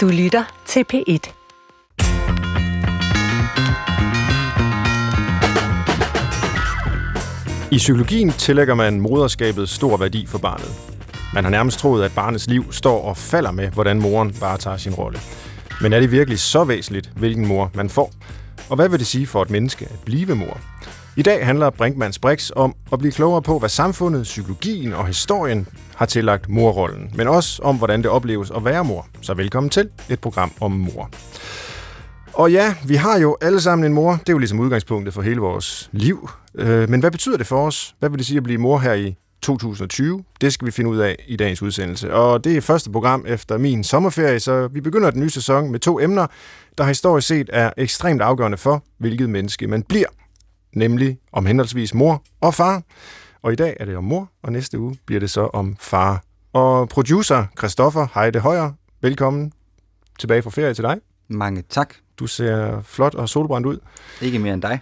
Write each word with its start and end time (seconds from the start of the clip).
Du 0.00 0.08
lytter 0.08 0.62
til 0.66 0.84
P1. 0.92 1.32
I 7.70 7.76
psykologien 7.76 8.30
tillægger 8.30 8.74
man 8.74 9.00
moderskabet 9.00 9.68
stor 9.68 9.96
værdi 9.96 10.26
for 10.26 10.38
barnet. 10.38 10.70
Man 11.34 11.44
har 11.44 11.50
nærmest 11.50 11.78
troet, 11.78 12.04
at 12.04 12.12
barnets 12.14 12.46
liv 12.46 12.72
står 12.72 13.02
og 13.02 13.16
falder 13.16 13.50
med, 13.50 13.68
hvordan 13.68 14.00
moren 14.00 14.40
varetager 14.40 14.76
sin 14.76 14.94
rolle. 14.94 15.18
Men 15.82 15.92
er 15.92 16.00
det 16.00 16.12
virkelig 16.12 16.38
så 16.38 16.64
væsentligt, 16.64 17.10
hvilken 17.16 17.46
mor 17.46 17.70
man 17.74 17.90
får? 17.90 18.12
Og 18.70 18.76
hvad 18.76 18.88
vil 18.88 18.98
det 18.98 19.06
sige 19.06 19.26
for 19.26 19.42
et 19.42 19.50
menneske 19.50 19.84
at 19.84 20.00
blive 20.04 20.34
mor? 20.34 20.60
I 21.16 21.22
dag 21.22 21.46
handler 21.46 21.70
Brinkmanns 21.70 22.18
Brix 22.18 22.50
om 22.56 22.74
at 22.92 22.98
blive 22.98 23.12
klogere 23.12 23.42
på, 23.42 23.58
hvad 23.58 23.68
samfundet, 23.68 24.22
psykologien 24.22 24.92
og 24.92 25.06
historien 25.06 25.68
har 25.96 26.06
tillagt 26.06 26.48
morrollen, 26.48 27.10
men 27.14 27.28
også 27.28 27.62
om, 27.62 27.76
hvordan 27.76 28.02
det 28.02 28.10
opleves 28.10 28.50
at 28.50 28.64
være 28.64 28.84
mor. 28.84 29.06
Så 29.22 29.34
velkommen 29.34 29.70
til 29.70 29.88
et 30.08 30.20
program 30.20 30.52
om 30.60 30.72
mor. 30.72 31.10
Og 32.32 32.52
ja, 32.52 32.74
vi 32.86 32.94
har 32.94 33.18
jo 33.18 33.36
alle 33.40 33.60
sammen 33.60 33.86
en 33.86 33.92
mor. 33.92 34.12
Det 34.12 34.28
er 34.28 34.32
jo 34.32 34.38
ligesom 34.38 34.60
udgangspunktet 34.60 35.14
for 35.14 35.22
hele 35.22 35.40
vores 35.40 35.90
liv. 35.92 36.30
Øh, 36.54 36.90
men 36.90 37.00
hvad 37.00 37.10
betyder 37.10 37.36
det 37.36 37.46
for 37.46 37.66
os? 37.66 37.94
Hvad 37.98 38.10
vil 38.10 38.18
det 38.18 38.26
sige 38.26 38.36
at 38.36 38.42
blive 38.42 38.58
mor 38.58 38.78
her 38.78 38.92
i 38.92 39.16
2020? 39.42 40.24
Det 40.40 40.52
skal 40.52 40.66
vi 40.66 40.70
finde 40.70 40.90
ud 40.90 40.98
af 40.98 41.24
i 41.28 41.36
dagens 41.36 41.62
udsendelse. 41.62 42.12
Og 42.14 42.44
det 42.44 42.56
er 42.56 42.60
første 42.60 42.90
program 42.90 43.24
efter 43.28 43.58
min 43.58 43.84
sommerferie, 43.84 44.40
så 44.40 44.68
vi 44.68 44.80
begynder 44.80 45.10
den 45.10 45.20
nye 45.20 45.30
sæson 45.30 45.70
med 45.70 45.80
to 45.80 46.00
emner, 46.00 46.26
der 46.78 46.84
historisk 46.84 47.26
set 47.28 47.50
er 47.52 47.70
ekstremt 47.76 48.22
afgørende 48.22 48.58
for, 48.58 48.84
hvilket 48.98 49.30
menneske 49.30 49.66
man 49.66 49.82
bliver. 49.82 50.08
Nemlig 50.74 51.18
om 51.32 51.46
henholdsvis 51.46 51.94
mor 51.94 52.22
og 52.40 52.54
far. 52.54 52.82
Og 53.42 53.52
i 53.52 53.56
dag 53.56 53.76
er 53.80 53.84
det 53.84 53.96
om 53.96 54.04
mor, 54.04 54.30
og 54.42 54.52
næste 54.52 54.78
uge 54.78 54.96
bliver 55.06 55.20
det 55.20 55.30
så 55.30 55.46
om 55.46 55.76
far. 55.80 56.22
Og 56.52 56.88
producer 56.88 57.44
Christoffer 57.58 58.06
Heide 58.14 58.38
Højer, 58.38 58.72
velkommen 59.00 59.52
tilbage 60.18 60.42
fra 60.42 60.50
ferie 60.50 60.74
til 60.74 60.84
dig. 60.84 60.98
Mange 61.28 61.62
tak. 61.68 61.94
Du 62.18 62.26
ser 62.26 62.80
flot 62.82 63.14
og 63.14 63.28
solbrændt 63.28 63.66
ud. 63.66 63.78
Ikke 64.20 64.38
mere 64.38 64.54
end 64.54 64.62
dig. 64.62 64.80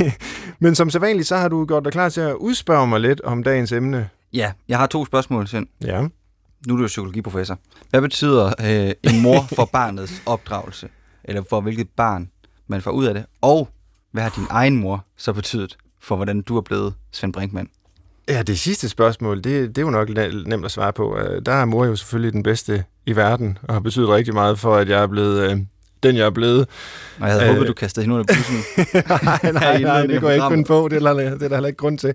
Men 0.62 0.74
som 0.74 0.90
sædvanligt, 0.90 1.28
så 1.28 1.36
har 1.36 1.48
du 1.48 1.66
gjort 1.66 1.84
dig 1.84 1.92
klar 1.92 2.08
til 2.08 2.20
at 2.20 2.34
udspørge 2.34 2.86
mig 2.86 3.00
lidt 3.00 3.20
om 3.20 3.42
dagens 3.42 3.72
emne. 3.72 4.08
Ja, 4.32 4.52
jeg 4.68 4.78
har 4.78 4.86
to 4.86 5.04
spørgsmål, 5.04 5.48
Svend. 5.48 5.66
Ja. 5.84 6.00
Nu 6.66 6.74
er 6.74 6.76
du 6.76 6.82
jo 6.82 6.86
psykologiprofessor. 6.86 7.58
Hvad 7.90 8.00
betyder 8.00 8.46
øh, 8.46 9.12
en 9.14 9.22
mor 9.22 9.46
for 9.54 9.64
barnets 9.72 10.22
opdragelse? 10.26 10.88
Eller 11.24 11.42
for 11.50 11.60
hvilket 11.60 11.88
barn 11.96 12.30
man 12.66 12.82
får 12.82 12.90
ud 12.90 13.04
af 13.04 13.14
det? 13.14 13.26
Og 13.40 13.68
hvad 14.14 14.22
har 14.22 14.30
din 14.36 14.46
egen 14.50 14.76
mor 14.76 15.04
så 15.16 15.32
betydet 15.32 15.76
for, 16.00 16.16
hvordan 16.16 16.42
du 16.42 16.56
er 16.56 16.60
blevet 16.60 16.94
Svend 17.12 17.32
Brinkmann? 17.32 17.68
Ja, 18.28 18.42
det 18.42 18.58
sidste 18.58 18.88
spørgsmål, 18.88 19.36
det, 19.36 19.44
det 19.44 19.78
er 19.78 19.82
jo 19.82 19.90
nok 19.90 20.08
nemt 20.46 20.64
at 20.64 20.70
svare 20.70 20.92
på. 20.92 21.18
Øh, 21.18 21.42
der 21.46 21.52
er 21.52 21.64
mor 21.64 21.84
jo 21.84 21.96
selvfølgelig 21.96 22.32
den 22.32 22.42
bedste 22.42 22.84
i 23.06 23.16
verden, 23.16 23.58
og 23.62 23.74
har 23.74 23.80
betydet 23.80 24.08
rigtig 24.08 24.34
meget 24.34 24.58
for, 24.58 24.76
at 24.76 24.88
jeg 24.88 25.02
er 25.02 25.06
blevet 25.06 25.50
øh, 25.50 25.58
den, 26.02 26.16
jeg 26.16 26.26
er 26.26 26.30
blevet. 26.30 26.60
Og 27.20 27.26
jeg 27.26 27.32
havde 27.32 27.44
øh, 27.44 27.52
håbet, 27.52 27.68
du 27.68 27.72
kastede 27.72 28.04
hende 28.04 28.14
under 28.14 28.34
bussen. 28.34 28.56
nej, 29.24 29.52
nej, 29.52 29.80
nej, 29.80 30.06
det 30.06 30.20
går 30.20 30.28
jeg 30.28 30.36
ikke 30.36 30.48
finde 30.50 30.64
på. 30.64 30.88
Det 30.90 31.02
er, 31.02 31.12
der, 31.12 31.14
det 31.14 31.42
er 31.42 31.48
der 31.48 31.56
heller 31.56 31.66
ikke 31.66 31.76
grund 31.76 31.98
til. 31.98 32.14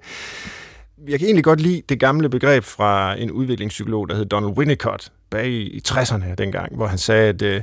Jeg 1.07 1.19
kan 1.19 1.25
egentlig 1.25 1.43
godt 1.43 1.61
lide 1.61 1.81
det 1.89 1.99
gamle 1.99 2.29
begreb 2.29 2.63
fra 2.63 3.15
en 3.19 3.31
udviklingspsykolog, 3.31 4.09
der 4.09 4.15
hed 4.15 4.25
Donald 4.25 4.57
Winnicott, 4.57 5.11
bag 5.29 5.47
i 5.47 5.81
60'erne 5.87 6.35
dengang, 6.37 6.75
hvor 6.75 6.87
han 6.87 6.97
sagde, 6.97 7.29
at 7.29 7.41
øh, 7.41 7.61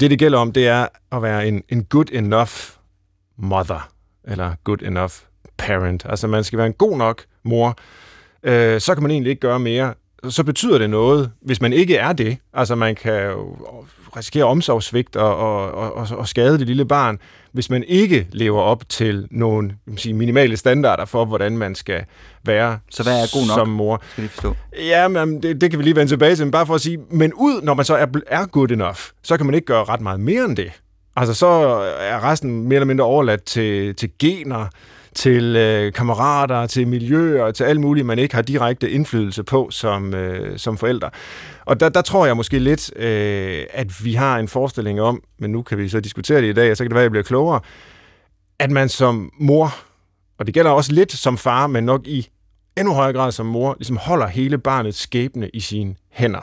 det, 0.00 0.10
det 0.10 0.18
gælder 0.18 0.38
om, 0.38 0.52
det 0.52 0.68
er 0.68 0.86
at 1.12 1.22
være 1.22 1.48
en, 1.48 1.62
en 1.68 1.84
good 1.84 2.12
enough 2.12 2.52
mother, 3.38 3.88
eller 4.24 4.52
good 4.64 4.82
enough 4.82 5.12
parent. 5.58 6.06
Altså, 6.08 6.26
man 6.26 6.44
skal 6.44 6.56
være 6.56 6.66
en 6.66 6.72
god 6.72 6.98
nok 6.98 7.22
mor, 7.42 7.76
øh, 8.42 8.80
så 8.80 8.94
kan 8.94 9.02
man 9.02 9.10
egentlig 9.10 9.30
ikke 9.30 9.40
gøre 9.40 9.58
mere. 9.58 9.94
Så 10.28 10.44
betyder 10.44 10.78
det 10.78 10.90
noget, 10.90 11.30
hvis 11.42 11.60
man 11.60 11.72
ikke 11.72 11.96
er 11.96 12.12
det. 12.12 12.38
Altså, 12.54 12.74
man 12.74 12.94
kan 12.94 13.26
jo 13.26 13.56
risikere 14.16 14.44
omsorgssvigt 14.44 15.16
og, 15.16 15.36
og, 15.36 15.94
og, 15.94 16.06
og 16.10 16.28
skade 16.28 16.58
det 16.58 16.66
lille 16.66 16.84
barn, 16.84 17.18
hvis 17.52 17.70
man 17.70 17.84
ikke 17.84 18.28
lever 18.32 18.60
op 18.60 18.88
til 18.88 19.28
nogle 19.30 19.76
sige, 19.96 20.14
minimale 20.14 20.56
standarder 20.56 21.04
for, 21.04 21.24
hvordan 21.24 21.58
man 21.58 21.74
skal 21.74 22.04
være 22.44 22.78
Så 22.90 23.02
hvad 23.02 23.22
er 23.22 23.38
god 23.38 23.46
nok, 23.46 23.58
som 23.58 23.68
mor. 23.68 24.02
skal 24.12 24.24
vi 24.24 24.28
forstå? 24.28 24.54
Ja, 24.76 25.08
men 25.08 25.42
det, 25.42 25.60
det 25.60 25.70
kan 25.70 25.78
vi 25.78 25.84
lige 25.84 25.96
vende 25.96 26.12
tilbage 26.12 26.36
til, 26.36 26.44
men 26.44 26.50
bare 26.50 26.66
for 26.66 26.74
at 26.74 26.80
sige, 26.80 26.98
men 27.10 27.32
ud, 27.34 27.62
når 27.62 27.74
man 27.74 27.84
så 27.84 27.96
er, 27.96 28.06
er 28.26 28.46
good 28.46 28.70
enough, 28.70 28.98
så 29.22 29.36
kan 29.36 29.46
man 29.46 29.54
ikke 29.54 29.66
gøre 29.66 29.84
ret 29.84 30.00
meget 30.00 30.20
mere 30.20 30.44
end 30.44 30.56
det. 30.56 30.72
Altså, 31.16 31.34
så 31.34 31.46
er 32.00 32.24
resten 32.24 32.62
mere 32.68 32.76
eller 32.76 32.86
mindre 32.86 33.04
overladt 33.04 33.44
til, 33.44 33.94
til 33.94 34.10
gener, 34.18 34.66
til 35.14 35.56
øh, 35.56 35.92
kammerater, 35.92 36.66
til 36.66 36.88
miljøer, 36.88 37.50
til 37.50 37.64
alt 37.64 37.80
muligt, 37.80 38.06
man 38.06 38.18
ikke 38.18 38.34
har 38.34 38.42
direkte 38.42 38.90
indflydelse 38.90 39.42
på 39.42 39.68
som, 39.70 40.14
øh, 40.14 40.58
som 40.58 40.78
forældre. 40.78 41.10
Og 41.64 41.80
der, 41.80 41.88
der 41.88 42.02
tror 42.02 42.26
jeg 42.26 42.36
måske 42.36 42.58
lidt, 42.58 42.96
øh, 42.96 43.64
at 43.70 44.04
vi 44.04 44.14
har 44.14 44.38
en 44.38 44.48
forestilling 44.48 45.00
om, 45.00 45.22
men 45.38 45.50
nu 45.50 45.62
kan 45.62 45.78
vi 45.78 45.88
så 45.88 46.00
diskutere 46.00 46.40
det 46.40 46.48
i 46.48 46.52
dag, 46.52 46.70
og 46.70 46.76
så 46.76 46.84
kan 46.84 46.90
det 46.90 46.94
være, 46.94 47.02
at 47.02 47.04
jeg 47.04 47.10
bliver 47.10 47.24
klogere, 47.24 47.60
at 48.58 48.70
man 48.70 48.88
som 48.88 49.30
mor, 49.40 49.74
og 50.38 50.46
det 50.46 50.54
gælder 50.54 50.70
også 50.70 50.92
lidt 50.92 51.12
som 51.12 51.38
far, 51.38 51.66
men 51.66 51.84
nok 51.84 52.06
i 52.06 52.28
endnu 52.78 52.94
højere 52.94 53.12
grad 53.12 53.32
som 53.32 53.46
mor, 53.46 53.74
ligesom 53.78 53.96
holder 53.96 54.26
hele 54.26 54.58
barnets 54.58 54.98
skæbne 54.98 55.48
i 55.48 55.60
sine 55.60 55.94
hænder. 56.10 56.40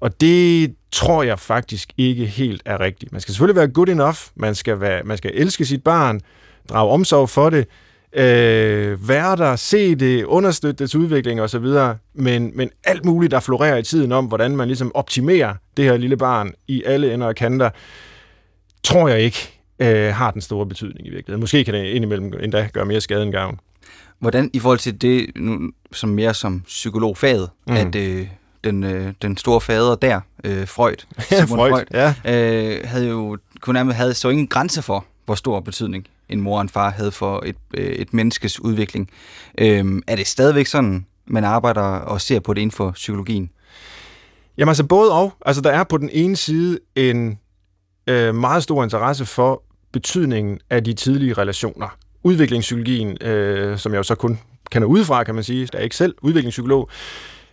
Og 0.00 0.20
det 0.20 0.74
tror 0.96 1.22
jeg 1.22 1.38
faktisk 1.38 1.92
ikke 1.96 2.26
helt 2.26 2.62
er 2.64 2.80
rigtigt. 2.80 3.12
Man 3.12 3.20
skal 3.20 3.34
selvfølgelig 3.34 3.56
være 3.56 3.68
good 3.68 3.88
enough, 3.88 4.16
man 4.34 4.54
skal, 4.54 4.80
være, 4.80 5.02
man 5.04 5.16
skal 5.16 5.30
elske 5.34 5.64
sit 5.64 5.84
barn, 5.84 6.20
drage 6.68 6.90
omsorg 6.90 7.28
for 7.28 7.50
det, 7.50 7.66
øh, 8.12 9.08
være 9.08 9.36
der, 9.36 9.56
se 9.56 9.94
det, 9.94 10.24
understøtte 10.24 10.84
dets 10.84 10.94
udvikling 10.94 11.40
osv., 11.40 11.66
men, 12.14 12.50
men 12.54 12.70
alt 12.84 13.04
muligt, 13.04 13.30
der 13.30 13.40
florerer 13.40 13.76
i 13.76 13.82
tiden 13.82 14.12
om, 14.12 14.26
hvordan 14.26 14.56
man 14.56 14.68
ligesom 14.68 14.94
optimerer 14.94 15.54
det 15.76 15.84
her 15.84 15.96
lille 15.96 16.16
barn 16.16 16.52
i 16.68 16.82
alle 16.86 17.14
ender 17.14 17.26
og 17.26 17.34
kanter, 17.34 17.70
tror 18.84 19.08
jeg 19.08 19.20
ikke 19.20 19.60
øh, 19.78 20.14
har 20.14 20.30
den 20.30 20.40
store 20.40 20.66
betydning 20.66 21.06
i 21.06 21.10
virkeligheden. 21.10 21.40
Måske 21.40 21.64
kan 21.64 21.74
det 21.74 21.84
indimellem 21.84 22.32
endda 22.40 22.68
gøre 22.72 22.84
mere 22.84 23.00
skade 23.00 23.22
end 23.22 23.32
gavn. 23.32 23.58
Hvordan, 24.18 24.50
i 24.52 24.58
forhold 24.58 24.78
til 24.78 25.02
det, 25.02 25.26
nu, 25.36 25.70
som 25.92 26.08
mere 26.08 26.34
som 26.34 26.60
psykologfaget, 26.66 27.50
mm. 27.66 27.76
at 27.76 27.94
øh, 27.94 28.26
den, 28.66 28.84
øh, 28.84 29.12
den 29.22 29.36
store 29.36 29.60
fader 29.60 29.94
der, 29.94 30.20
øh, 30.44 30.68
Freud, 30.68 30.96
Sigmund 31.20 31.48
Freud, 31.48 31.70
Freud, 31.70 31.84
ja. 31.94 32.14
øh, 32.24 32.80
havde 32.84 33.08
jo 33.08 33.38
kun 33.60 33.74
nærmest 33.74 33.96
havde 33.96 34.14
så 34.14 34.28
ingen 34.28 34.46
grænse 34.46 34.82
for, 34.82 35.04
hvor 35.24 35.34
stor 35.34 35.60
betydning 35.60 36.06
en 36.28 36.40
mor 36.40 36.56
og 36.56 36.62
en 36.62 36.68
far 36.68 36.90
havde 36.90 37.12
for 37.12 37.42
et, 37.46 37.56
øh, 37.74 37.86
et 37.86 38.14
menneskes 38.14 38.60
udvikling. 38.60 39.10
Øhm, 39.58 40.02
er 40.06 40.16
det 40.16 40.26
stadigvæk 40.26 40.66
sådan, 40.66 41.06
man 41.26 41.44
arbejder 41.44 41.82
og 41.82 42.20
ser 42.20 42.40
på 42.40 42.54
det 42.54 42.60
inden 42.60 42.76
for 42.76 42.90
psykologien? 42.90 43.50
Jamen 44.58 44.68
altså 44.68 44.84
både 44.84 45.12
og. 45.12 45.32
Altså 45.46 45.62
der 45.62 45.70
er 45.70 45.84
på 45.84 45.98
den 45.98 46.10
ene 46.12 46.36
side 46.36 46.78
en 46.94 47.38
øh, 48.06 48.34
meget 48.34 48.62
stor 48.62 48.84
interesse 48.84 49.26
for 49.26 49.62
betydningen 49.92 50.58
af 50.70 50.84
de 50.84 50.92
tidlige 50.92 51.32
relationer. 51.32 51.96
Udviklingspsykologien, 52.22 53.22
øh, 53.22 53.78
som 53.78 53.92
jeg 53.92 53.98
jo 53.98 54.02
så 54.02 54.14
kun 54.14 54.38
kender 54.70 54.88
udefra, 54.88 55.24
kan 55.24 55.34
man 55.34 55.44
sige, 55.44 55.68
der 55.72 55.78
er 55.78 55.82
ikke 55.82 55.96
selv 55.96 56.14
udviklingspsykolog, 56.22 56.88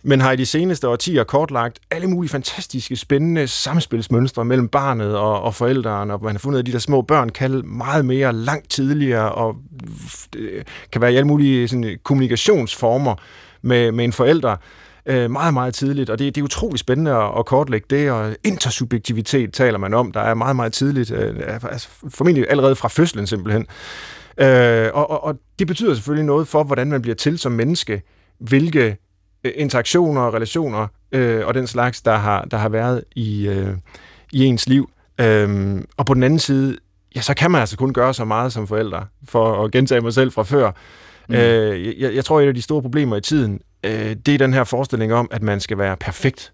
men 0.04 0.20
har 0.20 0.32
i 0.32 0.36
de 0.36 0.46
seneste 0.46 0.88
årtier 0.88 1.24
kortlagt 1.24 1.78
alle 1.90 2.06
mulige 2.06 2.30
fantastiske, 2.30 2.96
spændende 2.96 3.46
samspilsmønstre 3.46 4.44
mellem 4.44 4.68
barnet 4.68 5.16
og, 5.16 5.42
og 5.42 5.54
forældrene, 5.54 6.14
og 6.14 6.22
man 6.22 6.34
har 6.34 6.38
fundet, 6.38 6.58
at 6.58 6.66
de 6.66 6.72
der 6.72 6.78
små 6.78 7.02
børn 7.02 7.28
kan 7.28 7.62
meget 7.64 8.04
mere 8.04 8.32
langt 8.32 8.70
tidligere, 8.70 9.32
og 9.32 9.56
øh, 10.36 10.64
kan 10.92 11.00
være 11.00 11.12
i 11.12 11.16
alle 11.16 11.26
mulige 11.26 11.68
sådan, 11.68 11.98
kommunikationsformer 12.02 13.14
med, 13.62 13.92
med 13.92 14.04
en 14.04 14.12
forælder 14.12 14.56
øh, 15.06 15.30
meget, 15.30 15.54
meget 15.54 15.74
tidligt, 15.74 16.10
og 16.10 16.18
det, 16.18 16.34
det 16.34 16.40
er 16.40 16.44
utrolig 16.44 16.78
spændende 16.78 17.12
at, 17.12 17.30
at 17.38 17.46
kortlægge 17.46 17.86
det, 17.90 18.10
og 18.10 18.36
intersubjektivitet 18.44 19.52
taler 19.52 19.78
man 19.78 19.94
om, 19.94 20.12
der 20.12 20.20
er 20.20 20.34
meget, 20.34 20.56
meget 20.56 20.72
tidligt, 20.72 21.10
øh, 21.10 21.34
altså 21.46 21.88
formentlig 22.08 22.46
allerede 22.50 22.76
fra 22.76 22.88
fødslen 22.88 23.26
simpelthen. 23.26 23.66
Øh, 24.38 24.90
og, 24.94 25.10
og, 25.10 25.24
og 25.24 25.34
det 25.58 25.66
betyder 25.66 25.94
selvfølgelig 25.94 26.26
noget 26.26 26.48
for, 26.48 26.64
hvordan 26.64 26.88
man 26.88 27.02
bliver 27.02 27.14
til 27.14 27.38
som 27.38 27.52
menneske, 27.52 28.02
hvilke 28.38 28.96
interaktioner 29.54 30.20
og 30.20 30.34
relationer 30.34 30.86
øh, 31.12 31.46
og 31.46 31.54
den 31.54 31.66
slags, 31.66 32.02
der 32.02 32.16
har, 32.16 32.44
der 32.44 32.56
har 32.56 32.68
været 32.68 33.04
i, 33.16 33.48
øh, 33.48 33.76
i 34.32 34.44
ens 34.44 34.68
liv. 34.68 34.90
Øh, 35.20 35.80
og 35.96 36.06
på 36.06 36.14
den 36.14 36.22
anden 36.22 36.38
side, 36.38 36.76
ja, 37.16 37.20
så 37.20 37.34
kan 37.34 37.50
man 37.50 37.60
altså 37.60 37.76
kun 37.76 37.92
gøre 37.92 38.14
så 38.14 38.24
meget 38.24 38.52
som 38.52 38.66
forældre, 38.66 39.06
for 39.28 39.64
at 39.64 39.72
gentage 39.72 40.00
mig 40.00 40.14
selv 40.14 40.32
fra 40.32 40.42
før. 40.42 40.70
Mm. 41.28 41.34
Øh, 41.34 42.00
jeg, 42.00 42.14
jeg 42.14 42.24
tror, 42.24 42.40
et 42.40 42.48
af 42.48 42.54
de 42.54 42.62
store 42.62 42.82
problemer 42.82 43.16
i 43.16 43.20
tiden, 43.20 43.60
øh, 43.84 44.16
det 44.26 44.34
er 44.34 44.38
den 44.38 44.54
her 44.54 44.64
forestilling 44.64 45.14
om, 45.14 45.28
at 45.30 45.42
man 45.42 45.60
skal 45.60 45.78
være 45.78 45.96
perfekt 45.96 46.52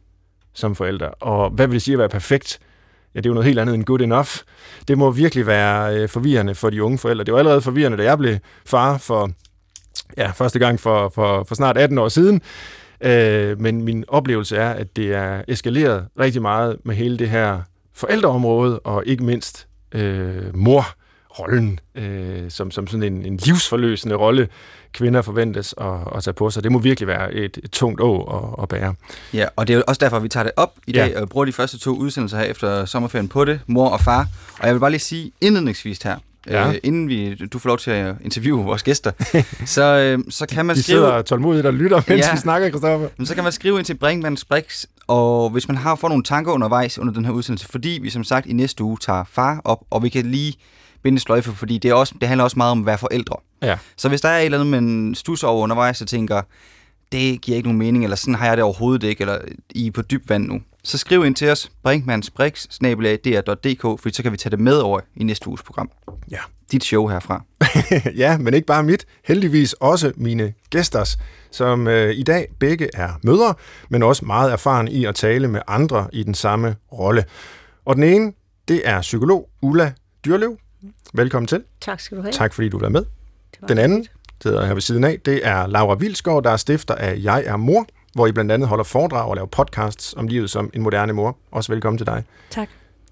som 0.54 0.74
forældre. 0.74 1.08
Og 1.08 1.50
hvad 1.50 1.66
vil 1.66 1.74
det 1.74 1.82
sige 1.82 1.92
at 1.92 1.98
være 1.98 2.08
perfekt? 2.08 2.58
Ja, 3.14 3.20
det 3.20 3.26
er 3.26 3.30
jo 3.30 3.34
noget 3.34 3.46
helt 3.46 3.58
andet 3.58 3.74
end 3.74 3.84
good 3.84 4.00
enough. 4.00 4.28
Det 4.88 4.98
må 4.98 5.10
virkelig 5.10 5.46
være 5.46 5.96
øh, 5.96 6.08
forvirrende 6.08 6.54
for 6.54 6.70
de 6.70 6.82
unge 6.82 6.98
forældre. 6.98 7.24
Det 7.24 7.32
var 7.32 7.38
allerede 7.38 7.60
forvirrende, 7.60 7.98
da 7.98 8.02
jeg 8.02 8.18
blev 8.18 8.36
far 8.66 8.98
for 8.98 9.30
ja, 10.16 10.30
første 10.30 10.58
gang 10.58 10.80
for, 10.80 11.08
for, 11.08 11.44
for 11.48 11.54
snart 11.54 11.78
18 11.78 11.98
år 11.98 12.08
siden. 12.08 12.42
Øh, 13.04 13.60
men 13.60 13.82
min 13.82 14.04
oplevelse 14.08 14.56
er, 14.56 14.70
at 14.70 14.96
det 14.96 15.14
er 15.14 15.42
eskaleret 15.48 16.06
rigtig 16.18 16.42
meget 16.42 16.76
med 16.84 16.94
hele 16.94 17.18
det 17.18 17.28
her 17.28 17.60
forældreområde, 17.94 18.78
og 18.78 19.02
ikke 19.06 19.24
mindst 19.24 19.66
øh, 19.94 20.56
mor 20.56 20.86
rollen, 21.38 21.80
øh, 21.94 22.50
som, 22.50 22.70
som 22.70 22.86
sådan 22.86 23.02
en, 23.12 23.26
en 23.26 23.36
livsforløsende 23.36 24.14
rolle, 24.14 24.48
kvinder 24.92 25.22
forventes 25.22 25.74
at, 25.78 26.16
at 26.16 26.24
tage 26.24 26.34
på 26.34 26.50
sig. 26.50 26.64
Det 26.64 26.72
må 26.72 26.78
virkelig 26.78 27.06
være 27.06 27.34
et, 27.34 27.58
et 27.62 27.70
tungt 27.70 28.00
å 28.00 28.22
at, 28.22 28.62
at 28.62 28.68
bære. 28.68 28.94
Ja, 29.34 29.46
og 29.56 29.68
det 29.68 29.74
er 29.74 29.78
jo 29.78 29.82
også 29.88 29.98
derfor, 29.98 30.18
vi 30.18 30.28
tager 30.28 30.44
det 30.44 30.52
op 30.56 30.72
i 30.86 30.92
dag, 30.92 31.10
ja. 31.10 31.20
og 31.20 31.28
bruger 31.28 31.44
de 31.44 31.52
første 31.52 31.78
to 31.78 31.90
udsendelser 31.90 32.38
her 32.38 32.44
efter 32.44 32.84
sommerferien 32.84 33.28
på 33.28 33.44
det, 33.44 33.60
mor 33.66 33.88
og 33.88 34.00
far. 34.00 34.28
Og 34.58 34.66
jeg 34.66 34.74
vil 34.74 34.80
bare 34.80 34.90
lige 34.90 35.00
sige 35.00 35.32
indledningsvis 35.40 35.98
her, 35.98 36.16
Ja. 36.46 36.68
Øh, 36.68 36.74
inden 36.82 37.08
vi, 37.08 37.34
du 37.34 37.58
får 37.58 37.68
lov 37.68 37.78
til 37.78 37.90
at 37.90 38.14
interviewe 38.24 38.64
vores 38.64 38.82
gæster, 38.82 39.12
så, 39.66 39.82
øh, 39.82 40.18
så 40.28 40.46
kan 40.46 40.66
man 40.66 40.76
De 40.76 40.82
skrive... 40.82 40.98
De 40.98 41.06
sidder 41.06 41.22
tålmodigt 41.22 41.66
og 41.66 41.74
lytter, 41.74 42.02
mens 42.08 42.26
ja. 42.26 42.32
vi 42.32 42.38
snakker, 42.38 42.68
Christoffer. 42.68 43.08
Så 43.24 43.34
kan 43.34 43.44
man 43.44 43.52
skrive 43.52 43.78
ind 43.78 43.84
til 43.84 43.94
Brinkmanns 43.94 44.44
Brix, 44.44 44.84
og 45.06 45.50
hvis 45.50 45.68
man 45.68 45.76
har 45.76 45.94
fået 45.94 46.10
nogle 46.10 46.24
tanker 46.24 46.52
undervejs 46.52 46.98
under 46.98 47.12
den 47.12 47.24
her 47.24 47.32
udsendelse, 47.32 47.68
fordi 47.68 47.98
vi 48.02 48.10
som 48.10 48.24
sagt 48.24 48.46
i 48.46 48.52
næste 48.52 48.84
uge 48.84 48.98
tager 49.00 49.24
far 49.24 49.60
op, 49.64 49.78
og 49.90 50.02
vi 50.02 50.08
kan 50.08 50.26
lige 50.26 50.54
binde 51.02 51.18
sløjfe, 51.18 51.52
fordi 51.52 51.78
det, 51.78 51.90
er 51.90 51.94
også, 51.94 52.14
det 52.20 52.28
handler 52.28 52.44
også 52.44 52.56
meget 52.56 52.72
om 52.72 52.80
at 52.80 52.86
være 52.86 52.98
forældre. 52.98 53.36
Ja. 53.62 53.78
Så 53.96 54.08
hvis 54.08 54.20
der 54.20 54.28
er 54.28 54.38
et 54.38 54.44
eller 54.44 54.60
andet, 54.60 54.82
man 54.82 55.14
stusser 55.14 55.48
over 55.48 55.62
undervejs 55.62 56.00
og 56.00 56.08
tænker, 56.08 56.42
det 57.12 57.40
giver 57.40 57.56
ikke 57.56 57.68
nogen 57.68 57.78
mening, 57.78 58.04
eller 58.04 58.16
sådan 58.16 58.34
har 58.34 58.46
jeg 58.46 58.56
det 58.56 58.64
overhovedet 58.64 59.02
ikke, 59.08 59.20
eller 59.20 59.38
I 59.70 59.86
er 59.86 59.90
på 59.90 60.02
dyb 60.02 60.28
vand 60.28 60.46
nu, 60.46 60.60
så 60.82 60.98
skriv 60.98 61.24
ind 61.24 61.34
til 61.34 61.50
os, 61.50 61.70
brinkmansbrix.dr.dk, 61.82 63.82
for 63.82 64.12
så 64.12 64.22
kan 64.22 64.32
vi 64.32 64.36
tage 64.36 64.50
det 64.50 64.60
med 64.60 64.76
over 64.76 65.00
i 65.16 65.24
næste 65.24 65.48
uges 65.48 65.62
program. 65.62 65.90
Ja. 66.30 66.38
Dit 66.72 66.84
show 66.84 67.06
herfra. 67.06 67.44
ja, 68.22 68.38
men 68.38 68.54
ikke 68.54 68.66
bare 68.66 68.82
mit. 68.82 69.06
Heldigvis 69.24 69.72
også 69.72 70.12
mine 70.16 70.52
gæsters, 70.70 71.18
som 71.50 71.88
øh, 71.88 72.14
i 72.14 72.22
dag 72.22 72.48
begge 72.58 72.88
er 72.94 73.12
mødre, 73.22 73.54
men 73.88 74.02
også 74.02 74.24
meget 74.24 74.52
erfaren 74.52 74.88
i 74.88 75.04
at 75.04 75.14
tale 75.14 75.48
med 75.48 75.60
andre 75.66 76.08
i 76.12 76.22
den 76.22 76.34
samme 76.34 76.76
rolle. 76.92 77.24
Og 77.84 77.96
den 77.96 78.02
ene, 78.02 78.32
det 78.68 78.82
er 78.84 79.00
psykolog 79.00 79.48
Ulla 79.62 79.92
Dyrlev. 80.24 80.58
Velkommen 81.14 81.46
til. 81.46 81.62
Tak 81.80 82.00
skal 82.00 82.16
du 82.16 82.22
have. 82.22 82.32
Tak 82.32 82.54
fordi 82.54 82.68
du 82.68 82.78
er 82.78 82.88
med. 82.88 83.04
Den 83.68 83.78
anden, 83.78 84.06
sidder 84.42 84.66
her 84.66 84.74
ved 84.74 84.82
siden 84.82 85.04
af, 85.04 85.18
det 85.24 85.46
er 85.46 85.66
Laura 85.66 85.94
Vilsgaard, 85.94 86.44
der 86.44 86.50
er 86.50 86.56
stifter 86.56 86.94
af 86.94 87.18
Jeg 87.22 87.42
er 87.46 87.56
mor, 87.56 87.86
hvor 88.14 88.26
I 88.26 88.32
blandt 88.32 88.52
andet 88.52 88.68
holder 88.68 88.84
foredrag 88.84 89.28
og 89.28 89.34
laver 89.34 89.46
podcasts 89.46 90.14
om 90.16 90.26
livet 90.26 90.50
som 90.50 90.70
en 90.74 90.82
moderne 90.82 91.12
mor. 91.12 91.36
Også 91.52 91.72
velkommen 91.72 91.98
til 91.98 92.06
dig. 92.06 92.24
Tak. 92.50 92.68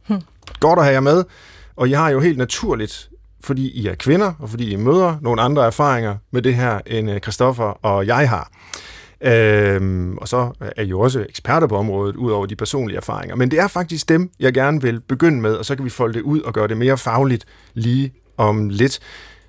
Hm. 0.07 0.23
Godt 0.61 0.79
at 0.79 0.85
have 0.85 0.95
jer 0.95 1.01
med. 1.01 1.25
Og 1.77 1.89
I 1.89 1.93
har 1.93 2.11
jo 2.11 2.21
helt 2.21 2.39
naturligt, 2.39 3.11
fordi 3.41 3.71
I 3.71 3.87
er 3.87 3.95
kvinder, 3.95 4.33
og 4.39 4.51
fordi 4.51 4.73
I 4.73 4.77
møder 4.77 5.17
nogle 5.21 5.43
andre 5.43 5.67
erfaringer 5.67 6.17
med 6.31 6.43
det 6.43 6.55
her, 6.55 6.81
end 6.87 7.23
Christoffer 7.23 7.65
og 7.65 8.07
jeg 8.07 8.29
har. 8.29 8.51
Øhm, 9.21 10.19
og 10.19 10.29
så 10.29 10.53
er 10.61 10.83
I 10.83 10.87
jo 10.87 11.01
også 11.01 11.27
eksperter 11.29 11.67
på 11.67 11.77
området, 11.77 12.17
ud 12.17 12.31
over 12.31 12.47
de 12.47 12.57
personlige 12.57 12.97
erfaringer. 12.97 13.37
Men 13.37 13.51
det 13.51 13.59
er 13.59 13.67
faktisk 13.67 14.09
dem, 14.09 14.31
jeg 14.41 14.55
gerne 14.55 14.83
vil 14.83 15.01
begynde 15.01 15.41
med, 15.41 15.55
og 15.55 15.65
så 15.65 15.77
kan 15.77 15.85
vi 15.85 15.91
folde 15.91 16.15
det 16.15 16.23
ud 16.23 16.41
og 16.41 16.55
gøre 16.55 16.69
det 16.69 16.77
mere 16.77 16.99
fagligt 16.99 17.45
lige 17.75 18.13
om 18.37 18.69
lidt. 18.69 19.01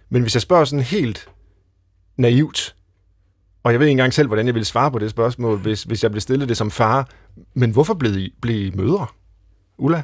Men 0.10 0.22
hvis 0.22 0.36
jeg 0.36 0.42
spørger 0.42 0.66
sådan 0.66 0.86
helt 0.86 1.28
naivt, 2.18 2.76
og 3.64 3.72
jeg 3.72 3.80
ved 3.80 3.88
ikke 3.88 3.92
engang 3.92 4.14
selv, 4.14 4.28
hvordan 4.28 4.46
jeg 4.46 4.56
ville 4.56 4.66
svare 4.66 4.92
på 4.92 5.00
det 5.00 5.10
spørgsmål, 5.10 5.58
hvis, 5.58 5.84
hvis 5.84 6.04
jeg 6.04 6.12
blev 6.12 6.22
stillet 6.22 6.50
det 6.50 6.58
som 6.58 6.72
far, 6.72 7.08
men 7.54 7.72
hvorfor 7.72 7.94
blev 7.94 8.18
I, 8.18 8.34
blev 8.42 8.56
I 8.56 8.72
mødre? 8.76 9.08
Ulla? 9.78 10.04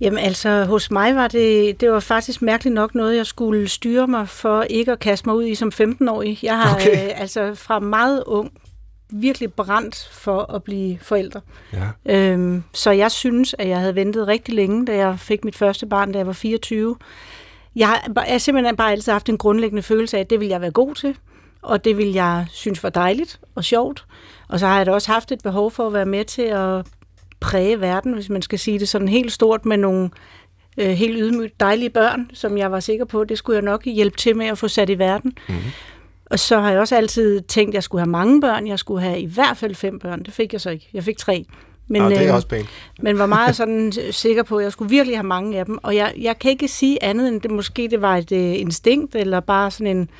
Jamen 0.00 0.18
altså, 0.18 0.64
hos 0.64 0.90
mig 0.90 1.14
var 1.14 1.28
det, 1.28 1.80
det 1.80 1.90
var 1.90 2.00
faktisk 2.00 2.42
mærkeligt 2.42 2.74
nok 2.74 2.94
noget, 2.94 3.16
jeg 3.16 3.26
skulle 3.26 3.68
styre 3.68 4.06
mig 4.06 4.28
for 4.28 4.62
ikke 4.62 4.92
at 4.92 4.98
kaste 4.98 5.28
mig 5.28 5.36
ud 5.36 5.44
i 5.44 5.54
som 5.54 5.72
15-årig. 5.74 6.38
Jeg 6.42 6.58
har 6.58 6.74
okay. 6.74 7.04
øh, 7.04 7.20
altså 7.20 7.54
fra 7.54 7.78
meget 7.78 8.24
ung 8.26 8.52
virkelig 9.12 9.52
brændt 9.52 10.08
for 10.12 10.54
at 10.54 10.62
blive 10.62 10.98
forældre. 11.02 11.40
Ja. 11.72 12.14
Øhm, 12.14 12.62
så 12.72 12.90
jeg 12.90 13.10
synes, 13.10 13.54
at 13.58 13.68
jeg 13.68 13.78
havde 13.78 13.94
ventet 13.94 14.28
rigtig 14.28 14.54
længe, 14.54 14.86
da 14.86 14.96
jeg 14.96 15.18
fik 15.18 15.44
mit 15.44 15.56
første 15.56 15.86
barn, 15.86 16.12
da 16.12 16.18
jeg 16.18 16.26
var 16.26 16.32
24. 16.32 16.96
Jeg 17.76 17.88
har, 17.88 18.12
jeg 18.16 18.24
har 18.28 18.38
simpelthen 18.38 18.76
bare 18.76 18.92
altid 18.92 19.12
haft 19.12 19.28
en 19.28 19.38
grundlæggende 19.38 19.82
følelse 19.82 20.16
af, 20.16 20.20
at 20.20 20.30
det 20.30 20.40
vil 20.40 20.48
jeg 20.48 20.60
være 20.60 20.70
god 20.70 20.94
til, 20.94 21.16
og 21.62 21.84
det 21.84 21.96
vil 21.96 22.12
jeg 22.12 22.46
synes 22.50 22.82
var 22.82 22.90
dejligt 22.90 23.40
og 23.54 23.64
sjovt. 23.64 24.04
Og 24.48 24.60
så 24.60 24.66
har 24.66 24.76
jeg 24.76 24.86
da 24.86 24.90
også 24.90 25.12
haft 25.12 25.32
et 25.32 25.42
behov 25.42 25.70
for 25.70 25.86
at 25.86 25.92
være 25.92 26.06
med 26.06 26.24
til 26.24 26.42
at 26.42 26.86
præge 27.40 27.80
verden, 27.80 28.12
hvis 28.12 28.28
man 28.28 28.42
skal 28.42 28.58
sige 28.58 28.78
det 28.78 28.88
sådan 28.88 29.08
helt 29.08 29.32
stort, 29.32 29.66
med 29.66 29.76
nogle 29.76 30.10
øh, 30.76 30.90
helt 30.90 31.16
ydmygt 31.20 31.60
dejlige 31.60 31.90
børn, 31.90 32.30
som 32.32 32.58
jeg 32.58 32.72
var 32.72 32.80
sikker 32.80 33.04
på, 33.04 33.24
det 33.24 33.38
skulle 33.38 33.56
jeg 33.56 33.64
nok 33.64 33.84
hjælpe 33.84 34.16
til 34.16 34.36
med 34.36 34.46
at 34.46 34.58
få 34.58 34.68
sat 34.68 34.90
i 34.90 34.98
verden. 34.98 35.32
Mm-hmm. 35.48 35.62
Og 36.26 36.38
så 36.38 36.58
har 36.58 36.70
jeg 36.70 36.80
også 36.80 36.96
altid 36.96 37.40
tænkt, 37.40 37.70
at 37.70 37.74
jeg 37.74 37.82
skulle 37.82 38.02
have 38.02 38.10
mange 38.10 38.40
børn. 38.40 38.66
Jeg 38.66 38.78
skulle 38.78 39.02
have 39.02 39.20
i 39.20 39.26
hvert 39.26 39.56
fald 39.56 39.74
fem 39.74 39.98
børn. 39.98 40.22
Det 40.22 40.32
fik 40.32 40.52
jeg 40.52 40.60
så 40.60 40.70
ikke. 40.70 40.88
Jeg 40.92 41.04
fik 41.04 41.16
tre. 41.18 41.44
Men, 41.88 42.02
ja, 42.02 42.08
det 42.08 42.18
er 42.18 42.28
øh, 42.28 42.34
også 42.34 42.48
pænt. 42.48 42.68
men 43.02 43.18
var 43.18 43.26
meget 43.26 43.56
sådan 43.56 43.92
sikker 44.10 44.42
på, 44.42 44.56
at 44.56 44.64
jeg 44.64 44.72
skulle 44.72 44.90
virkelig 44.90 45.16
have 45.16 45.26
mange 45.26 45.58
af 45.58 45.66
dem. 45.66 45.78
Og 45.82 45.96
jeg, 45.96 46.14
jeg 46.20 46.38
kan 46.38 46.50
ikke 46.50 46.68
sige 46.68 47.02
andet, 47.02 47.28
end 47.28 47.40
det 47.40 47.50
måske 47.50 47.88
det 47.90 48.02
var 48.02 48.16
et 48.16 48.32
øh, 48.32 48.60
instinkt, 48.60 49.14
eller 49.14 49.40
bare 49.40 49.70
sådan 49.70 49.96
en, 49.96 50.10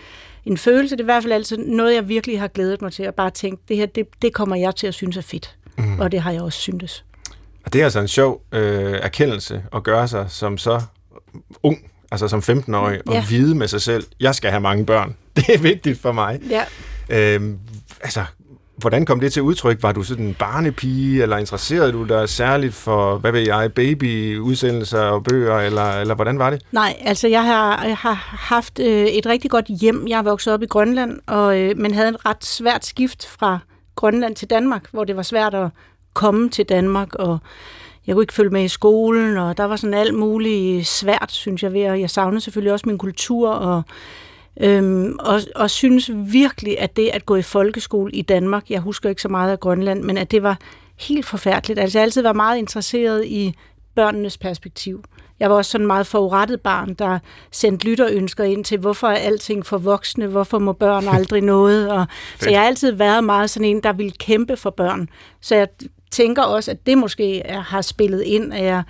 en 0.44 0.59
følelse. 0.59 0.97
Det 0.97 1.00
er 1.00 1.05
i 1.05 1.12
hvert 1.12 1.23
fald 1.23 1.33
altid 1.33 1.56
noget, 1.56 1.94
jeg 1.94 2.09
virkelig 2.09 2.41
har 2.41 2.49
glædet 2.49 2.83
mig 2.83 2.93
til, 2.93 3.03
at 3.03 3.15
bare 3.15 3.31
tænke, 3.31 3.62
det 3.69 3.77
her, 3.77 3.87
det, 3.87 4.06
det 4.23 4.35
kommer 4.35 4.56
jeg 4.56 4.77
til 4.77 4.87
at 4.87 4.94
synes 4.94 5.17
er 5.17 5.23
fedt. 5.23 5.56
Mm. 5.79 6.00
Og 6.00 6.12
det 6.12 6.21
har 6.21 6.31
jeg 6.31 6.43
også 6.43 6.59
syntes. 6.59 7.05
Og 7.65 7.73
det 7.73 7.81
er 7.81 7.85
altså 7.85 8.00
en 8.00 8.09
sjov 8.09 8.43
øh, 8.53 8.93
erkendelse 9.03 9.62
at 9.75 9.83
gøre 9.83 10.09
sig 10.09 10.27
som 10.29 10.59
så 10.59 10.81
ung, 11.62 11.91
altså 12.11 12.29
som 12.29 12.41
15-årig, 12.41 13.00
og 13.06 13.15
ja. 13.15 13.25
vide 13.29 13.55
med 13.55 13.69
sig 13.69 13.83
selv, 13.83 14.05
jeg 14.21 14.35
skal 14.35 14.50
have 14.50 14.61
mange 14.61 14.87
børn. 14.87 15.17
Det 15.37 15.49
er 15.49 15.59
vigtigt 15.59 16.00
for 16.00 16.12
mig. 16.12 16.41
Ja. 16.50 16.65
Øhm, 17.09 17.59
altså, 18.00 18.25
hvordan 18.82 19.06
kom 19.06 19.20
det 19.20 19.32
til 19.32 19.43
udtryk? 19.43 19.82
Var 19.82 19.93
du 19.93 20.02
sådan 20.02 20.26
en 20.26 20.34
barnepige, 20.34 21.23
eller 21.23 21.37
interesserede 21.37 21.93
du 21.93 22.05
dig 22.05 22.29
særligt 22.29 22.75
for, 22.75 23.19
hvad 23.19 23.32
ved 23.32 23.40
jeg, 23.40 23.73
babyudsendelser 23.73 25.00
og 25.00 25.25
bøger, 25.25 25.58
eller, 25.58 26.00
eller 26.00 26.14
hvordan 26.14 26.38
var 26.38 26.50
det? 26.50 26.62
Nej, 26.73 26.96
altså 27.00 27.29
jeg 27.29 27.44
har, 27.44 27.84
jeg 27.84 27.96
har 27.96 28.14
haft 28.38 28.79
øh, 28.79 29.06
et 29.06 29.26
rigtig 29.26 29.50
godt 29.50 29.67
hjem. 29.81 30.06
Jeg 30.08 30.19
er 30.19 30.23
vokset 30.23 30.52
op 30.52 30.62
i 30.62 30.67
Grønland, 30.67 31.19
og, 31.26 31.61
øh, 31.61 31.79
men 31.79 31.94
havde 31.94 32.08
et 32.08 32.26
ret 32.26 32.44
svært 32.44 32.87
skift 32.87 33.26
fra 33.26 33.58
Grønland 33.94 34.37
til 34.37 34.50
Danmark, 34.50 34.88
hvor 34.90 35.05
det 35.05 35.17
var 35.17 35.23
svært 35.23 35.55
at 35.55 35.69
komme 36.14 36.50
til 36.50 36.64
Danmark, 36.64 37.14
og 37.14 37.38
jeg 38.06 38.14
kunne 38.14 38.23
ikke 38.23 38.32
følge 38.32 38.50
med 38.50 38.64
i 38.64 38.69
skolen, 38.69 39.37
og 39.37 39.56
der 39.56 39.64
var 39.64 39.76
sådan 39.76 39.94
alt 39.94 40.14
muligt 40.14 40.87
svært, 40.87 41.32
synes 41.32 41.62
jeg, 41.62 41.73
ved, 41.73 41.87
og 41.87 42.00
jeg 42.00 42.11
savnede 42.11 42.40
selvfølgelig 42.40 42.73
også 42.73 42.88
min 42.88 42.99
kultur, 42.99 43.50
og, 43.50 43.82
øhm, 44.60 45.16
og, 45.20 45.40
og 45.56 45.70
synes 45.70 46.10
virkelig, 46.14 46.81
at 46.81 46.96
det 46.96 47.08
at 47.08 47.26
gå 47.26 47.37
i 47.37 47.43
folkeskole 47.43 48.12
i 48.12 48.22
Danmark, 48.22 48.70
jeg 48.70 48.81
husker 48.81 49.08
ikke 49.08 49.22
så 49.22 49.28
meget 49.28 49.50
af 49.52 49.60
Grønland, 49.60 50.02
men 50.02 50.19
at 50.19 50.31
det 50.31 50.43
var 50.43 50.58
helt 51.00 51.26
forfærdeligt. 51.26 51.78
Altså 51.78 51.99
jeg 51.99 52.02
altid 52.02 52.22
var 52.22 52.32
meget 52.32 52.58
interesseret 52.58 53.25
i 53.26 53.54
børnenes 53.94 54.38
perspektiv. 54.38 55.04
Jeg 55.40 55.50
var 55.50 55.56
også 55.56 55.70
sådan 55.70 55.87
meget 55.87 56.06
forurettet 56.06 56.60
barn, 56.60 56.94
der 56.94 57.19
sendte 57.50 57.87
lytterønsker 57.87 58.44
ind 58.44 58.64
til, 58.64 58.78
hvorfor 58.78 59.06
er 59.06 59.16
alting 59.16 59.66
for 59.66 59.78
voksne, 59.78 60.26
hvorfor 60.26 60.58
må 60.58 60.72
børn 60.72 61.08
aldrig 61.08 61.43
noget. 61.55 61.90
Og, 61.90 62.06
så 62.40 62.50
jeg 62.50 62.60
har 62.60 62.66
altid 62.66 62.93
været 62.93 63.25
meget 63.25 63.50
sådan 63.50 63.69
en, 63.69 63.82
der 63.82 63.93
ville 63.93 64.12
kæmpe 64.12 64.56
for 64.56 64.70
børn. 64.70 65.08
Så 65.40 65.55
jeg 65.55 65.69
tænker 66.12 66.43
også, 66.43 66.70
at 66.70 66.87
det 66.87 66.99
måske 66.99 67.41
er, 67.41 67.61
har 67.61 67.81
spillet 67.81 68.23
ind, 68.23 68.55
at 68.55 68.65
jeg 68.65 68.82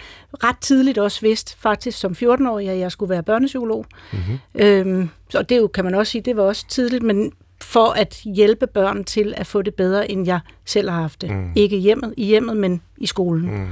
ret 0.44 0.58
tidligt 0.60 0.98
også 0.98 1.20
vidste, 1.20 1.56
faktisk 1.58 1.98
som 1.98 2.12
14-årig, 2.12 2.68
at 2.68 2.78
jeg 2.78 2.92
skulle 2.92 3.10
være 3.10 3.22
børnepsykolog. 3.22 3.86
Mm-hmm. 4.12 4.38
Øhm, 4.54 5.08
så 5.28 5.42
det 5.42 5.58
jo, 5.58 5.66
kan 5.66 5.84
man 5.84 5.94
også 5.94 6.10
sige, 6.10 6.22
det 6.22 6.36
var 6.36 6.42
også 6.42 6.66
tidligt, 6.68 7.02
men 7.02 7.32
for 7.60 7.86
at 7.86 8.20
hjælpe 8.24 8.66
børn 8.66 9.04
til 9.04 9.34
at 9.36 9.46
få 9.46 9.62
det 9.62 9.74
bedre, 9.74 10.10
end 10.10 10.26
jeg 10.26 10.40
selv 10.64 10.90
har 10.90 11.00
haft 11.00 11.22
det. 11.22 11.30
Mm. 11.30 11.52
Ikke 11.54 11.76
hjemmet, 11.76 12.14
i 12.16 12.24
hjemmet, 12.24 12.56
men 12.56 12.82
i 12.96 13.06
skolen. 13.06 13.54
Mm. 13.54 13.68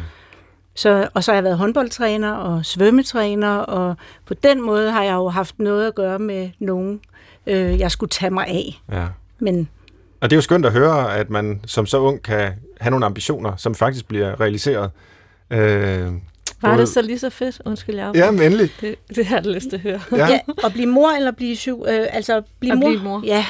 Så, 0.74 1.08
og 1.14 1.24
så 1.24 1.30
har 1.30 1.36
jeg 1.36 1.44
været 1.44 1.58
håndboldtræner 1.58 2.32
og 2.32 2.66
svømmetræner, 2.66 3.56
og 3.56 3.96
på 4.26 4.34
den 4.34 4.62
måde 4.62 4.90
har 4.90 5.02
jeg 5.02 5.14
jo 5.14 5.28
haft 5.28 5.58
noget 5.58 5.86
at 5.86 5.94
gøre 5.94 6.18
med 6.18 6.50
nogen, 6.58 7.00
øh, 7.46 7.80
jeg 7.80 7.90
skulle 7.90 8.10
tage 8.10 8.30
mig 8.30 8.46
af. 8.46 8.80
Ja. 8.92 9.06
Men 9.38 9.68
og 10.20 10.30
det 10.30 10.32
er 10.32 10.36
jo 10.36 10.42
skønt 10.42 10.66
at 10.66 10.72
høre, 10.72 11.16
at 11.16 11.30
man 11.30 11.60
som 11.66 11.86
så 11.86 11.98
ung 11.98 12.22
kan 12.22 12.52
have 12.80 12.90
nogle 12.90 13.06
ambitioner, 13.06 13.56
som 13.56 13.74
faktisk 13.74 14.08
bliver 14.08 14.40
realiseret. 14.40 14.90
Øh, 15.50 16.12
var 16.62 16.76
det 16.76 16.88
så 16.88 17.02
lige 17.02 17.18
så 17.18 17.30
fedt? 17.30 17.62
Undskyld, 17.64 17.96
jeg 17.96 18.12
Ja, 18.14 18.30
men 18.30 18.42
endelig. 18.42 18.70
Det, 18.80 18.94
det 19.16 19.26
har 19.26 19.36
jeg 19.36 19.46
lyst 19.46 19.68
til 19.70 19.76
at 19.76 19.82
høre. 19.82 20.00
Ja. 20.12 20.28
ja, 20.28 20.40
at 20.64 20.72
blive 20.72 20.86
mor 20.86 21.10
eller 21.10 21.30
blive 21.30 21.56
syv, 21.56 21.84
øh, 21.88 22.06
altså 22.10 22.42
blive 22.58 22.74
mor. 22.74 22.88
Blive 22.88 23.02
mor. 23.02 23.22
Ja, 23.24 23.46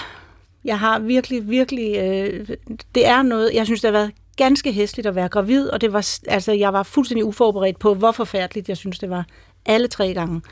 jeg 0.65 0.79
har 0.79 0.99
virkelig, 0.99 1.51
virkelig, 1.51 1.97
øh, 1.97 2.49
det 2.95 3.07
er 3.07 3.23
noget, 3.23 3.51
jeg 3.55 3.67
synes, 3.67 3.81
det 3.81 3.89
har 3.89 3.99
været 3.99 4.11
ganske 4.37 4.73
hæsligt 4.73 5.07
at 5.07 5.15
være 5.15 5.29
gravid, 5.29 5.69
og 5.69 5.81
det 5.81 5.93
var, 5.93 6.19
altså, 6.29 6.53
jeg 6.53 6.73
var 6.73 6.83
fuldstændig 6.83 7.25
uforberedt 7.25 7.79
på, 7.79 7.95
hvor 7.95 8.13
forfærdeligt 8.13 8.69
jeg 8.69 8.77
synes, 8.77 8.99
det 8.99 9.11
var 9.11 9.27
alle 9.67 9.89
tre 9.89 10.15
gange. 10.15 10.43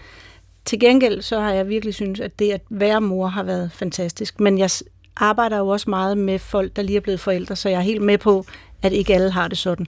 Til 0.64 0.80
gengæld 0.80 1.22
så 1.22 1.40
har 1.40 1.52
jeg 1.52 1.68
virkelig 1.68 1.94
synes, 1.94 2.20
at 2.20 2.38
det 2.38 2.50
at 2.50 2.60
være 2.70 3.00
mor 3.00 3.26
har 3.26 3.42
været 3.42 3.70
fantastisk, 3.72 4.40
men 4.40 4.58
jeg 4.58 4.70
arbejder 5.18 5.58
jo 5.58 5.68
også 5.68 5.90
meget 5.90 6.18
med 6.18 6.38
folk, 6.38 6.76
der 6.76 6.82
lige 6.82 6.96
er 6.96 7.00
blevet 7.00 7.20
forældre, 7.20 7.56
så 7.56 7.68
jeg 7.68 7.76
er 7.76 7.80
helt 7.82 8.02
med 8.02 8.18
på, 8.18 8.44
at 8.82 8.92
ikke 8.92 9.14
alle 9.14 9.30
har 9.30 9.48
det 9.48 9.58
sådan. 9.58 9.87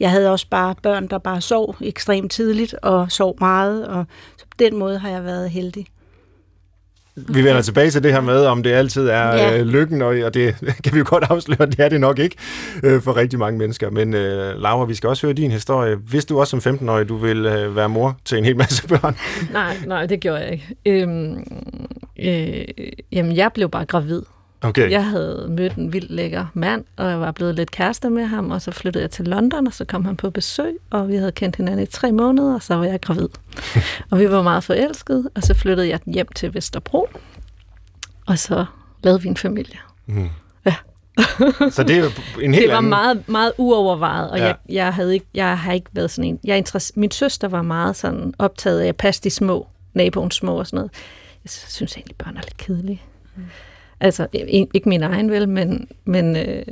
Jeg 0.00 0.10
havde 0.10 0.30
også 0.32 0.46
bare 0.50 0.74
børn, 0.82 1.06
der 1.08 1.18
bare 1.18 1.40
sov 1.40 1.76
ekstremt 1.80 2.32
tidligt 2.32 2.74
og 2.82 3.12
sov 3.12 3.36
meget, 3.40 3.86
og 3.88 4.04
så 4.36 4.44
på 4.44 4.56
den 4.58 4.76
måde 4.76 4.98
har 4.98 5.08
jeg 5.08 5.24
været 5.24 5.50
heldig. 5.50 5.86
vi 7.16 7.44
vender 7.44 7.62
tilbage 7.62 7.90
til 7.90 8.02
det 8.02 8.12
her 8.12 8.20
med, 8.20 8.44
om 8.46 8.62
det 8.62 8.70
altid 8.72 9.08
er 9.08 9.34
Ja. 9.34 9.58
øh, 9.58 9.66
lykken, 9.66 10.02
og, 10.02 10.16
og 10.24 10.34
det 10.34 10.56
kan 10.84 10.92
vi 10.94 10.98
jo 10.98 11.04
godt 11.08 11.24
afsløre, 11.30 11.66
det 11.66 11.80
er 11.80 11.88
det 11.88 12.00
nok 12.00 12.18
ikke 12.18 12.36
øh, 12.82 13.02
for 13.02 13.16
rigtig 13.16 13.38
mange 13.38 13.58
mennesker. 13.58 13.90
Men 13.90 14.14
øh, 14.14 14.54
Laura, 14.60 14.84
vi 14.84 14.94
skal 14.94 15.08
også 15.08 15.26
høre 15.26 15.34
din 15.34 15.50
historie. 15.50 15.94
Hvis 15.96 16.24
du 16.24 16.40
også 16.40 16.60
som 16.60 16.74
15-årig, 16.74 17.08
du 17.08 17.16
vil 17.16 17.46
øh, 17.46 17.76
være 17.76 17.88
mor 17.88 18.16
til 18.24 18.38
en 18.38 18.44
hel 18.44 18.56
masse 18.56 18.88
børn? 18.98 19.16
Nej, 19.52 19.76
nej, 19.86 20.06
det 20.06 20.20
gjorde 20.20 20.38
jeg 20.40 20.52
ikke. 20.52 20.76
Øhm, 20.86 21.44
øh, 22.18 22.64
jamen, 23.12 23.36
jeg 23.36 23.50
blev 23.52 23.68
bare 23.68 23.84
gravid. 23.84 24.22
Okay. 24.62 24.90
Jeg 24.90 25.04
havde 25.06 25.46
mødt 25.50 25.72
en 25.72 25.92
vildt 25.92 26.10
lækker 26.10 26.46
mand, 26.54 26.84
og 26.96 27.10
jeg 27.10 27.20
var 27.20 27.32
blevet 27.32 27.54
lidt 27.54 27.70
kærester 27.70 28.08
med 28.08 28.24
ham, 28.26 28.50
og 28.50 28.62
så 28.62 28.70
flyttede 28.70 29.02
jeg 29.02 29.10
til 29.10 29.24
London, 29.24 29.66
og 29.66 29.72
så 29.74 29.84
kom 29.84 30.04
han 30.04 30.16
på 30.16 30.30
besøg, 30.30 30.76
og 30.90 31.08
vi 31.08 31.16
havde 31.16 31.32
kendt 31.32 31.56
hinanden 31.56 31.82
i 31.82 31.86
tre 31.86 32.12
måneder, 32.12 32.54
og 32.54 32.62
så 32.62 32.74
var 32.74 32.84
jeg 32.84 33.00
gravid. 33.00 33.28
og 34.10 34.18
vi 34.18 34.30
var 34.30 34.42
meget 34.42 34.64
forelskede, 34.64 35.30
og 35.34 35.42
så 35.42 35.54
flyttede 35.54 35.88
jeg 35.88 36.00
hjem 36.06 36.28
til 36.34 36.54
Vesterbro, 36.54 37.08
og 38.26 38.38
så 38.38 38.64
lavede 39.02 39.22
vi 39.22 39.28
en 39.28 39.36
familie. 39.36 39.78
Mm. 40.06 40.28
Ja. 40.66 40.74
Så 41.70 41.82
det 41.82 41.98
er 41.98 42.10
en 42.40 42.54
helt 42.54 42.62
det 42.64 42.70
var 42.70 42.76
anden... 42.76 42.88
meget, 42.90 43.28
meget 43.28 43.52
uovervejet, 43.58 44.30
og 44.30 44.38
Ja. 44.38 44.44
jeg, 44.44 44.56
jeg, 44.68 44.94
havde 44.94 45.14
ikke, 45.14 45.26
jeg 45.34 45.58
har 45.58 45.72
ikke 45.72 45.86
været 45.92 46.10
sådan 46.10 46.28
en... 46.30 46.40
Jeg 46.44 46.52
er 46.52 46.56
interesse, 46.56 46.92
min 46.96 47.10
søster 47.10 47.48
var 47.48 47.62
meget 47.62 47.96
sådan 47.96 48.34
optaget 48.38 48.80
af 48.80 48.86
at 48.86 48.96
passe 48.96 49.22
de 49.24 49.30
små, 49.30 49.66
naboens 49.94 50.34
små 50.34 50.58
og 50.58 50.66
sådan 50.66 50.76
noget. 50.76 50.90
Jeg 51.44 51.50
synes 51.50 51.96
egentlig, 51.96 52.16
børn 52.16 52.36
er 52.36 52.40
lidt 52.40 52.56
kedelige. 52.56 53.02
Mm. 53.36 53.42
Altså, 54.00 54.26
ikke 54.32 54.68
ikke 54.74 54.88
min 54.88 55.02
egen 55.02 55.30
vel, 55.30 55.48
men, 55.48 55.88
men 56.04 56.36
øh, 56.36 56.62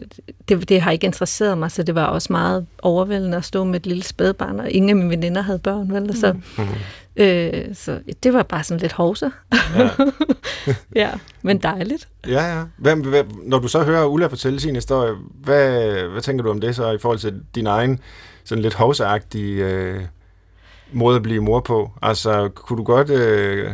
det, 0.49 0.69
det 0.69 0.81
har 0.81 0.91
ikke 0.91 1.07
interesseret 1.07 1.59
mig, 1.59 1.71
så 1.71 1.83
det 1.83 1.95
var 1.95 2.05
også 2.05 2.33
meget 2.33 2.67
overvældende 2.83 3.37
at 3.37 3.45
stå 3.45 3.65
med 3.65 3.81
et 3.81 3.87
lille 3.87 4.03
spædbarn, 4.03 4.61
og 4.61 4.71
ingen 4.71 4.91
af 4.91 4.97
mine 4.97 5.11
veninder 5.11 5.43
havde 5.43 5.59
børn, 5.59 5.93
vel? 5.93 6.17
Så, 6.17 6.33
Mm. 6.59 6.65
øh, 7.17 7.75
så 7.75 8.01
det 8.23 8.33
var 8.33 8.43
bare 8.43 8.65
sådan 8.65 8.81
lidt 8.81 8.93
hovsa. 8.93 9.29
Ja. 9.77 9.89
ja, 11.03 11.11
men 11.43 11.59
dejligt. 11.59 12.09
Ja, 12.29 12.57
ja. 12.59 12.63
Hvem, 12.77 13.01
hvem, 13.01 13.27
når 13.45 13.59
du 13.59 13.69
så 13.69 13.83
hører 13.83 14.05
Ulla 14.07 14.27
fortælle 14.27 14.61
sin 14.61 14.75
historie, 14.75 15.15
hvad, 15.45 15.93
hvad 16.09 16.23
tænker 16.23 16.45
du 16.45 16.51
om 16.51 16.61
det 16.61 16.77
så 16.77 16.91
i 16.91 16.99
forhold 16.99 17.19
til 17.19 17.41
din 17.55 17.67
egen 17.67 18.01
sådan 18.45 18.63
lidt 18.63 18.75
hovseagtige 18.75 19.65
øh, 19.65 20.01
måde 20.93 21.17
at 21.17 21.23
blive 21.23 21.43
mor 21.43 21.61
på? 21.61 21.91
Altså, 22.03 22.49
kunne 22.55 22.77
du 22.77 22.83
godt... 22.85 23.11
Øh, 23.11 23.71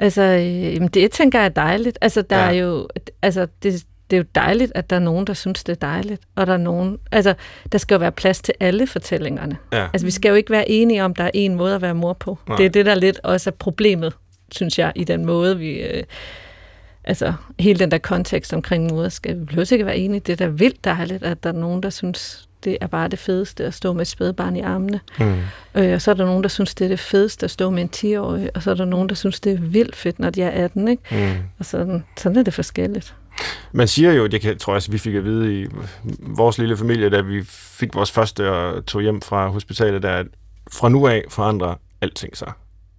Altså, 0.00 0.22
øh, 0.22 0.74
jamen 0.74 0.88
det 0.88 1.10
tænker 1.10 1.38
jeg 1.38 1.44
er 1.44 1.48
dejligt. 1.48 1.98
Altså, 2.00 2.22
der 2.22 2.36
Ja. 2.36 2.44
ja. 2.48 2.54
er 2.54 2.58
jo, 2.64 2.88
altså, 3.22 3.46
det, 3.62 3.84
det 4.10 4.16
er 4.16 4.20
jo 4.20 4.24
dejligt, 4.34 4.72
at 4.74 4.90
der 4.90 4.96
er 4.96 5.00
nogen, 5.00 5.26
der 5.26 5.32
synes, 5.34 5.64
det 5.64 5.72
er 5.72 5.86
dejligt. 5.86 6.22
Og 6.36 6.46
der 6.46 6.52
er 6.52 6.56
nogen, 6.56 6.98
altså, 7.12 7.34
der 7.72 7.78
skal 7.78 7.94
jo 7.94 7.98
være 7.98 8.12
plads 8.12 8.40
til 8.40 8.54
alle 8.60 8.86
fortællingerne. 8.86 9.56
ja. 9.72 9.86
Altså, 9.92 10.06
vi 10.06 10.10
skal 10.10 10.28
jo 10.28 10.34
ikke 10.34 10.50
være 10.50 10.70
enige 10.70 11.04
om, 11.04 11.14
der 11.14 11.24
er 11.24 11.30
en 11.34 11.54
måde 11.54 11.74
at 11.74 11.82
være 11.82 11.94
mor 11.94 12.12
på. 12.12 12.38
Nej. 12.48 12.56
Det 12.56 12.66
er 12.66 12.70
det, 12.70 12.86
der 12.86 12.94
lidt 12.94 13.20
også 13.22 13.50
er 13.50 13.54
problemet, 13.58 14.12
synes 14.52 14.78
jeg, 14.78 14.92
i 14.94 15.04
den 15.04 15.24
måde, 15.26 15.58
vi... 15.58 15.70
Øh, 15.82 16.02
altså, 17.04 17.32
hele 17.60 17.78
den 17.78 17.90
der 17.90 17.98
kontekst 17.98 18.52
omkring 18.54 18.90
moderskab. 18.90 19.36
Vi 19.40 19.44
behøver 19.44 19.72
ikke 19.72 19.86
være 19.86 19.96
enige. 19.98 20.20
Det 20.20 20.32
er 20.32 20.36
da 20.36 20.46
vildt 20.46 20.84
dejligt, 20.84 21.22
at 21.22 21.42
der 21.42 21.48
er 21.48 21.54
nogen, 21.54 21.82
der 21.82 21.90
synes, 21.90 22.47
det 22.64 22.78
er 22.80 22.86
bare 22.86 23.08
det 23.08 23.18
fedeste 23.18 23.64
at 23.64 23.74
stå 23.74 23.92
med 23.92 24.00
et 24.00 24.08
spædbarn 24.08 24.56
i 24.56 24.60
armene. 24.60 25.00
Mm. 25.18 25.34
Øh, 25.74 25.94
og 25.94 26.02
så 26.02 26.10
er 26.10 26.14
der 26.14 26.24
nogen, 26.24 26.42
der 26.42 26.48
synes, 26.48 26.74
det 26.74 26.84
er 26.84 26.88
det 26.88 27.00
fedeste 27.00 27.44
at 27.44 27.50
stå 27.50 27.70
med 27.70 27.82
en 27.82 27.90
10-årig, 27.96 28.50
og 28.54 28.62
så 28.62 28.70
er 28.70 28.74
der 28.74 28.84
nogen, 28.84 29.08
der 29.08 29.14
synes, 29.14 29.40
det 29.40 29.52
er 29.52 29.58
vildt 29.60 29.96
fedt, 29.96 30.18
når 30.18 30.30
de 30.30 30.42
er 30.42 30.64
18, 30.64 30.88
ikke? 30.88 31.02
Mm. 31.10 31.42
Og 31.58 31.64
sådan, 31.64 32.04
sådan 32.16 32.38
er 32.38 32.42
det 32.42 32.54
forskelligt. 32.54 33.14
Man 33.72 33.88
siger 33.88 34.12
jo, 34.12 34.26
det 34.26 34.40
kan, 34.40 34.58
tror 34.58 34.72
jeg, 34.72 34.76
også, 34.76 34.90
vi 34.90 34.98
fik 34.98 35.14
at 35.14 35.24
vide 35.24 35.60
i 35.60 35.66
vores 36.20 36.58
lille 36.58 36.76
familie, 36.76 37.10
da 37.10 37.20
vi 37.20 37.42
fik 37.48 37.94
vores 37.94 38.10
første 38.10 38.50
og 38.50 38.86
tog 38.86 39.02
hjem 39.02 39.22
fra 39.22 39.48
hospitalet, 39.48 40.02
der 40.02 40.12
at 40.12 40.26
fra 40.72 40.88
nu 40.88 41.06
af 41.06 41.24
forandrer 41.28 41.74
alting 42.00 42.36
sig. 42.36 42.52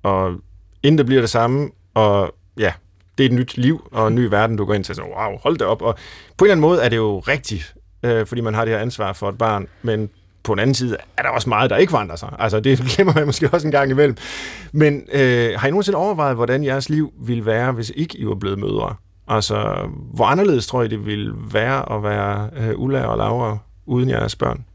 Og 0.03 0.35
inden 0.83 0.97
det 0.97 1.05
bliver 1.05 1.21
det 1.21 1.29
samme, 1.29 1.69
og 1.93 2.35
ja, 2.57 2.73
det 3.17 3.25
er 3.25 3.29
et 3.29 3.35
nyt 3.35 3.57
liv 3.57 3.89
og 3.91 4.07
en 4.07 4.15
ny 4.15 4.19
verden, 4.19 4.57
du 4.57 4.65
går 4.65 4.73
ind 4.73 4.83
til. 4.83 4.95
Så 4.95 5.01
wow, 5.01 5.37
hold 5.37 5.57
det 5.57 5.67
op. 5.67 5.81
Og 5.81 5.95
på 6.37 6.45
en 6.45 6.47
eller 6.47 6.51
anden 6.51 6.61
måde 6.61 6.81
er 6.81 6.89
det 6.89 6.97
jo 6.97 7.19
rigtigt, 7.19 7.73
øh, 8.03 8.25
fordi 8.25 8.41
man 8.41 8.53
har 8.53 8.65
det 8.65 8.73
her 8.73 8.81
ansvar 8.81 9.13
for 9.13 9.29
et 9.29 9.37
barn, 9.37 9.67
men 9.81 10.09
på 10.43 10.53
den 10.53 10.59
anden 10.59 10.75
side 10.75 10.97
er 11.17 11.21
der 11.21 11.29
også 11.29 11.49
meget, 11.49 11.69
der 11.69 11.77
ikke 11.77 11.91
forandrer 11.91 12.15
sig. 12.15 12.29
Altså, 12.39 12.59
det 12.59 12.79
glemmer 12.95 13.13
man 13.13 13.25
måske 13.25 13.49
også 13.49 13.67
en 13.67 13.71
gang 13.71 13.91
imellem. 13.91 14.17
Men 14.71 15.03
øh, 15.13 15.49
har 15.57 15.67
I 15.67 15.71
nogensinde 15.71 15.97
overvejet, 15.97 16.35
hvordan 16.35 16.63
jeres 16.63 16.89
liv 16.89 17.13
ville 17.19 17.45
være, 17.45 17.71
hvis 17.71 17.91
ikke 17.95 18.17
I 18.17 18.25
var 18.25 18.35
blevet 18.35 18.59
mødre? 18.59 18.95
Altså, 19.27 19.89
hvor 20.13 20.25
anderledes 20.25 20.67
tror 20.67 20.83
I, 20.83 20.87
det 20.87 21.05
ville 21.05 21.33
være 21.51 21.95
at 21.95 22.03
være 22.03 22.49
øh, 22.57 22.79
Ulla 22.79 23.05
og 23.05 23.17
Laura 23.17 23.57
uden 23.85 24.09
jeres 24.09 24.35
børn? 24.35 24.65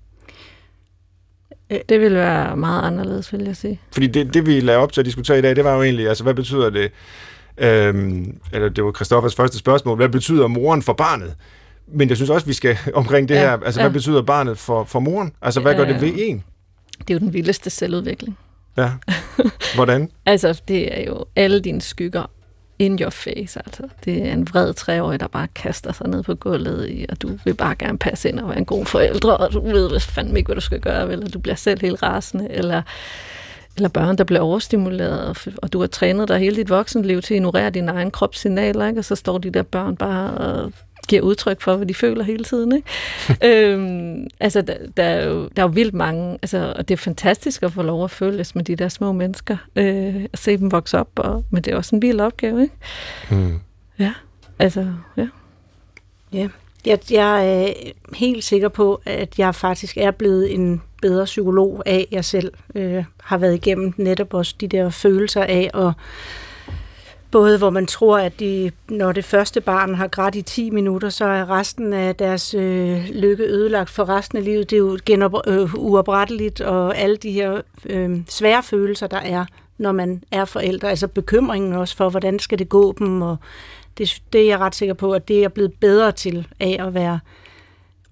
Det 1.89 2.01
vil 2.01 2.15
være 2.15 2.57
meget 2.57 2.83
anderledes, 2.83 3.33
vil 3.33 3.45
jeg 3.45 3.57
sige. 3.57 3.81
Fordi 3.93 4.07
det, 4.07 4.35
det 4.35 4.47
vi 4.47 4.61
lavede 4.61 4.83
op 4.83 4.93
til 4.93 5.01
at 5.01 5.05
diskutere 5.05 5.39
i 5.39 5.43
dag, 5.43 5.57
det 5.57 5.65
var 5.65 5.75
jo 5.75 5.83
egentlig, 5.83 6.09
altså, 6.09 6.25
hvad 6.25 6.35
betyder 6.35 6.71
det, 6.71 6.93
øhm, 7.59 8.39
eller 8.53 8.69
det 8.69 8.85
var 8.85 8.93
Christoffers 8.93 9.35
første 9.35 9.59
spørgsmål, 9.59 9.97
hvad 9.97 10.09
betyder 10.09 10.47
moren 10.47 10.83
for 10.83 10.93
barnet? 10.93 11.35
Men 11.87 12.09
jeg 12.09 12.17
synes 12.17 12.31
også, 12.31 12.47
vi 12.47 12.53
skal 12.53 12.77
omkring 12.95 13.29
det 13.29 13.35
Ja, 13.35 13.41
her, 13.41 13.51
altså, 13.53 13.81
hvad 13.81 13.91
ja. 13.91 13.93
betyder 13.93 14.23
barnet 14.23 14.59
for, 14.59 14.85
for 14.85 15.01
moren? 15.01 15.33
Altså, 15.43 15.61
hvad 15.61 15.75
gør 15.75 15.85
Ja. 15.87 15.93
det 15.93 16.01
ved 16.01 16.13
en? 16.17 16.45
Det 16.99 17.11
er 17.11 17.15
jo 17.15 17.19
den 17.19 17.33
vildeste 17.33 17.71
selvudvikling. 17.71 18.39
Ja. 18.77 18.91
Hvordan? 19.75 20.11
Altså, 20.27 20.61
det 20.69 20.99
er 21.01 21.05
jo 21.05 21.25
alle 21.37 21.61
dine 21.61 21.81
skygger 21.81 22.31
in 22.79 22.99
your 23.01 23.11
face, 23.11 23.61
altså. 23.67 23.83
Det 24.05 24.29
er 24.29 24.33
en 24.33 24.49
vred 24.49 24.75
treårig, 24.75 25.21
der 25.21 25.27
bare 25.29 25.49
kaster 25.55 25.93
sig 25.93 26.09
ned 26.09 26.23
på 26.23 26.35
gulvet 26.35 26.89
i, 26.91 27.07
og 27.09 27.23
du 27.23 27.31
vil 27.45 27.55
bare 27.55 27.75
gerne 27.75 27.99
passe 27.99 28.29
ind 28.29 28.41
og 28.41 28.49
være 28.49 28.59
en 28.59 28.65
god 28.65 28.87
forældre, 28.87 29.37
og 29.37 29.53
du 29.53 29.61
ved 29.73 29.89
hvad 29.89 30.01
fandme 30.01 30.39
ikke, 30.39 30.49
hvad 30.49 30.55
du 30.55 30.61
skal 30.61 30.81
gøre, 30.81 31.03
og 31.05 31.33
du 31.35 31.39
bliver 31.39 31.55
selv 31.57 31.81
helt 31.81 32.03
rasende, 32.03 32.47
eller, 32.51 32.83
eller 33.77 33.89
børn, 33.89 34.19
der 34.19 34.25
bliver 34.25 34.41
overstimuleret, 34.41 35.21
og, 35.29 35.37
og 35.63 35.73
du 35.73 35.81
har 35.81 35.87
trænet 35.87 36.29
dig 36.29 36.39
hele 36.39 36.57
dit 36.57 36.69
voksenliv 36.71 37.23
til 37.23 37.35
at 37.35 37.37
ignorere 37.37 37.71
dine 37.71 37.93
egne 37.93 38.11
kropssignaler, 38.11 38.87
ikke? 38.87 39.01
og 39.01 39.05
så 39.05 39.15
står 39.15 39.39
de 39.39 39.51
der 39.51 39.63
børn 39.63 39.97
bare 39.97 40.31
og 40.31 40.73
giver 41.07 41.23
udtryk 41.23 41.61
for, 41.61 41.77
hvad 41.77 41.87
de 41.87 41.95
føler 41.95 42.25
hele 42.25 42.45
tiden. 42.45 42.77
Ikke? 42.77 42.89
øhm, 43.73 44.27
altså, 44.41 44.63
der, 44.63 44.77
der, 44.97 45.03
er 45.03 45.27
jo, 45.27 45.49
der 45.57 45.63
er 45.63 45.67
jo 45.67 45.73
vildt 45.73 45.95
mange, 45.95 46.39
altså, 46.43 46.75
og 46.77 46.89
det 46.89 46.95
er 46.95 46.99
fantastisk 46.99 47.63
at 47.63 47.73
få 47.73 47.83
lov 47.83 48.05
at 48.05 48.11
følges 48.11 48.55
med 48.55 48.65
de 48.65 48.77
der 48.77 48.89
små 48.89 49.13
mennesker, 49.13 49.57
øh, 49.77 50.27
at 50.33 50.39
se 50.39 50.57
dem 50.57 50.73
vokse 50.73 50.99
op, 50.99 51.09
og, 51.17 51.45
men 51.51 51.63
det 51.63 51.73
er 51.73 51.77
også 51.77 51.97
en 51.97 52.03
vild 52.03 52.21
opgave, 52.21 52.63
ikke? 52.63 52.75
Hmm. 53.31 53.61
Ja, 53.99 54.13
altså, 54.59 54.87
ja. 55.17 55.29
Ja. 56.33 56.49
Jeg, 56.87 56.99
jeg 57.11 57.63
er 57.63 57.73
helt 58.17 58.45
sikker 58.45 58.69
på, 58.69 59.01
at 59.07 59.39
jeg 59.39 59.55
faktisk 59.55 59.97
er 59.97 60.11
blevet 60.11 60.55
en 60.55 60.83
bedre 61.03 61.25
psykolog 61.25 61.83
af, 61.87 62.07
at 62.11 62.15
jeg 62.15 62.25
selv 62.25 62.53
øh, 62.75 63.05
har 63.21 63.39
været 63.39 63.55
igennem 63.55 63.95
netop 63.97 64.35
også 64.35 64.55
de 64.61 64.69
der 64.69 64.91
følelser 64.91 65.43
af, 65.43 65.71
og 65.75 65.93
både 67.35 67.59
hvor 67.59 67.71
man 67.71 67.87
tror, 67.87 68.19
at 68.19 68.41
de, 68.41 68.71
når 68.89 69.13
det 69.13 69.25
første 69.25 69.61
barn 69.61 69.95
har 69.95 70.09
grædt 70.09 70.35
i 70.35 70.43
10 70.43 70.71
minutter, 70.71 71.09
så 71.09 71.25
er 71.25 71.51
resten 71.51 71.93
af 71.93 72.17
deres 72.17 72.55
øh, 72.55 73.09
lykke 73.11 73.45
ødelagt 73.45 73.91
for 73.91 74.09
resten 74.09 74.39
af 74.39 74.45
livet. 74.45 74.71
Det 74.71 74.77
er 74.77 74.81
jo 74.81 74.99
genop, 75.07 75.35
øh, 75.47 75.75
uopretteligt, 75.75 76.61
og 76.61 76.99
alle 76.99 77.17
de 77.17 77.31
her 77.31 77.61
øh, 77.87 78.19
svære 78.29 78.63
følelser, 78.63 79.07
der 79.07 79.17
er, 79.17 79.45
når 79.79 79.93
man 79.93 80.23
er 80.31 80.45
forældre. 80.45 80.91
Altså 80.91 81.09
bekymringen 81.09 81.73
også 81.73 81.97
for, 81.97 82.11
hvordan 82.11 82.39
skal 82.39 82.59
det 82.59 82.69
gå 82.69 82.95
dem, 82.99 83.23
og 83.23 83.37
det, 83.99 84.23
det 84.33 84.41
er 84.41 84.47
jeg 84.47 84.59
ret 84.59 84.75
sikker 84.75 84.95
på, 84.95 85.13
at 85.13 85.29
det 85.29 85.37
er 85.37 85.41
jeg 85.41 85.53
blevet 85.53 85.73
bedre 85.73 86.13
til 86.13 86.47
af 86.61 86.77
at 86.81 86.95
være 86.95 87.19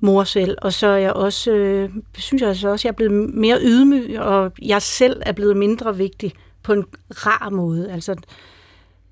mor 0.01 0.25
selv. 0.25 0.57
Og 0.63 0.73
så 0.73 0.87
er 0.87 0.99
jeg 0.99 1.13
også, 1.13 1.51
øh, 1.51 1.91
synes 2.19 2.41
jeg 2.41 2.49
altså 2.49 2.69
også, 2.69 2.81
at 2.81 2.85
jeg 2.85 2.91
er 2.91 3.07
blevet 3.09 3.35
mere 3.35 3.59
ydmyg, 3.63 4.21
og 4.21 4.53
jeg 4.63 4.83
selv 4.83 5.23
er 5.27 5.33
blevet 5.33 5.57
mindre 5.57 5.97
vigtig 5.97 6.33
på 6.63 6.73
en 6.73 6.85
rar 7.11 7.51
måde. 7.51 7.93
Altså, 7.93 8.17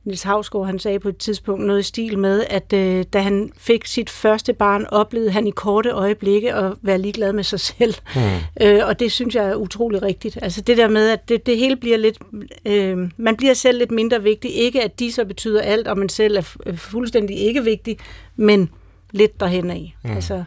Niels 0.04 0.22
Havsgaard, 0.22 0.66
han 0.66 0.78
sagde 0.78 0.98
på 0.98 1.08
et 1.08 1.16
tidspunkt 1.16 1.66
noget 1.66 1.80
i 1.80 1.82
stil 1.82 2.18
med, 2.18 2.44
at 2.50 2.72
øh, 2.72 3.04
da 3.12 3.20
han 3.20 3.52
fik 3.56 3.86
sit 3.86 4.10
første 4.10 4.52
barn, 4.52 4.86
oplevede 4.88 5.30
han 5.30 5.46
i 5.46 5.50
korte 5.50 5.90
øjeblikke 5.90 6.54
at 6.54 6.72
være 6.82 6.98
ligeglad 6.98 7.32
med 7.32 7.44
sig 7.44 7.60
selv. 7.60 7.94
Hmm. 8.14 8.22
Øh, 8.66 8.80
og 8.86 9.00
det 9.00 9.12
synes 9.12 9.34
jeg 9.34 9.44
er 9.48 9.54
utrolig 9.54 10.02
rigtigt. 10.02 10.38
Altså 10.42 10.60
det 10.60 10.76
der 10.76 10.88
med, 10.88 11.08
at 11.08 11.28
det, 11.28 11.46
det 11.46 11.58
hele 11.58 11.76
bliver 11.76 11.96
lidt... 11.96 12.18
Øh, 12.64 12.98
man 13.16 13.36
bliver 13.36 13.54
selv 13.54 13.78
lidt 13.78 13.90
mindre 13.90 14.22
vigtig. 14.22 14.54
Ikke 14.54 14.82
at 14.84 14.98
de 14.98 15.12
så 15.12 15.24
betyder 15.24 15.62
alt, 15.62 15.88
og 15.88 15.98
man 15.98 16.08
selv 16.08 16.36
er 16.36 16.42
fu- 16.42 16.76
fuldstændig 16.76 17.36
ikke 17.38 17.64
vigtig, 17.64 17.98
men 18.36 18.70
lidt 19.10 19.40
derhen 19.40 19.70
af. 19.70 19.96
Mm. 20.04 20.10
Mm. 20.10 20.16
Altså, 20.16 20.44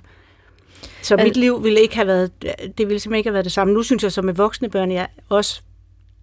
så 1.02 1.16
Al- 1.16 1.24
mit 1.24 1.38
liv 1.38 1.64
ville 1.64 1.82
ikke 1.82 1.96
have 1.96 2.08
været... 2.08 2.32
Det 2.42 2.88
ville 2.88 3.00
simpelthen 3.00 3.16
ikke 3.16 3.28
have 3.28 3.34
været 3.34 3.46
det 3.46 3.54
samme. 3.54 3.74
Nu 3.74 3.84
synes 3.84 4.04
jeg 4.04 4.12
så 4.12 4.22
med 4.22 4.34
voksne 4.34 4.70
børn, 4.70 4.92
jeg 4.92 5.08
også 5.30 5.62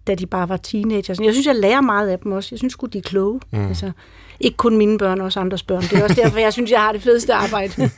da 0.07 0.15
de 0.15 0.25
bare 0.25 0.49
var 0.49 0.57
teenagers. 0.57 1.19
Jeg 1.19 1.33
synes, 1.33 1.47
jeg 1.47 1.55
lærer 1.55 1.81
meget 1.81 2.09
af 2.09 2.19
dem 2.19 2.31
også. 2.31 2.47
Jeg 2.51 2.59
synes 2.59 2.75
de 2.93 2.97
er 2.97 3.01
kloge. 3.01 3.39
Mm. 3.51 3.67
Altså, 3.67 3.91
ikke 4.39 4.57
kun 4.57 4.77
mine 4.77 4.97
børn, 4.97 5.21
også 5.21 5.39
andres 5.39 5.63
børn. 5.63 5.81
Det 5.81 5.93
er 5.93 6.03
også 6.03 6.21
derfor, 6.23 6.39
jeg 6.39 6.53
synes, 6.53 6.71
jeg 6.71 6.79
har 6.79 6.91
det 6.91 7.01
fedeste 7.01 7.33
arbejde. 7.33 7.73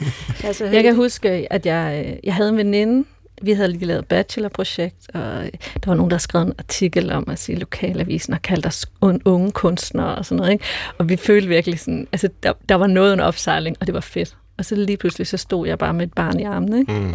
altså, 0.43 0.65
Jeg 0.65 0.83
kan 0.83 0.95
huske, 0.95 1.47
at 1.53 1.65
jeg, 1.65 2.05
øh, 2.07 2.13
jeg 2.23 2.33
havde 2.33 2.49
en 2.49 2.57
veninde, 2.57 3.05
vi 3.41 3.51
havde 3.51 3.71
lige 3.71 3.85
lavet 3.85 3.99
et 3.99 4.05
bachelorprojekt, 4.07 4.95
og 5.13 5.21
der 5.53 5.85
var 5.87 5.93
nogen, 5.93 6.11
der 6.11 6.17
skrev 6.17 6.41
en 6.41 6.53
artikel 6.59 7.11
om 7.11 7.23
at 7.27 7.39
sige, 7.39 7.55
lokalavisen 7.59 8.33
har 8.33 8.39
kaldt 8.39 8.65
os 8.65 8.85
un- 9.05 9.19
unge 9.25 9.51
kunstnere 9.51 10.15
og 10.15 10.25
sådan 10.25 10.37
noget. 10.37 10.51
Ikke? 10.51 10.65
Og 10.97 11.09
vi 11.09 11.15
følte 11.15 11.47
virkelig 11.47 11.79
sådan, 11.79 12.07
altså 12.11 12.29
der, 12.43 12.53
der 12.69 12.75
var 12.75 12.87
noget 12.87 13.11
under 13.11 13.25
opsejling, 13.25 13.77
og 13.79 13.87
det 13.87 13.93
var 13.95 13.99
fedt. 14.01 14.37
Og 14.57 14.65
så 14.65 14.75
lige 14.75 14.97
pludselig, 14.97 15.27
så 15.27 15.37
stod 15.37 15.67
jeg 15.67 15.77
bare 15.77 15.93
med 15.93 16.07
et 16.07 16.13
barn 16.13 16.39
i 16.39 16.43
armen. 16.43 16.79
Ikke? 16.79 16.91
Mm. 16.93 17.13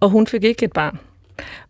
Og 0.00 0.10
hun 0.10 0.26
fik 0.26 0.44
ikke 0.44 0.64
et 0.64 0.72
barn. 0.72 0.98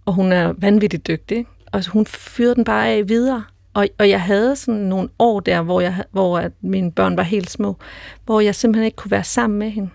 Og 0.07 0.13
hun 0.13 0.33
er 0.33 0.55
vanvittigt 0.59 1.07
dygtig. 1.07 1.47
Og 1.73 1.87
hun 1.87 2.07
fyrede 2.07 2.55
den 2.55 2.65
bare 2.65 2.89
af 2.89 3.09
videre. 3.09 3.45
og, 3.75 3.87
og 3.99 4.09
jeg 4.09 4.21
havde 4.21 4.57
sådan 4.57 4.81
nogle 4.81 5.09
år 5.19 5.41
der, 5.41 5.63
hvor, 5.63 5.81
jeg, 5.81 6.05
hvor 6.11 6.39
at 6.39 6.53
mine 6.61 6.93
børn 6.93 7.17
var 7.17 7.23
helt 7.23 7.51
små, 7.51 7.77
hvor 8.25 8.41
jeg 8.41 8.55
simpelthen 8.55 8.85
ikke 8.85 8.97
kunne 8.97 9.11
være 9.11 9.25
sammen 9.25 9.59
med 9.59 9.71
hende, 9.71 9.91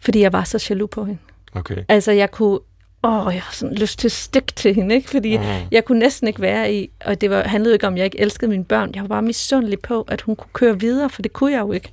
fordi 0.00 0.20
jeg 0.20 0.32
var 0.32 0.44
så 0.44 0.66
jaloux 0.70 0.90
på 0.90 1.04
hende. 1.04 1.20
Okay. 1.54 1.76
Altså, 1.88 2.12
jeg 2.12 2.30
kunne... 2.30 2.58
Åh, 3.04 3.30
jeg 3.34 3.42
har 3.42 3.52
sådan 3.52 3.74
lyst 3.74 3.98
til 3.98 4.08
at 4.08 4.12
stikke 4.12 4.52
til 4.56 4.74
hende, 4.74 4.94
ikke? 4.94 5.10
Fordi 5.10 5.36
Mm. 5.36 5.42
jeg 5.70 5.84
kunne 5.84 5.98
næsten 5.98 6.28
ikke 6.28 6.40
være 6.40 6.74
i... 6.74 6.90
Og 7.04 7.20
det 7.20 7.30
var, 7.30 7.42
handlede 7.42 7.74
ikke 7.74 7.86
om, 7.86 7.92
at 7.92 7.98
jeg 7.98 8.04
ikke 8.04 8.20
elskede 8.20 8.50
mine 8.50 8.64
børn. 8.64 8.90
Jeg 8.94 9.02
var 9.02 9.08
bare 9.08 9.22
misundelig 9.22 9.78
på, 9.80 10.02
at 10.08 10.20
hun 10.20 10.36
kunne 10.36 10.50
køre 10.52 10.80
videre, 10.80 11.10
for 11.10 11.22
det 11.22 11.32
kunne 11.32 11.52
jeg 11.52 11.60
jo 11.60 11.72
ikke. 11.72 11.92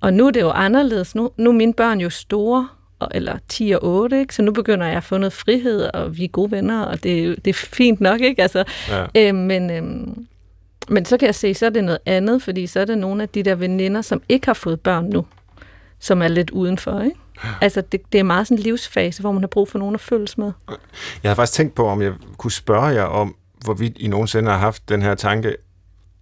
Og 0.00 0.14
nu 0.14 0.26
er 0.26 0.30
det 0.30 0.40
jo 0.40 0.50
anderledes. 0.50 1.14
Nu, 1.14 1.30
nu 1.36 1.50
er 1.50 1.54
mine 1.54 1.74
børn 1.74 2.00
jo 2.00 2.10
store, 2.10 2.68
eller 3.14 3.38
10 3.48 3.70
og 3.70 3.84
8, 3.84 4.20
ikke? 4.20 4.34
Så 4.34 4.42
nu 4.42 4.52
begynder 4.52 4.86
jeg 4.86 4.96
at 4.96 5.04
få 5.04 5.18
noget 5.18 5.32
frihed, 5.32 5.90
og 5.94 6.16
vi 6.16 6.24
er 6.24 6.28
gode 6.28 6.50
venner, 6.50 6.82
og 6.82 7.02
det, 7.02 7.44
det 7.44 7.50
er 7.50 7.54
fint 7.54 8.00
nok, 8.00 8.20
ikke? 8.20 8.42
Altså, 8.42 8.64
Ja. 8.88 9.06
øh, 9.28 9.34
men, 9.34 9.70
øh, 9.70 10.06
men 10.88 11.04
så 11.04 11.16
kan 11.16 11.26
jeg 11.26 11.34
se, 11.34 11.54
så 11.54 11.66
er 11.66 11.70
det 11.70 11.84
noget 11.84 11.98
andet, 12.06 12.42
fordi 12.42 12.66
så 12.66 12.80
er 12.80 12.84
det 12.84 12.98
nogle 12.98 13.22
af 13.22 13.28
de 13.28 13.42
der 13.42 13.54
veninder, 13.54 14.02
som 14.02 14.22
ikke 14.28 14.46
har 14.46 14.54
fået 14.54 14.80
børn 14.80 15.04
nu, 15.10 15.26
som 15.98 16.22
er 16.22 16.28
lidt 16.28 16.50
udenfor, 16.50 17.00
ikke? 17.00 17.16
Altså, 17.60 17.80
det, 17.80 18.00
det 18.12 18.18
er 18.18 18.24
meget 18.24 18.46
sådan 18.46 18.58
en 18.58 18.62
livsfase, 18.62 19.20
hvor 19.20 19.32
man 19.32 19.42
har 19.42 19.48
brug 19.48 19.68
for 19.68 19.78
nogen 19.78 19.94
at 19.94 20.00
følges 20.00 20.38
med. 20.38 20.52
Jeg 20.68 20.76
havde 21.22 21.36
faktisk 21.36 21.52
tænkt 21.56 21.74
på, 21.74 21.86
om 21.88 22.02
jeg 22.02 22.12
kunne 22.36 22.50
spørge 22.52 22.86
jer 22.86 23.02
om, 23.04 23.34
hvorvidt 23.64 23.98
I 23.98 24.08
nogensinde 24.08 24.50
har 24.50 24.58
haft 24.58 24.88
den 24.88 25.02
her 25.02 25.14
tanke, 25.14 25.56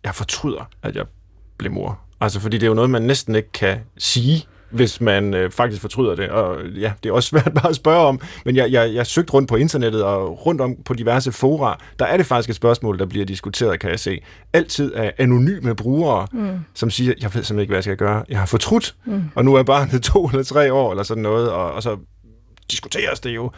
jeg 0.05 0.15
fortryder, 0.15 0.69
at 0.83 0.97
jeg 0.97 1.05
blev 1.59 1.73
mor. 1.73 2.01
Altså, 2.21 2.41
fordi 2.41 2.57
det 2.59 2.63
er 2.63 2.69
jo 2.69 2.75
noget, 2.75 2.91
man 2.91 3.03
næsten 3.03 3.35
ikke 3.35 3.53
kan 3.53 3.79
sige, 3.99 4.47
hvis 4.71 5.01
man 5.01 5.35
øh, 5.35 5.51
faktisk 5.51 5.83
fortryder 5.83 6.15
det. 6.15 6.29
Og 6.29 6.67
ja, 6.67 6.93
det 7.03 7.09
er 7.09 7.13
også 7.13 7.29
svært 7.39 7.53
bare 7.55 7.69
at 7.69 7.77
spørge 7.77 8.07
om, 8.07 8.21
men 8.45 8.57
jeg, 8.57 8.73
jeg, 8.73 8.95
jeg 8.95 9.07
søgte 9.07 9.33
rundt 9.33 9.49
på 9.49 9.57
internettet 9.57 10.05
og 10.05 10.47
rundt 10.47 10.61
om 10.61 10.77
på 10.85 10.95
diverse 10.95 11.33
fora. 11.33 11.81
Der 11.99 12.05
er 12.05 12.17
det 12.17 12.27
faktisk 12.27 12.51
et 12.51 12.57
spørgsmål, 12.57 12.99
der 12.99 13.07
bliver 13.07 13.27
diskuteret, 13.27 13.81
kan 13.81 13.91
jeg 13.91 14.01
se. 14.01 14.21
Altid 14.53 14.93
af 14.93 15.13
anonyme 15.19 15.75
brugere, 15.75 16.27
mm. 16.33 16.59
som 16.75 16.91
siger, 16.91 17.15
jeg 17.21 17.25
ved 17.25 17.31
simpelthen 17.31 17.59
ikke, 17.59 17.71
hvad 17.71 17.77
jeg 17.77 17.85
skal 17.85 17.97
gøre. 17.97 18.25
Jeg 18.29 18.39
har 18.39 18.47
fortrudt, 18.47 18.95
mm. 19.05 19.23
og 19.35 19.45
nu 19.45 19.55
er 19.55 19.63
barnet 19.63 20.03
to 20.13 20.27
eller 20.27 20.45
tre 20.45 20.73
år, 20.73 20.91
eller 20.91 21.03
sådan 21.03 21.23
noget, 21.23 21.51
og, 21.51 21.73
og 21.73 21.83
så 21.83 21.97
diskuteres 22.71 23.21
det 23.21 23.31
jo. 23.31 23.51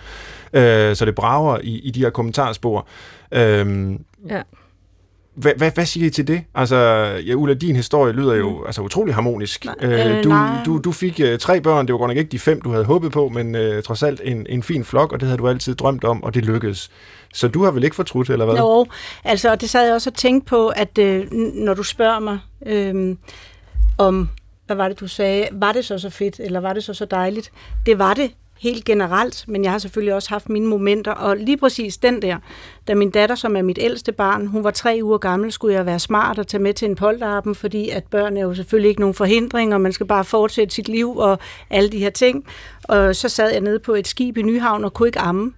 Øh, 0.52 0.96
så 0.96 1.04
det 1.04 1.14
brager 1.14 1.58
i, 1.62 1.78
i 1.78 1.90
de 1.90 2.00
her 2.00 2.10
kommentarspor. 2.10 2.86
Øh, 3.32 3.90
Ja. 4.28 4.42
Hvad, 5.40 5.52
hvad, 5.56 5.70
hvad 5.74 5.86
siger 5.86 6.06
I 6.06 6.10
til 6.10 6.26
det? 6.26 6.42
Altså, 6.54 6.76
ja, 7.26 7.34
Ulla, 7.34 7.54
din 7.54 7.76
historie 7.76 8.12
lyder 8.12 8.34
jo 8.34 8.58
mm. 8.58 8.66
altså, 8.66 8.82
utrolig 8.82 9.14
harmonisk. 9.14 9.66
Øh, 9.80 10.16
øh, 10.16 10.24
du, 10.24 10.32
du, 10.66 10.78
du 10.78 10.92
fik 10.92 11.20
øh, 11.20 11.38
tre 11.38 11.60
børn, 11.60 11.86
det 11.86 11.92
var 11.92 11.98
godt 11.98 12.08
nok 12.08 12.16
ikke 12.16 12.30
de 12.30 12.38
fem, 12.38 12.60
du 12.60 12.70
havde 12.70 12.84
håbet 12.84 13.12
på, 13.12 13.28
men 13.28 13.54
øh, 13.54 13.82
trods 13.82 14.02
alt 14.02 14.20
en, 14.24 14.46
en 14.48 14.62
fin 14.62 14.84
flok, 14.84 15.12
og 15.12 15.20
det 15.20 15.28
havde 15.28 15.38
du 15.38 15.48
altid 15.48 15.74
drømt 15.74 16.04
om, 16.04 16.24
og 16.24 16.34
det 16.34 16.44
lykkedes. 16.44 16.90
Så 17.34 17.48
du 17.48 17.64
har 17.64 17.70
vel 17.70 17.84
ikke 17.84 17.96
fortrudt, 17.96 18.30
eller 18.30 18.44
hvad? 18.44 18.56
Jo, 18.56 18.86
altså, 19.24 19.50
og 19.50 19.60
det 19.60 19.70
sad 19.70 19.84
jeg 19.84 19.94
også 19.94 20.10
og 20.10 20.14
tænkte 20.14 20.48
på, 20.48 20.68
at 20.68 20.98
øh, 20.98 21.32
når 21.54 21.74
du 21.74 21.82
spørger 21.82 22.18
mig 22.18 22.38
øh, 22.66 23.16
om, 23.98 24.28
hvad 24.66 24.76
var 24.76 24.88
det, 24.88 25.00
du 25.00 25.08
sagde, 25.08 25.48
var 25.52 25.72
det 25.72 25.84
så 25.84 25.98
så 25.98 26.10
fedt, 26.10 26.40
eller 26.40 26.60
var 26.60 26.72
det 26.72 26.84
så 26.84 26.94
så 26.94 27.04
dejligt? 27.04 27.52
Det 27.86 27.98
var 27.98 28.14
det 28.14 28.30
helt 28.60 28.84
generelt, 28.84 29.44
men 29.48 29.64
jeg 29.64 29.72
har 29.72 29.78
selvfølgelig 29.78 30.14
også 30.14 30.28
haft 30.28 30.48
mine 30.48 30.66
momenter, 30.66 31.12
og 31.12 31.36
lige 31.36 31.56
præcis 31.56 31.96
den 31.96 32.22
der, 32.22 32.36
da 32.88 32.94
min 32.94 33.10
datter, 33.10 33.34
som 33.34 33.56
er 33.56 33.62
mit 33.62 33.78
ældste 33.80 34.12
barn, 34.12 34.46
hun 34.46 34.64
var 34.64 34.70
tre 34.70 35.00
uger 35.02 35.18
gammel, 35.18 35.52
skulle 35.52 35.74
jeg 35.74 35.86
være 35.86 35.98
smart 35.98 36.38
og 36.38 36.46
tage 36.46 36.62
med 36.62 36.74
til 36.74 36.88
en 36.88 36.96
polterappen, 36.96 37.54
fordi 37.54 37.88
at 37.88 38.04
børn 38.04 38.36
er 38.36 38.42
jo 38.42 38.54
selvfølgelig 38.54 38.88
ikke 38.88 39.00
nogen 39.00 39.14
forhindring, 39.14 39.74
og 39.74 39.80
man 39.80 39.92
skal 39.92 40.06
bare 40.06 40.24
fortsætte 40.24 40.74
sit 40.74 40.88
liv 40.88 41.16
og 41.16 41.38
alle 41.70 41.90
de 41.90 41.98
her 41.98 42.10
ting. 42.10 42.44
Og 42.82 43.16
så 43.16 43.28
sad 43.28 43.52
jeg 43.52 43.60
nede 43.60 43.78
på 43.78 43.94
et 43.94 44.08
skib 44.08 44.36
i 44.36 44.42
Nyhavn 44.42 44.84
og 44.84 44.94
kunne 44.94 45.08
ikke 45.08 45.20
amme 45.20 45.52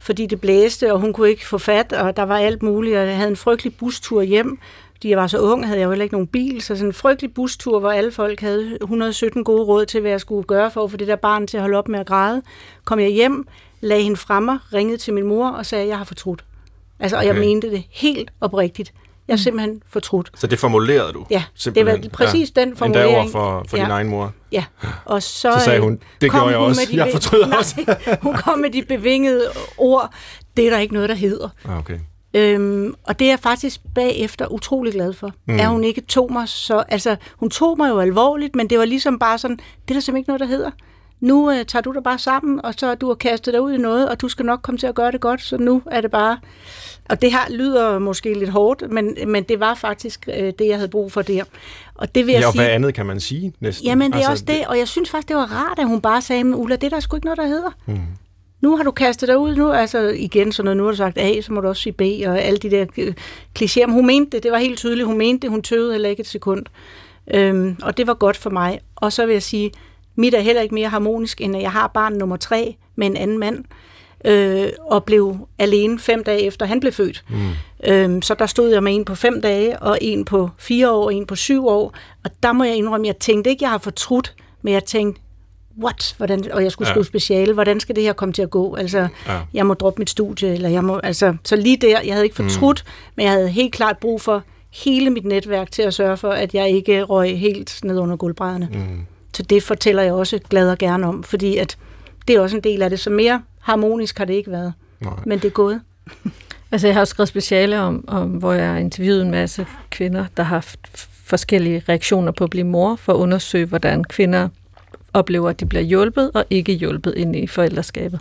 fordi 0.00 0.26
det 0.26 0.40
blæste, 0.40 0.92
og 0.92 1.00
hun 1.00 1.12
kunne 1.12 1.30
ikke 1.30 1.46
få 1.46 1.58
fat, 1.58 1.92
og 1.92 2.16
der 2.16 2.22
var 2.22 2.38
alt 2.38 2.62
muligt, 2.62 2.96
og 2.96 3.06
jeg 3.06 3.16
havde 3.16 3.30
en 3.30 3.36
frygtelig 3.36 3.76
bustur 3.76 4.22
hjem, 4.22 4.58
fordi 4.98 5.08
jeg 5.10 5.18
var 5.18 5.26
så 5.26 5.38
ung, 5.38 5.66
havde 5.66 5.78
jeg 5.78 5.84
jo 5.84 5.90
heller 5.90 6.02
ikke 6.02 6.14
nogen 6.14 6.26
bil, 6.26 6.62
så 6.62 6.66
sådan 6.76 6.86
en 6.86 6.92
frygtelig 6.92 7.34
bustur, 7.34 7.80
hvor 7.80 7.90
alle 7.90 8.12
folk 8.12 8.40
havde 8.40 8.78
117 8.80 9.44
gode 9.44 9.62
råd 9.64 9.86
til, 9.86 10.00
hvad 10.00 10.10
jeg 10.10 10.20
skulle 10.20 10.44
gøre 10.44 10.70
for 10.70 10.84
at 10.84 10.90
få 10.90 10.96
det 10.96 11.08
der 11.08 11.16
barn 11.16 11.46
til 11.46 11.56
at 11.56 11.60
holde 11.60 11.78
op 11.78 11.88
med 11.88 12.00
at 12.00 12.06
græde. 12.06 12.42
Kom 12.84 13.00
jeg 13.00 13.08
hjem, 13.08 13.46
lagde 13.80 14.02
hende 14.02 14.16
fra 14.16 14.40
mig, 14.40 14.58
ringede 14.74 14.98
til 14.98 15.14
min 15.14 15.26
mor 15.26 15.48
og 15.48 15.66
sagde, 15.66 15.82
at 15.82 15.88
jeg 15.88 15.98
har 15.98 16.04
fortrudt. 16.04 16.44
Altså, 17.00 17.16
og 17.16 17.24
jeg 17.24 17.30
Okay. 17.30 17.40
mente 17.40 17.70
det 17.70 17.84
helt 17.90 18.30
oprigtigt. 18.40 18.92
Jeg 19.28 19.34
har 19.34 19.38
simpelthen 19.38 19.82
fortrudt. 19.88 20.30
Så 20.34 20.46
det 20.46 20.58
formulerede 20.58 21.12
du? 21.12 21.26
Ja, 21.30 21.36
det 21.54 21.60
simpelthen. 21.62 22.02
var 22.02 22.08
præcis 22.08 22.50
den 22.50 22.68
Endda 22.68 22.78
formulering. 22.84 23.16
over 23.16 23.28
for, 23.28 23.64
for 23.68 23.76
Ja. 23.76 23.82
din 23.82 23.90
egen 23.90 24.08
mor. 24.08 24.32
Ja, 24.52 24.64
og 25.04 25.22
så, 25.22 25.52
Så 25.58 25.64
sagde 25.64 25.76
øh, 25.78 25.82
hun, 25.84 26.00
"Det 26.20 26.30
gjorde 26.30 26.46
jeg 26.46 26.56
også. 26.56 26.80
Jeg 26.92 27.08
fortryder 27.12 27.46
Nej, 27.48 27.58
også." 27.58 27.96
hun 28.22 28.34
kom 28.34 28.58
med 28.58 28.70
de 28.70 28.82
bevingede 28.82 29.46
ord. 29.78 30.12
Det 30.56 30.66
er 30.66 30.70
der 30.70 30.78
ikke 30.78 30.94
noget, 30.94 31.08
der 31.08 31.14
hedder. 31.14 31.48
Ah, 31.68 31.78
okay. 31.78 31.98
Øhm, 32.38 32.94
og 33.02 33.18
det 33.18 33.24
er 33.24 33.30
jeg 33.30 33.38
faktisk 33.40 33.80
bagefter 33.94 34.46
utrolig 34.52 34.92
glad 34.92 35.12
for. 35.12 35.32
Mm. 35.46 35.60
At 35.60 35.68
hun 35.68 35.84
ikke 35.84 36.00
tog 36.00 36.32
mig 36.32 36.48
så... 36.48 36.84
Altså, 36.88 37.16
hun 37.36 37.50
tog 37.50 37.78
mig 37.78 37.88
jo 37.88 38.00
alvorligt, 38.00 38.56
men 38.56 38.70
det 38.70 38.78
var 38.78 38.84
ligesom 38.84 39.18
bare 39.18 39.38
sådan, 39.38 39.56
det 39.56 39.90
er 39.90 39.94
der 39.94 40.00
simpelthen 40.00 40.16
ikke 40.16 40.28
noget, 40.30 40.40
der 40.40 40.46
hedder. 40.46 40.70
Nu 41.20 41.50
øh, 41.50 41.64
tager 41.64 41.82
du 41.82 41.92
dig 41.92 42.02
bare 42.02 42.18
sammen, 42.18 42.64
og 42.64 42.74
så 42.76 42.94
du 42.94 43.06
har 43.06 43.14
kastet 43.14 43.54
dig 43.54 43.62
ud 43.62 43.72
i 43.72 43.76
noget, 43.76 44.08
og 44.08 44.20
du 44.20 44.28
skal 44.28 44.46
nok 44.46 44.60
komme 44.62 44.78
til 44.78 44.86
at 44.86 44.94
gøre 44.94 45.12
det 45.12 45.20
godt, 45.20 45.42
så 45.42 45.56
nu 45.56 45.82
er 45.90 46.00
det 46.00 46.10
bare... 46.10 46.38
Og 47.08 47.22
det 47.22 47.32
her 47.32 47.50
lyder 47.50 47.98
måske 47.98 48.34
lidt 48.34 48.50
hårdt, 48.50 48.90
men, 48.90 49.16
men 49.26 49.42
det 49.42 49.60
var 49.60 49.74
faktisk 49.74 50.28
øh, 50.38 50.52
det, 50.58 50.66
jeg 50.66 50.76
havde 50.76 50.88
brug 50.88 51.12
for 51.12 51.22
der. 51.22 51.44
Og 51.94 52.14
det 52.14 52.26
vil 52.26 52.32
jeg 52.32 52.40
Ja, 52.40 52.46
og 52.46 52.52
sige... 52.52 52.62
hvad 52.62 52.70
andet 52.70 52.94
kan 52.94 53.06
man 53.06 53.20
sige 53.20 53.52
næsten? 53.60 53.86
Jamen, 53.86 54.06
det 54.06 54.14
er 54.14 54.16
altså, 54.16 54.30
også 54.30 54.44
det, 54.44 54.66
og 54.66 54.78
jeg 54.78 54.88
synes 54.88 55.10
faktisk, 55.10 55.28
det 55.28 55.36
var 55.36 55.52
rart, 55.52 55.78
at 55.78 55.86
hun 55.86 56.00
bare 56.00 56.22
sagde, 56.22 56.44
men 56.44 56.54
Ulla, 56.54 56.76
det 56.76 56.84
er 56.84 56.90
der 56.90 57.00
sgu 57.00 57.16
ikke 57.16 57.26
noget, 57.26 57.38
der 57.38 57.46
hedder. 57.46 57.70
Mm. 57.86 57.98
Nu 58.60 58.76
har 58.76 58.84
du 58.84 58.90
kastet 58.90 59.28
dig 59.28 59.38
ud, 59.38 59.56
nu 59.56 59.72
altså 59.72 59.98
igen 59.98 60.52
sådan 60.52 60.64
noget, 60.64 60.76
nu 60.76 60.84
har 60.84 60.90
du 60.90 60.96
sagt 60.96 61.18
A, 61.18 61.40
så 61.40 61.52
må 61.52 61.60
du 61.60 61.68
også 61.68 61.82
sige 61.82 61.92
B, 61.92 62.02
og 62.26 62.40
alle 62.40 62.58
de 62.58 62.70
der 62.70 62.86
øh, 62.98 63.14
klichéer. 63.58 63.86
Men 63.86 63.94
hun 63.94 64.06
mente 64.06 64.36
det, 64.36 64.42
det 64.42 64.52
var 64.52 64.58
helt 64.58 64.78
tydeligt, 64.78 65.06
hun 65.06 65.18
mente 65.18 65.42
det, 65.42 65.50
hun 65.50 65.62
tøvede 65.62 65.92
heller 65.92 66.08
ikke 66.08 66.20
et 66.20 66.26
sekund. 66.26 66.66
Øhm, 67.34 67.76
og 67.82 67.96
det 67.96 68.06
var 68.06 68.14
godt 68.14 68.36
for 68.36 68.50
mig. 68.50 68.80
Og 68.96 69.12
så 69.12 69.26
vil 69.26 69.32
jeg 69.32 69.42
sige, 69.42 69.70
mit 70.16 70.34
er 70.34 70.40
heller 70.40 70.62
ikke 70.62 70.74
mere 70.74 70.88
harmonisk, 70.88 71.40
end 71.40 71.56
at 71.56 71.62
jeg 71.62 71.72
har 71.72 71.86
barn 71.86 72.12
nummer 72.12 72.36
tre 72.36 72.76
med 72.96 73.06
en 73.06 73.16
anden 73.16 73.38
mand, 73.38 73.64
øh, 74.24 74.68
og 74.80 75.04
blev 75.04 75.36
alene 75.58 75.98
fem 75.98 76.24
dage 76.24 76.42
efter 76.42 76.66
han 76.66 76.80
blev 76.80 76.92
født. 76.92 77.24
Mm. 77.28 77.90
Øhm, 77.92 78.22
så 78.22 78.34
der 78.34 78.46
stod 78.46 78.70
jeg 78.70 78.82
med 78.82 78.94
en 78.94 79.04
på 79.04 79.14
fem 79.14 79.40
dage, 79.40 79.78
og 79.78 79.98
en 80.00 80.24
på 80.24 80.50
fire 80.58 80.90
år, 80.90 81.04
og 81.04 81.14
en 81.14 81.26
på 81.26 81.36
syv 81.36 81.66
år. 81.66 81.94
Og 82.24 82.30
der 82.42 82.52
må 82.52 82.64
jeg 82.64 82.76
indrømme, 82.76 83.06
jeg 83.06 83.16
tænkte 83.16 83.50
ikke, 83.50 83.64
jeg 83.64 83.70
har 83.70 83.78
fortrudt, 83.78 84.34
men 84.62 84.74
jeg 84.74 84.84
tænkte, 84.84 85.20
what? 85.82 86.14
Hvordan, 86.16 86.52
og 86.52 86.62
jeg 86.62 86.72
skulle 86.72 86.88
Ja. 86.88 86.92
skrive 86.92 87.04
speciale, 87.04 87.52
hvordan 87.52 87.80
skal 87.80 87.96
det 87.96 88.02
her 88.02 88.12
komme 88.12 88.32
til 88.32 88.42
at 88.42 88.50
gå? 88.50 88.74
Altså, 88.74 89.08
Ja. 89.26 89.40
jeg 89.54 89.66
må 89.66 89.74
droppe 89.74 89.98
mit 90.00 90.10
studie, 90.10 90.48
eller 90.54 90.68
jeg 90.68 90.84
må, 90.84 91.00
altså, 91.02 91.36
så 91.44 91.56
lige 91.56 91.76
der, 91.76 92.00
jeg 92.00 92.14
havde 92.14 92.24
ikke 92.24 92.36
fortrudt, 92.36 92.84
mm. 92.86 93.12
men 93.16 93.24
jeg 93.24 93.32
havde 93.32 93.48
helt 93.48 93.72
klart 93.72 93.98
brug 93.98 94.20
for 94.20 94.42
hele 94.70 95.10
mit 95.10 95.24
netværk 95.24 95.70
til 95.70 95.82
at 95.82 95.94
sørge 95.94 96.16
for, 96.16 96.30
at 96.30 96.54
jeg 96.54 96.70
ikke 96.70 97.02
røg 97.02 97.38
helt 97.38 97.80
ned 97.84 97.98
under 97.98 98.16
gulvbrædderne. 98.16 98.68
Mm. 98.72 99.06
Så 99.34 99.42
det 99.42 99.62
fortæller 99.62 100.02
jeg 100.02 100.12
også 100.12 100.38
glad 100.50 100.70
og 100.70 100.78
gerne 100.78 101.06
om, 101.06 101.22
fordi 101.22 101.56
at 101.56 101.76
det 102.28 102.36
er 102.36 102.40
også 102.40 102.56
en 102.56 102.62
del 102.64 102.82
af 102.82 102.90
det. 102.90 103.00
Så 103.00 103.10
mere 103.10 103.42
harmonisk 103.60 104.18
har 104.18 104.24
det 104.24 104.34
ikke 104.34 104.50
været, 104.50 104.72
Nej. 105.00 105.12
men 105.26 105.38
det 105.38 105.44
er 105.44 105.50
gået. 105.52 105.80
Altså, 106.72 106.86
jeg 106.86 106.94
har 106.94 107.00
også 107.00 107.10
skrevet 107.10 107.28
speciale 107.28 107.80
om, 107.80 108.04
om, 108.08 108.30
hvor 108.30 108.52
jeg 108.52 108.68
har 108.70 108.78
interviewet 108.78 109.22
en 109.22 109.30
masse 109.30 109.66
kvinder, 109.90 110.24
der 110.36 110.42
har 110.42 110.56
haft 110.56 110.78
forskellige 111.24 111.82
reaktioner 111.88 112.32
på 112.32 112.44
at 112.44 112.50
blive 112.50 112.64
mor, 112.64 112.96
for 112.96 113.12
at 113.12 113.16
undersøge, 113.16 113.66
hvordan 113.66 114.04
kvinder 114.04 114.48
oplever, 115.12 115.50
at 115.50 115.60
de 115.60 115.66
bliver 115.66 115.82
hjulpet 115.82 116.30
og 116.34 116.44
ikke 116.50 116.72
hjulpet 116.72 117.14
ind 117.16 117.36
i 117.36 117.46
forældreskabet. 117.46 118.20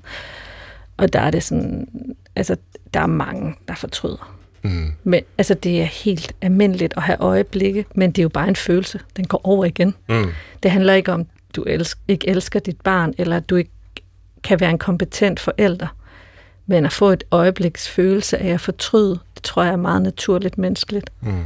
Og 0.97 1.13
der 1.13 1.19
er 1.19 1.31
det 1.31 1.43
sådan, 1.43 1.87
altså, 2.35 2.55
der 2.93 2.99
er 2.99 3.07
mange, 3.07 3.55
der 3.67 3.75
fortryder. 3.75 4.37
Mm. 4.61 4.91
Men 5.03 5.23
altså, 5.37 5.53
det 5.53 5.81
er 5.81 5.85
helt 5.85 6.35
almindeligt 6.41 6.93
at 6.97 7.03
have 7.03 7.17
øjeblikke, 7.19 7.85
men 7.95 8.11
det 8.11 8.21
er 8.21 8.23
jo 8.23 8.29
bare 8.29 8.47
en 8.47 8.55
følelse. 8.55 8.99
Den 9.17 9.27
går 9.27 9.41
over 9.43 9.65
igen. 9.65 9.95
Mm. 10.09 10.25
Det 10.63 10.71
handler 10.71 10.93
ikke 10.93 11.13
om, 11.13 11.19
at 11.19 11.55
du 11.55 11.63
elsk, 11.63 11.97
ikke 12.07 12.29
elsker 12.29 12.59
dit 12.59 12.81
barn, 12.81 13.13
eller 13.17 13.37
at 13.37 13.49
du 13.49 13.55
ikke 13.55 13.71
kan 14.43 14.59
være 14.59 14.69
en 14.69 14.77
kompetent 14.77 15.39
forælder. 15.39 15.87
Men 16.65 16.85
at 16.85 16.93
få 16.93 17.11
et 17.11 17.23
øjebliks 17.31 17.89
følelse 17.89 18.37
af 18.37 18.53
at 18.53 18.61
fortryde, 18.61 19.19
det 19.35 19.43
tror 19.43 19.63
jeg 19.63 19.71
er 19.71 19.77
meget 19.77 20.01
naturligt 20.01 20.57
menneskeligt. 20.57 21.09
Mm. 21.21 21.45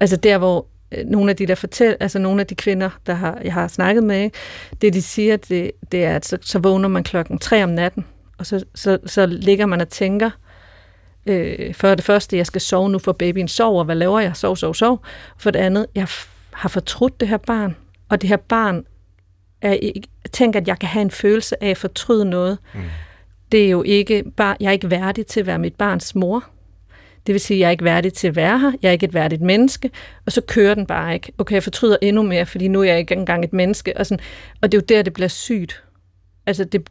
Altså 0.00 0.16
der, 0.16 0.38
hvor 0.38 0.66
nogle 1.06 1.30
af 1.30 1.36
de 1.36 1.46
der 1.46 1.54
fortæl, 1.54 1.96
altså 2.00 2.18
nogle 2.18 2.40
af 2.40 2.46
de 2.46 2.54
kvinder, 2.54 2.90
der 3.06 3.14
har, 3.14 3.40
jeg 3.44 3.52
har 3.52 3.68
snakket 3.68 4.04
med, 4.04 4.30
det 4.80 4.94
de 4.94 5.02
siger, 5.02 5.36
det, 5.36 5.70
det 5.92 6.04
er, 6.04 6.16
at 6.16 6.26
så, 6.26 6.38
så 6.40 6.58
vågner 6.58 6.88
man 6.88 7.04
klokken 7.04 7.38
3 7.38 7.62
om 7.64 7.68
natten, 7.68 8.04
og 8.38 8.46
så, 8.46 8.64
så, 8.74 8.98
så 9.06 9.26
ligger 9.26 9.66
man 9.66 9.80
og 9.80 9.88
tænker, 9.88 10.30
øh, 11.26 11.74
for 11.74 11.94
det 11.94 12.04
første, 12.04 12.36
jeg 12.36 12.46
skal 12.46 12.60
sove 12.60 12.90
nu, 12.90 12.98
for 12.98 13.12
babyen 13.12 13.48
sover, 13.48 13.84
hvad 13.84 13.94
laver 13.96 14.20
jeg? 14.20 14.36
Sov, 14.36 14.56
sov, 14.56 14.74
sov. 14.74 15.00
For 15.38 15.50
det 15.50 15.58
andet, 15.58 15.86
jeg 15.94 16.06
har 16.52 16.68
fortrudt 16.68 17.20
det 17.20 17.28
her 17.28 17.36
barn, 17.36 17.76
og 18.08 18.20
det 18.22 18.28
her 18.28 18.36
barn 18.36 18.84
er, 19.62 19.72
ikke- 19.72 20.08
tænker, 20.32 20.60
at 20.60 20.68
jeg 20.68 20.78
kan 20.78 20.88
have 20.88 21.02
en 21.02 21.10
følelse 21.10 21.64
af 21.64 21.68
at 21.70 21.76
fortryde 21.76 22.24
noget. 22.24 22.58
Mm. 22.74 22.80
Det 23.52 23.64
er 23.66 23.70
jo 23.70 23.82
ikke 23.82 24.24
bare, 24.36 24.56
jeg 24.60 24.68
er 24.68 24.72
ikke 24.72 24.90
værdig 24.90 25.26
til 25.26 25.40
at 25.40 25.46
være 25.46 25.58
mit 25.58 25.74
barns 25.74 26.14
mor. 26.14 26.44
Det 27.26 27.32
vil 27.32 27.40
sige, 27.40 27.56
at 27.56 27.60
jeg 27.60 27.66
er 27.66 27.70
ikke 27.70 27.84
værdig 27.84 28.12
til 28.12 28.28
at 28.28 28.36
være 28.36 28.58
her, 28.58 28.72
jeg 28.82 28.88
er 28.88 28.92
ikke 28.92 29.06
et 29.06 29.14
værdigt 29.14 29.42
menneske, 29.42 29.90
og 30.26 30.32
så 30.32 30.40
kører 30.40 30.74
den 30.74 30.86
bare 30.86 31.14
ikke. 31.14 31.32
Okay, 31.38 31.54
jeg 31.54 31.62
fortryder 31.62 31.96
endnu 32.02 32.22
mere, 32.22 32.46
fordi 32.46 32.68
nu 32.68 32.80
er 32.80 32.84
jeg 32.84 32.98
ikke 32.98 33.14
engang 33.14 33.44
et 33.44 33.52
menneske. 33.52 33.96
Og, 33.96 34.06
sådan, 34.06 34.24
og 34.62 34.72
det 34.72 34.78
er 34.78 34.82
jo 34.82 34.96
der, 34.96 35.02
det 35.02 35.12
bliver 35.12 35.28
sygt. 35.28 35.82
Altså, 36.46 36.64
det, 36.64 36.88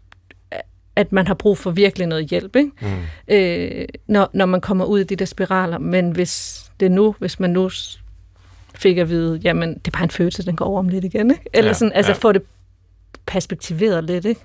at 0.96 1.12
man 1.12 1.28
har 1.28 1.34
brug 1.34 1.58
for 1.58 1.72
virkelig 1.72 2.08
noget 2.08 2.26
hjælp, 2.30 2.56
ikke? 2.56 2.72
Mm. 2.82 3.34
Øh, 3.36 3.86
når, 4.08 4.30
når 4.34 4.46
man 4.46 4.62
kommer 4.62 4.86
ud 4.86 5.00
i 5.00 5.04
de 5.04 5.16
der 5.16 5.26
spiraler. 5.26 5.78
Men 5.78 6.12
hvis 6.12 6.64
det 6.80 6.92
nu, 6.92 7.16
hvis 7.20 7.40
man 7.40 7.50
nu 7.50 7.70
fik 8.76 8.98
at 8.98 9.10
vide, 9.10 9.40
jamen, 9.44 9.74
det 9.74 9.88
er 9.88 9.92
bare 9.92 10.04
en 10.04 10.10
følelse, 10.10 10.46
den 10.46 10.56
går 10.56 10.66
over 10.66 10.80
om 10.80 10.90
lidt 10.90 11.06
igen, 11.06 11.32
ikke? 11.32 11.44
Eller 11.54 11.70
Ja, 11.70 11.74
sådan, 11.74 11.92
altså 11.94 12.12
ja. 12.12 12.18
få 12.18 12.32
det 12.32 12.42
perspektiveret 13.26 14.04
lidt, 14.04 14.26
ikke? 14.26 14.42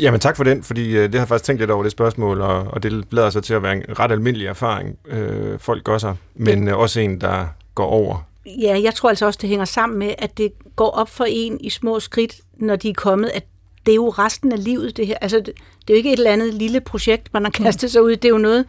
Jamen 0.00 0.20
tak 0.20 0.36
for 0.36 0.44
den, 0.44 0.62
fordi 0.62 0.96
øh, 0.96 1.02
det 1.02 1.14
har 1.14 1.20
jeg 1.20 1.28
faktisk 1.28 1.46
tænkt 1.46 1.60
lidt 1.60 1.70
over 1.70 1.82
det 1.82 1.92
spørgsmål, 1.92 2.40
og, 2.40 2.66
og 2.66 2.82
det 2.82 3.04
lader 3.10 3.30
sig 3.30 3.42
til 3.42 3.54
at 3.54 3.62
være 3.62 3.72
en 3.72 3.82
ret 3.98 4.12
almindelig 4.12 4.46
erfaring, 4.46 4.98
øh, 5.08 5.58
folk 5.58 5.84
gør 5.84 5.98
sig, 5.98 6.16
men 6.34 6.68
øh, 6.68 6.78
også 6.78 7.00
en, 7.00 7.20
der 7.20 7.46
går 7.74 7.86
over. 7.86 8.24
Ja, 8.46 8.80
jeg 8.82 8.94
tror 8.94 9.08
altså 9.08 9.26
også, 9.26 9.38
det 9.42 9.48
hænger 9.48 9.64
sammen 9.64 9.98
med, 9.98 10.14
at 10.18 10.38
det 10.38 10.52
går 10.76 10.90
op 10.90 11.08
for 11.08 11.24
en 11.28 11.60
i 11.60 11.70
små 11.70 12.00
skridt, 12.00 12.36
når 12.56 12.76
de 12.76 12.88
er 12.88 12.94
kommet, 12.94 13.30
at 13.34 13.44
det 13.86 13.92
er 13.92 13.96
jo 13.96 14.08
resten 14.08 14.52
af 14.52 14.64
livet, 14.64 14.96
det 14.96 15.06
her. 15.06 15.16
Altså, 15.20 15.36
det, 15.36 15.46
det 15.46 15.54
er 15.90 15.94
jo 15.94 15.96
ikke 15.96 16.12
et 16.12 16.18
eller 16.18 16.30
andet 16.30 16.54
lille 16.54 16.80
projekt, 16.80 17.34
man 17.34 17.44
har 17.44 17.50
kastet 17.50 17.90
sig 17.90 18.02
ud 18.02 18.10
i. 18.10 18.14
Det 18.14 18.24
er 18.24 18.28
jo 18.28 18.38
noget... 18.38 18.64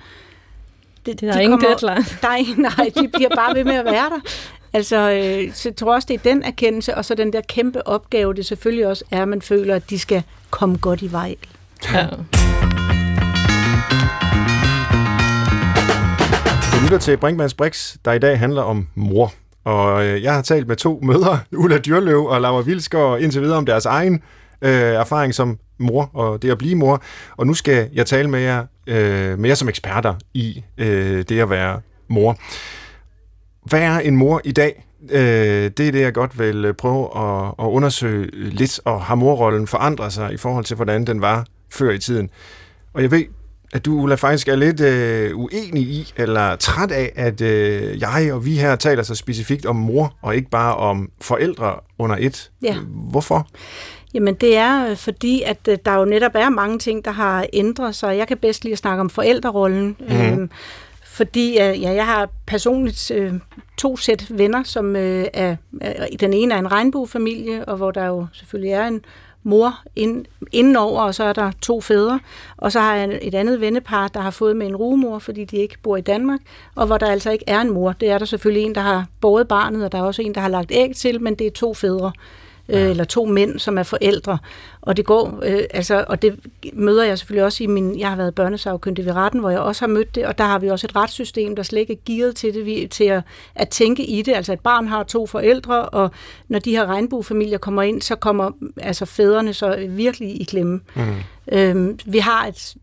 Det, 1.06 1.22
der 1.22 1.34
er 1.34 1.40
ingen 1.40 1.62
deadline. 1.62 2.06
Der 2.22 2.28
er 2.28 2.36
ingen, 2.36 2.62
nej, 2.62 2.92
de 3.02 3.08
bliver 3.08 3.30
bare 3.36 3.56
ved 3.56 3.64
med 3.64 3.76
at 3.76 3.86
være 3.86 4.10
der. 4.10 4.20
Altså, 4.74 5.12
øh, 5.12 5.54
så 5.54 5.70
jeg 5.70 5.76
tror 5.76 5.94
også, 5.94 6.06
det 6.06 6.14
er 6.14 6.34
den 6.34 6.44
erkendelse, 6.44 6.96
og 6.96 7.06
så 7.06 7.16
den 7.16 7.34
der 7.34 7.42
kæmpe 7.50 7.88
opgave, 7.88 8.34
det 8.34 8.46
selvfølgelig 8.46 8.88
også 8.88 9.06
er, 9.12 9.22
at 9.22 9.28
man 9.28 9.42
føler, 9.42 9.76
at 9.76 9.90
de 9.90 10.00
skal 10.00 10.24
komme 10.50 10.78
godt 10.78 11.02
i 11.02 11.12
vej. 11.12 11.36
Ja. 11.94 12.08
Du 16.74 16.84
lytter 16.84 16.98
til 17.02 17.18
Brinkmanns 17.18 17.54
Brix, 17.54 17.96
der 18.06 18.14
i 18.14 18.20
dag 18.20 18.40
handler 18.40 18.62
om 18.62 18.88
mor. 18.96 19.34
Og 19.64 20.06
øh, 20.06 20.24
jeg 20.24 20.34
har 20.34 20.42
talt 20.42 20.68
med 20.68 20.76
to 20.76 21.00
mødre, 21.04 21.40
Ulla 21.64 21.78
Dyrløv 21.78 22.26
og 22.26 22.42
Laura 22.42 22.62
Vilsgaard, 22.62 23.20
indtil 23.20 23.42
videre 23.42 23.58
om 23.58 23.66
deres 23.66 23.86
egen 23.86 24.24
øh, 24.62 24.72
erfaring 24.72 25.34
som 25.36 25.60
mor 25.78 26.10
og 26.14 26.42
det 26.42 26.52
at 26.52 26.58
blive 26.58 26.76
mor. 26.76 27.04
Og 27.38 27.48
nu 27.48 27.54
skal 27.54 27.90
jeg 27.94 28.06
tale 28.06 28.30
med 28.30 28.40
jer, 28.40 28.66
øh, 28.88 29.40
med 29.40 29.50
jer 29.50 29.56
som 29.56 29.70
eksperter 29.70 30.16
i 30.34 30.64
øh, 30.78 31.24
det 31.30 31.40
at 31.40 31.50
være 31.50 31.82
mor. 32.08 32.38
Hvad 33.70 33.82
er 33.82 34.00
en 34.00 34.16
mor 34.16 34.42
i 34.44 34.52
dag? 34.52 34.86
Øh, 35.10 35.20
det 35.78 35.80
er 35.80 35.92
det, 35.92 36.02
jeg 36.02 36.14
godt 36.14 36.40
vil 36.40 36.66
øh, 36.66 36.74
prøve 36.74 37.18
at, 37.18 37.48
at 37.60 37.66
undersøge 37.66 38.30
lidt, 38.34 38.80
og 38.86 39.02
har 39.02 39.16
morrollen 39.16 39.68
forandret 39.68 40.14
sig 40.14 40.34
i 40.34 40.38
forhold 40.38 40.66
til, 40.66 40.76
hvordan 40.76 41.08
den 41.08 41.22
var 41.22 41.46
før 41.72 41.92
i 41.92 41.98
tiden? 41.98 42.30
Og 42.94 43.02
jeg 43.02 43.12
ved, 43.12 43.24
at 43.74 43.86
du, 43.86 43.94
Ulla, 43.94 44.16
faktisk 44.16 44.48
er 44.48 44.56
lidt 44.56 44.82
øh, 44.82 45.38
uenig 45.38 45.84
i, 45.84 46.14
eller 46.18 46.56
træt 46.56 46.92
af, 46.92 47.12
at 47.16 47.42
øh, 47.42 48.02
jeg 48.02 48.34
og 48.34 48.46
vi 48.46 48.56
her 48.56 48.76
taler 48.76 49.04
så 49.04 49.16
specifikt 49.16 49.66
om 49.66 49.76
mor, 49.76 50.14
og 50.22 50.36
ikke 50.36 50.50
bare 50.50 50.76
om 50.76 51.10
forældre 51.22 51.76
under 51.98 52.16
et. 52.20 52.52
Ja. 52.62 52.76
Hvorfor? 53.12 53.48
Jamen 54.14 54.34
det 54.34 54.58
er 54.58 54.90
øh, 54.90 54.98
fordi, 54.98 55.42
at 55.42 55.58
øh, 55.68 55.78
der 55.86 55.96
jo 55.96 56.06
netop 56.06 56.32
er 56.36 56.50
mange 56.50 56.80
ting, 56.80 57.06
der 57.06 57.12
har 57.12 57.46
ændret 57.54 57.96
sig. 57.96 58.18
Jeg 58.18 58.28
kan 58.28 58.38
bedst 58.38 58.64
lige 58.64 58.76
snakke 58.76 59.02
om 59.02 59.10
forældrerollen. 59.10 59.96
Mhm. 60.00 60.22
Øhm, 60.22 60.50
fordi 61.20 61.50
øh, 61.50 61.82
ja, 61.82 61.92
jeg 61.92 62.06
har 62.06 62.30
personligt 62.48 63.12
øh, 63.12 63.34
to 63.78 63.98
sæt 63.98 64.26
venner, 64.30 64.64
som 64.64 64.96
øh, 64.96 65.26
er, 65.34 65.56
er, 65.82 66.08
den 66.20 66.34
ene 66.34 66.54
er 66.54 66.60
en 66.60 66.72
regnbuefamilie, 66.72 67.66
og 67.66 67.78
hvor 67.78 67.92
der 67.92 68.06
jo 68.06 68.28
selvfølgelig 68.34 68.72
er 68.72 68.88
en 68.88 69.02
mor 69.44 69.80
ind, 69.96 70.26
indenover, 70.52 71.02
og 71.02 71.16
så 71.16 71.24
er 71.24 71.34
der 71.34 71.52
to 71.62 71.82
fædre. 71.82 72.20
Og 72.58 72.72
så 72.72 72.80
har 72.80 72.96
jeg 72.96 73.20
et 73.22 73.36
andet 73.36 73.62
vennepar, 73.62 74.08
der 74.08 74.20
har 74.20 74.32
fået 74.32 74.56
med 74.56 74.68
en 74.68 74.76
rugemor, 74.76 75.20
fordi 75.20 75.46
de 75.46 75.58
ikke 75.58 75.78
bor 75.84 75.98
i 75.98 76.02
Danmark, 76.02 76.40
og 76.76 76.88
hvor 76.88 76.98
der 76.98 77.08
altså 77.08 77.32
ikke 77.32 77.46
er 77.48 77.62
en 77.62 77.70
mor. 77.70 77.92
Det 77.92 78.10
er 78.10 78.18
der 78.18 78.26
selvfølgelig 78.26 78.64
en, 78.64 78.76
der 78.76 78.82
har 78.82 79.06
båret 79.22 79.48
barnet, 79.48 79.86
og 79.86 79.92
der 79.92 79.98
er 79.98 80.04
også 80.04 80.22
en, 80.22 80.36
der 80.36 80.42
har 80.42 80.50
lagt 80.50 80.72
æg 80.72 80.96
til, 80.96 81.22
men 81.22 81.36
det 81.36 81.48
er 81.48 81.52
to 81.52 81.74
fædre 81.74 82.08
øh, 82.08 82.49
eller 82.74 83.04
to 83.04 83.26
mænd, 83.26 83.60
som 83.60 83.78
er 83.78 83.84
forældre. 83.84 84.38
Og 84.82 84.98
det 84.98 85.06
går, 85.06 85.40
øh, 85.44 85.64
altså, 85.74 86.06
og 86.08 86.22
det 86.22 86.40
møder 86.74 87.04
jeg 87.04 87.20
selvfølgelig 87.20 87.46
også 87.46 87.64
i 87.64 87.68
min, 87.68 88.00
jeg 88.00 88.10
har 88.10 88.16
været 88.16 88.36
børnesagkyndig 88.36 89.06
ved 89.06 89.14
retten, 89.14 89.40
hvor 89.40 89.50
jeg 89.50 89.60
også 89.60 89.82
har 89.82 89.88
mødt 89.88 90.16
det, 90.16 90.26
og 90.26 90.38
der 90.38 90.44
har 90.44 90.60
vi 90.60 90.70
også 90.70 90.88
et 90.88 90.96
retssystem, 90.96 91.56
der 91.56 91.64
slet 91.64 91.80
ikke 91.80 91.94
er 91.94 91.98
gearet 92.06 92.36
til 92.36 92.54
det, 92.54 92.66
vi, 92.66 92.88
til 92.92 93.04
at, 93.04 93.24
at 93.56 93.70
tænke 93.70 94.06
i 94.06 94.22
det. 94.22 94.36
Altså 94.36 94.54
et 94.54 94.60
barn 94.60 94.88
har 94.88 95.04
to 95.04 95.28
forældre, 95.28 95.86
og 95.86 96.12
når 96.48 96.60
de 96.60 96.72
her 96.72 96.86
regnbuefamilier 96.86 97.58
kommer 97.58 97.82
ind, 97.82 98.02
så 98.02 98.16
kommer 98.16 98.52
altså 98.78 99.06
fædrene 99.06 99.54
så 99.54 99.86
virkelig 99.90 100.42
i 100.42 100.44
klemme. 100.44 100.80
Mm. 100.96 101.04
Øhm, 101.52 102.00
vi 102.06 102.18
har 102.18 102.48
et 102.48 102.76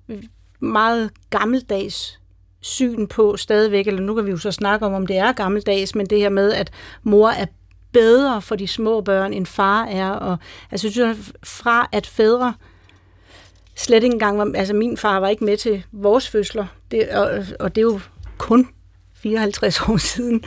meget 0.61 1.11
gammeldags 1.31 2.21
syn 2.61 3.07
på 3.07 3.37
stadigvæk, 3.37 3.87
eller 3.87 4.01
nu 4.01 4.15
kan 4.15 4.27
vi 4.27 4.31
jo 4.31 4.37
så 4.37 4.51
snakke 4.51 4.87
om, 4.87 4.93
om 4.93 5.07
det 5.07 5.17
er 5.17 5.33
gammeldags, 5.33 5.95
men 5.95 6.07
det 6.07 6.19
her 6.19 6.29
med, 6.29 6.53
at 6.53 6.71
mor 7.03 7.29
er 7.29 7.47
bedre 7.93 8.43
for 8.43 8.57
de 8.57 8.69
små 8.69 9.01
børn, 9.01 9.33
end 9.33 9.47
far 9.47 9.85
er. 9.85 10.11
Og, 10.11 10.37
altså, 10.71 10.87
jeg 10.87 10.93
synes, 10.93 11.33
fra 11.45 11.89
at 11.93 12.07
fædre 12.07 12.55
slet 13.77 14.03
ikke 14.03 14.15
engang 14.15 14.39
var, 14.39 14.53
altså 14.55 14.75
min 14.75 14.97
far 14.97 15.21
var 15.21 15.29
ikke 15.29 15.45
med 15.45 15.57
til 15.57 15.85
vores 15.93 16.29
fødsler, 16.29 16.67
det, 16.91 17.09
og, 17.09 17.45
og 17.61 17.75
det 17.75 17.81
er 17.81 17.87
jo 17.87 18.01
kun 18.39 18.69
54 19.15 19.81
år 19.89 19.97
siden. 19.97 20.45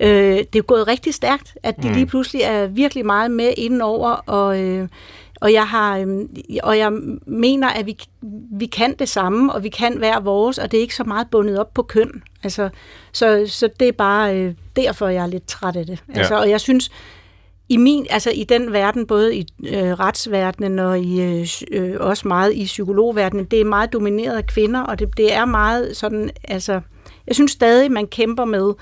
Øh, 0.00 0.38
det 0.52 0.56
er 0.56 0.62
gået 0.62 0.86
rigtig 0.88 1.14
stærkt, 1.14 1.58
at 1.62 1.82
de 1.82 1.88
Mm. 1.88 1.94
lige 1.94 2.06
pludselig 2.06 2.42
er 2.42 2.66
virkelig 2.66 3.06
meget 3.06 3.30
med 3.30 3.52
indenover, 3.56 4.10
og, 4.10 4.60
øh, 4.60 4.88
og, 5.40 5.52
jeg 5.52 5.68
har, 5.68 5.98
øh, 5.98 6.06
og 6.62 6.78
jeg 6.78 6.92
mener, 7.26 7.68
at 7.68 7.86
vi, 7.86 7.96
vi 8.52 8.66
kan 8.66 8.94
det 8.98 9.08
samme, 9.08 9.52
og 9.52 9.62
vi 9.62 9.68
kan 9.68 9.98
hver 9.98 10.20
vores, 10.20 10.58
og 10.58 10.70
det 10.70 10.76
er 10.78 10.82
ikke 10.82 10.96
så 10.96 11.04
meget 11.04 11.26
bundet 11.30 11.58
op 11.58 11.74
på 11.74 11.82
køn. 11.82 12.22
Altså, 12.42 12.68
så, 13.12 13.44
så 13.46 13.68
det 13.80 13.88
er 13.88 13.92
bare 13.92 14.36
øh, 14.36 14.54
derfor, 14.82 15.08
jeg 15.08 15.22
er 15.22 15.26
lidt 15.26 15.46
træt 15.46 15.76
af 15.76 15.86
det. 15.86 16.02
Altså, 16.14 16.34
Ja. 16.34 16.40
Og 16.40 16.50
jeg 16.50 16.60
synes, 16.60 16.90
i 17.68 17.76
min, 17.76 18.06
altså 18.10 18.30
i 18.30 18.44
den 18.44 18.72
verden, 18.72 19.06
både 19.06 19.36
i 19.36 19.46
øh, 19.68 19.92
retsverdenen 19.92 20.78
og 20.78 20.98
i, 20.98 21.22
øh, 21.22 21.46
øh, 21.72 21.96
også 22.00 22.28
meget 22.28 22.54
i 22.54 22.64
psykologverdenen, 22.64 23.44
det 23.44 23.60
er 23.60 23.64
meget 23.64 23.92
domineret 23.92 24.36
af 24.36 24.46
kvinder, 24.46 24.80
og 24.80 24.98
det, 24.98 25.16
det 25.16 25.34
er 25.34 25.44
meget 25.44 25.96
sådan, 25.96 26.30
altså, 26.44 26.80
jeg 27.26 27.34
synes 27.34 27.50
stadig, 27.52 27.92
man 27.92 28.06
kæmper 28.06 28.44
med, 28.44 28.72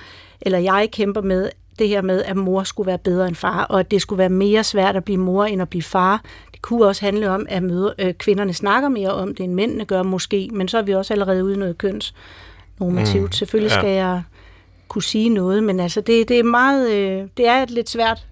eller 0.41 0.59
jeg 0.59 0.89
kæmper 0.93 1.21
med, 1.21 1.51
det 1.79 1.89
her 1.89 2.03
med, 2.03 2.23
at 2.23 2.37
mor 2.37 2.63
skulle 2.63 2.87
være 2.87 2.99
bedre 2.99 3.29
end 3.29 3.35
far, 3.37 3.65
og 3.65 3.81
at 3.81 3.91
det 3.91 4.03
skulle 4.03 4.19
være 4.19 4.29
mere 4.29 4.65
svært 4.65 4.97
at 4.97 5.05
blive 5.05 5.19
mor, 5.19 5.45
end 5.45 5.63
at 5.63 5.69
blive 5.69 5.83
far. 5.83 6.23
Det 6.53 6.63
kunne 6.63 6.87
også 6.87 7.05
handle 7.05 7.31
om, 7.31 7.47
at 7.49 7.63
møder, 7.63 7.93
øh, 7.99 8.15
kvinderne 8.15 8.55
snakker 8.55 8.89
mere 8.89 9.11
om 9.11 9.35
det, 9.35 9.45
end 9.45 9.55
mændene 9.55 9.85
gør 9.85 10.03
måske, 10.03 10.49
men 10.53 10.69
så 10.69 10.79
er 10.79 10.83
vi 10.83 10.95
også 10.95 11.15
allerede 11.15 11.45
ude 11.45 11.55
i 11.55 11.57
noget 11.57 11.79
kønsnormativt. 11.79 13.23
Mm, 13.23 13.33
Selvfølgelig 13.33 13.73
ja. 13.73 13.81
skal 13.81 13.91
jeg 13.91 14.23
kunne 14.89 15.03
sige 15.03 15.29
noget, 15.29 15.63
men 15.63 15.81
altså 15.81 16.01
det, 16.01 16.29
det 16.29 16.39
er 16.39 16.43
meget, 16.43 16.91
øh, 16.93 17.23
det 17.37 17.47
er 17.49 17.63
et 17.63 17.71
lidt 17.71 17.89
svært 17.91 18.27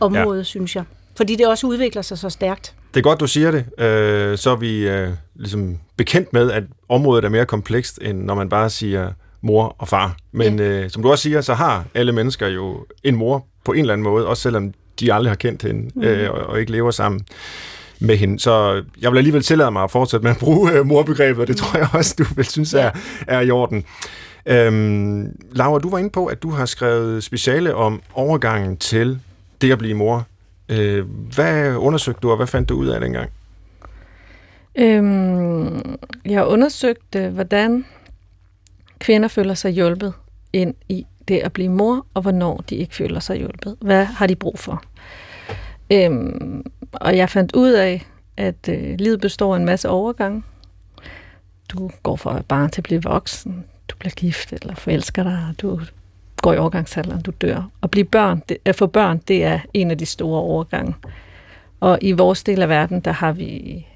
område, 0.00 0.38
ja. 0.38 0.44
synes 0.44 0.76
jeg. 0.76 0.84
Fordi 1.16 1.36
det 1.36 1.46
også 1.46 1.66
udvikler 1.66 2.02
sig 2.02 2.18
så 2.18 2.28
stærkt. 2.30 2.74
Det 2.94 3.00
er 3.00 3.02
godt, 3.04 3.20
du 3.20 3.26
siger 3.26 3.50
det. 3.50 3.84
Øh, 3.84 4.38
så 4.38 4.50
er 4.50 4.56
vi 4.56 4.88
øh, 4.88 5.08
ligesom 5.34 5.78
bekendt 5.96 6.32
med, 6.32 6.50
at 6.52 6.62
området 6.88 7.24
er 7.24 7.28
mere 7.28 7.46
komplekst, 7.46 7.98
end 8.02 8.22
når 8.24 8.34
man 8.34 8.48
bare 8.48 8.70
siger 8.70 9.12
mor 9.42 9.76
og 9.78 9.88
far. 9.88 10.16
Men 10.32 10.60
øh, 10.60 10.90
som 10.90 11.02
du 11.02 11.10
også 11.10 11.22
siger, 11.22 11.40
så 11.40 11.54
har 11.54 11.84
alle 11.94 12.12
mennesker 12.12 12.48
jo 12.48 12.86
en 13.04 13.16
mor 13.16 13.46
på 13.64 13.72
en 13.72 13.78
eller 13.80 13.92
anden 13.92 14.04
måde, 14.04 14.26
også 14.26 14.42
selvom 14.42 14.72
de 15.00 15.12
aldrig 15.12 15.30
har 15.30 15.36
kendt 15.36 15.62
hende 15.62 15.90
Mhm. 15.94 16.04
øh, 16.04 16.30
og, 16.30 16.38
og 16.40 16.60
ikke 16.60 16.72
lever 16.72 16.90
sammen 16.90 17.20
med 18.00 18.16
hende. 18.16 18.38
Så 18.40 18.82
jeg 19.00 19.12
vil 19.12 19.18
alligevel 19.18 19.42
tillade 19.42 19.70
mig 19.70 19.82
at 19.82 19.90
fortsætte 19.90 20.24
med 20.24 20.30
at 20.30 20.38
bruge 20.38 20.72
øh, 20.72 20.86
morbegrebet, 20.86 21.40
og 21.42 21.48
det 21.48 21.56
tror 21.56 21.78
jeg 21.78 21.88
også, 21.92 22.14
du 22.18 22.24
vil 22.36 22.44
synes 22.44 22.74
er, 22.74 22.90
er 23.26 23.40
i 23.40 23.50
orden. 23.50 23.84
Øhm, 24.46 25.36
Laura, 25.52 25.78
du 25.78 25.90
var 25.90 25.98
inde 25.98 26.10
på, 26.10 26.26
at 26.26 26.42
du 26.42 26.50
har 26.50 26.66
skrevet 26.66 27.24
speciale 27.24 27.74
om 27.74 28.02
overgangen 28.14 28.76
til 28.76 29.20
det 29.60 29.72
at 29.72 29.78
blive 29.78 29.94
mor. 29.94 30.26
Øh, 30.68 31.06
hvad 31.34 31.76
undersøgte 31.76 32.20
du, 32.20 32.30
og 32.30 32.36
hvad 32.36 32.46
fandt 32.46 32.68
du 32.68 32.74
ud 32.74 32.86
af 32.86 33.00
dengang? 33.00 33.30
Øhm, 34.78 35.98
jeg 36.24 36.46
undersøgte, 36.46 37.28
hvordan 37.28 37.84
kvinder 38.98 39.28
føler 39.28 39.54
sig 39.54 39.70
hjulpet 39.70 40.12
ind 40.52 40.74
i 40.88 41.06
det 41.28 41.38
at 41.38 41.52
blive 41.52 41.68
mor, 41.68 42.06
og 42.14 42.22
hvornår 42.22 42.64
de 42.70 42.76
ikke 42.76 42.94
føler 42.94 43.20
sig 43.20 43.36
hjulpet. 43.36 43.76
Hvad 43.80 44.04
har 44.04 44.26
de 44.26 44.36
brug 44.36 44.58
for? 44.58 44.82
Øhm, 45.92 46.64
og 46.92 47.16
jeg 47.16 47.30
fandt 47.30 47.52
ud 47.54 47.70
af, 47.70 48.06
at 48.36 48.68
øh, 48.68 48.94
livet 48.98 49.20
består 49.20 49.54
af 49.54 49.58
en 49.58 49.64
masse 49.64 49.88
overgange. 49.88 50.42
Du 51.68 51.90
går 52.02 52.16
fra 52.16 52.30
at 52.30 52.34
være 52.34 52.42
barn 52.42 52.70
til 52.70 52.80
at 52.80 52.84
blive 52.84 53.02
voksen, 53.02 53.64
du 53.90 53.96
bliver 53.98 54.12
gift 54.12 54.52
eller 54.52 54.74
forelsker 54.74 55.22
dig, 55.22 55.54
du 55.62 55.80
går 56.42 56.52
i 56.52 56.58
overgangsalderen, 56.58 57.22
du 57.22 57.30
dør. 57.40 57.70
At 57.82 57.90
blive 57.90 58.04
børn, 58.04 58.42
det, 58.48 58.56
at 58.64 58.76
få 58.76 58.86
børn, 58.86 59.18
det 59.28 59.44
er 59.44 59.60
en 59.74 59.90
af 59.90 59.98
de 59.98 60.06
store 60.06 60.40
overgange. 60.40 60.94
Og 61.80 61.98
i 62.02 62.12
vores 62.12 62.42
del 62.42 62.62
af 62.62 62.68
verden, 62.68 63.00
der 63.00 63.12
har 63.12 63.32
vi 63.32 63.86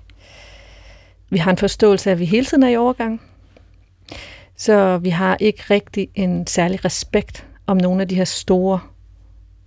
vi 1.30 1.38
har 1.38 1.50
en 1.50 1.57
forståelse 1.57 2.11
af, 2.11 2.12
at 2.12 2.18
vi 2.18 2.24
hele 2.24 2.46
tiden 2.46 2.62
er 2.62 2.68
i 2.68 2.76
overgang. 2.76 3.22
Så 4.57 4.98
vi 4.98 5.09
har 5.09 5.37
ikke 5.40 5.64
rigtig 5.70 6.09
en 6.14 6.46
særlig 6.46 6.85
respekt 6.85 7.46
om 7.66 7.76
nogle 7.76 8.02
af 8.02 8.09
de 8.09 8.14
her 8.14 8.24
store 8.24 8.80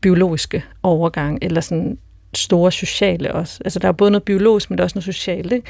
biologiske 0.01 0.63
overgange, 0.83 1.43
eller 1.43 1.61
sådan 1.61 1.97
store 2.33 2.71
sociale 2.71 3.33
også. 3.33 3.61
Altså 3.65 3.79
der 3.79 3.87
er 3.87 3.91
både 3.91 4.11
noget 4.11 4.23
biologisk, 4.23 4.69
men 4.69 4.77
der 4.77 4.81
er 4.81 4.85
også 4.85 4.95
noget 4.95 5.15
socialt. 5.15 5.51
Ikke? 5.51 5.67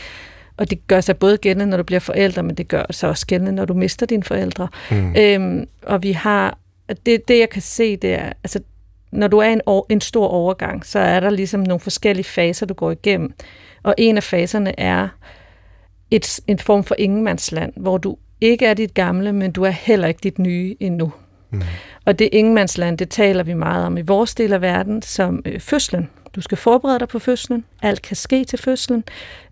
Og 0.58 0.70
det 0.70 0.88
gør 0.88 1.02
sig 1.02 1.18
både 1.18 1.38
gældende, 1.38 1.70
når 1.70 1.78
du 1.78 1.84
bliver 1.84 2.00
forældre, 2.00 2.44
men 2.44 2.56
det 2.56 2.68
gør 2.68 2.84
sig 2.92 3.10
også 3.10 3.28
gældende, 3.28 3.52
når 3.52 3.66
du 3.66 3.74
mister 3.74 4.06
dine 4.06 4.24
forældre. 4.24 4.68
Mm. 4.92 5.16
Øhm, 5.18 5.68
og 5.84 6.04
vi 6.04 6.12
har, 6.12 6.58
det, 7.06 7.28
det 7.28 7.40
jeg 7.40 7.50
kan 7.50 7.62
se, 7.62 7.98
det 7.98 8.14
er, 8.14 8.34
altså 8.44 8.60
når 9.12 9.28
du 9.28 9.38
er 9.38 9.50
en, 9.50 9.62
år, 9.66 9.86
en 9.90 10.02
stor 10.02 10.28
overgang, 10.28 10.86
så 10.86 11.00
er 11.00 11.20
der 11.20 11.30
ligesom 11.30 11.60
nogle 11.60 11.80
forskellige 11.80 12.26
faser, 12.26 12.66
du 12.66 12.74
går 12.74 12.92
igennem. 12.92 13.34
Og 13.84 13.96
en 13.98 14.18
af 14.18 14.24
faserne 14.24 14.80
er 14.80 15.08
et, 16.12 16.40
en 16.48 16.60
form 16.60 16.84
for 16.84 16.96
ingenmandsland, 16.98 17.74
hvor 17.76 17.98
du 17.98 18.18
ikke 18.42 18.66
er 18.66 18.74
dit 18.74 18.94
gamle, 18.94 19.34
men 19.34 19.52
du 19.52 19.64
er 19.64 19.70
heller 19.70 20.08
ikke 20.08 20.20
dit 20.24 20.40
nye 20.40 20.76
endnu. 20.80 21.12
Mm. 21.50 21.62
Og 22.06 22.20
det 22.20 22.30
ingenmandsland, 22.32 22.98
det 22.98 23.10
taler 23.10 23.44
vi 23.44 23.54
meget 23.54 23.86
om 23.86 23.98
i 23.98 24.02
vores 24.02 24.36
del 24.36 24.54
af 24.54 24.62
verden 24.62 25.02
som 25.02 25.42
øh, 25.46 25.60
fødslen. 25.60 26.10
Du 26.38 26.42
skal 26.42 26.58
forberede 26.58 27.00
dig 27.00 27.08
på 27.08 27.20
fødslen. 27.20 27.66
Alt 27.82 28.02
kan 28.02 28.16
ske 28.16 28.46
til 28.46 28.60
fødslen. 28.60 29.04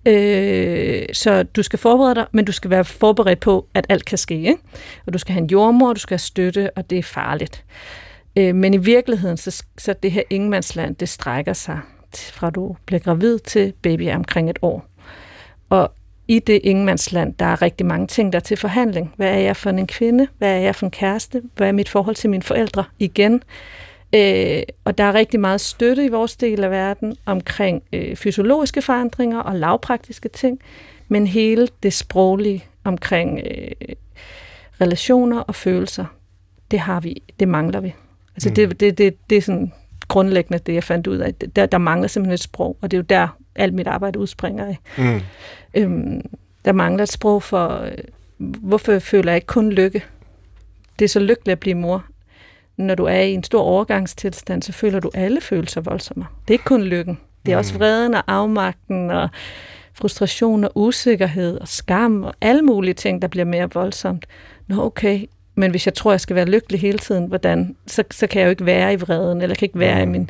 Øh, 0.06 1.06
så 1.14 1.44
du 1.44 1.64
skal 1.64 1.80
forberede 1.80 2.16
dig, 2.16 2.26
men 2.32 2.46
du 2.46 2.52
skal 2.52 2.70
være 2.70 2.86
forberedt 2.86 3.40
på, 3.40 3.68
at 3.74 3.86
alt 3.90 4.06
kan 4.06 4.18
ske. 4.18 4.36
Ikke? 4.36 4.58
Og 5.06 5.14
du 5.14 5.18
skal 5.18 5.34
have 5.34 5.42
en 5.44 5.50
jordmor, 5.50 5.94
du 5.94 6.00
skal 6.00 6.14
have 6.14 6.20
støtte, 6.20 6.70
og 6.76 6.90
det 6.90 6.98
er 6.98 7.04
farligt. 7.04 7.64
Øh, 8.36 8.56
men 8.56 8.74
i 8.74 8.78
virkeligheden, 8.78 9.38
så, 9.38 9.64
så 9.78 9.94
det 10.04 10.12
her 10.12 10.24
ingenmandsland, 10.30 10.96
det 10.96 11.10
strækker 11.10 11.54
sig 11.54 11.80
fra 12.16 12.50
du 12.50 12.76
bliver 12.86 13.00
gravid 13.00 13.40
til 13.40 13.74
baby 13.82 14.02
er 14.02 14.16
omkring 14.16 14.50
et 14.50 14.60
år. 14.62 14.86
Og 15.70 15.92
i 16.28 16.40
det 16.40 16.60
ingenmandsland, 16.64 17.34
der 17.34 17.46
er 17.46 17.62
rigtig 17.62 17.86
mange 17.86 18.08
ting, 18.08 18.34
der 18.34 18.40
er 18.40 18.44
til 18.44 18.58
forhandling. 18.58 19.14
Hvad 19.16 19.28
er 19.28 19.40
jeg 19.40 19.56
for 19.56 19.70
en 19.70 19.88
kvinde? 19.88 20.28
Hvad 20.38 20.50
er 20.50 20.60
jeg 20.60 20.76
for 20.76 20.86
en 20.86 20.92
kæreste? 20.92 21.42
Hvad 21.56 21.68
er 21.68 21.72
mit 21.72 21.90
forhold 21.90 22.16
til 22.16 22.30
mine 22.30 22.44
forældre? 22.44 22.84
Igen. 23.00 23.44
Øh, 24.16 24.64
og 24.84 24.98
der 24.98 25.04
er 25.04 25.14
rigtig 25.14 25.40
meget 25.40 25.62
støtte 25.62 26.06
i 26.06 26.10
vores 26.10 26.36
del 26.36 26.64
af 26.64 26.72
verden 26.72 27.16
omkring 27.26 27.84
øh, 27.94 28.16
fysiologiske 28.16 28.82
forandringer 28.82 29.40
og 29.40 29.56
lavpraktiske 29.56 30.30
ting, 30.30 30.60
men 31.08 31.28
hele 31.28 31.68
det 31.84 31.94
sproglige 31.94 32.66
omkring 32.84 33.40
øh, 33.40 33.96
relationer 34.82 35.40
og 35.40 35.56
følelser, 35.56 36.06
det 36.72 36.80
har 36.80 37.00
vi, 37.00 37.24
det 37.40 37.48
mangler 37.48 37.80
vi. 37.80 37.94
Altså 38.36 38.50
mm. 38.50 38.56
det, 38.56 38.80
det, 38.80 38.98
det, 38.98 39.30
det 39.30 39.38
er 39.38 39.42
sådan 39.42 39.72
grundlæggende 40.08 40.60
det, 40.60 40.74
jeg 40.74 40.84
fandt 40.84 41.08
ud 41.08 41.18
af. 41.18 41.34
Der, 41.34 41.66
der 41.66 41.78
mangler 41.78 42.08
simpelthen 42.08 42.34
et 42.34 42.40
sprog, 42.40 42.78
og 42.82 42.92
det 42.92 42.98
er 42.98 43.00
jo 43.00 43.06
der, 43.10 43.28
alt 43.56 43.74
mit 43.74 43.88
arbejde 43.88 44.20
udspringer 44.20 44.66
af. 44.66 44.78
Mm. 44.98 45.22
Øhm, 45.74 46.22
der 46.66 46.72
mangler 46.72 47.04
et 47.04 47.12
sprog 47.12 47.44
for, 47.44 47.68
øh, 47.68 47.92
hvorfor 48.38 49.00
føler 49.00 49.32
jeg 49.32 49.38
ikke 49.38 49.48
kun 49.48 49.70
lykke? 49.70 50.04
Det 51.00 51.06
er 51.06 51.10
så 51.10 51.20
lykkeligt 51.20 51.52
at 51.52 51.60
blive 51.60 51.76
mor. 51.76 52.06
Når 52.78 52.96
du 52.96 53.06
er 53.06 53.20
i 53.20 53.34
en 53.34 53.44
stor 53.44 53.62
overgangstilstand, 53.62 54.64
så 54.64 54.72
føler 54.72 55.00
du 55.00 55.12
alle 55.14 55.42
følelser 55.42 55.82
voldsomme. 55.82 56.26
Det 56.48 56.50
er 56.50 56.54
ikke 56.54 56.66
kun 56.66 56.84
lykken. 56.84 57.20
Det 57.46 57.52
er 57.52 57.56
mm. 57.56 57.60
også 57.60 57.74
vreden 57.74 58.14
og 58.14 58.24
afmagten 58.28 59.12
og 59.12 59.30
frustration 59.94 60.64
og 60.64 60.72
usikkerhed 60.76 61.58
og 61.58 61.68
skam 61.68 62.24
og 62.24 62.34
alle 62.42 62.62
mulige 62.62 62.94
ting, 62.94 63.22
der 63.22 63.28
bliver 63.28 63.46
mere 63.46 63.70
voldsomt. 63.74 64.26
Nå 64.68 64.86
okay, 64.86 65.26
men 65.56 65.72
hvis 65.72 65.86
jeg 65.86 65.94
tror, 65.94 66.12
jeg 66.12 66.22
skal 66.22 66.36
være 66.36 66.46
lykkelig 66.46 66.82
hele 66.82 66.98
tiden, 66.98 67.26
hvordan, 67.26 67.76
så, 67.88 68.04
så 68.12 68.28
kan 68.28 68.40
jeg 68.40 68.46
jo 68.46 68.50
ikke 68.50 68.66
være 68.66 68.94
i 68.94 68.96
vreden, 68.96 69.42
eller 69.42 69.56
kan 69.56 69.66
ikke 69.66 69.80
være 69.80 70.06
mm. 70.06 70.14
i 70.14 70.18
min... 70.18 70.30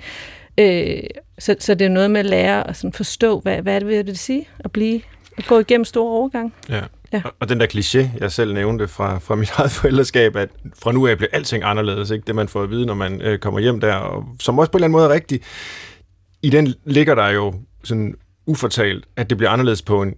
Øh, 0.57 1.03
så, 1.39 1.55
så 1.59 1.73
det 1.75 1.85
er 1.85 1.89
noget 1.89 2.11
med 2.11 2.19
at 2.19 2.25
lære 2.25 2.69
at 2.69 2.75
sådan 2.75 2.93
forstå, 2.93 3.39
hvad, 3.39 3.61
hvad 3.61 3.75
er 3.75 3.79
det, 3.79 3.87
vil 3.87 4.07
det 4.07 4.19
sige 4.19 4.47
at 4.59 4.71
blive 4.71 5.01
at 5.37 5.45
gå 5.47 5.59
igennem 5.59 5.85
store 5.85 6.11
overgang. 6.11 6.53
Ja 6.69 6.81
ja. 7.15 7.29
Og 7.39 7.49
den 7.49 7.59
der 7.59 7.67
kliché, 7.67 8.07
jeg 8.19 8.31
selv 8.31 8.53
nævnte 8.53 8.87
fra, 8.87 9.17
fra 9.17 9.35
mit 9.35 9.51
eget 9.57 9.71
forældreskab, 9.71 10.35
at 10.35 10.49
fra 10.79 10.91
nu 10.91 11.07
af 11.07 11.17
bliver 11.17 11.29
alting 11.33 11.63
anderledes, 11.63 12.09
ikke? 12.09 12.23
det 12.27 12.35
man 12.35 12.47
får 12.47 12.63
at 12.63 12.69
vide, 12.69 12.85
når 12.85 12.93
man 12.93 13.21
øh, 13.21 13.39
kommer 13.39 13.59
hjem 13.59 13.79
der, 13.79 13.95
og 13.95 14.23
som 14.39 14.59
også 14.59 14.71
på 14.71 14.77
en 14.77 14.79
eller 14.79 14.85
anden 14.85 14.91
måde 14.91 15.05
er 15.05 15.09
rigtigt. 15.09 15.43
I 16.41 16.49
den 16.49 16.73
ligger 16.85 17.15
der 17.15 17.27
jo 17.27 17.53
sådan 17.83 18.15
ufortalt, 18.45 19.05
at 19.15 19.29
det 19.29 19.37
bliver 19.37 19.51
anderledes 19.51 19.81
på 19.81 20.01
en 20.01 20.13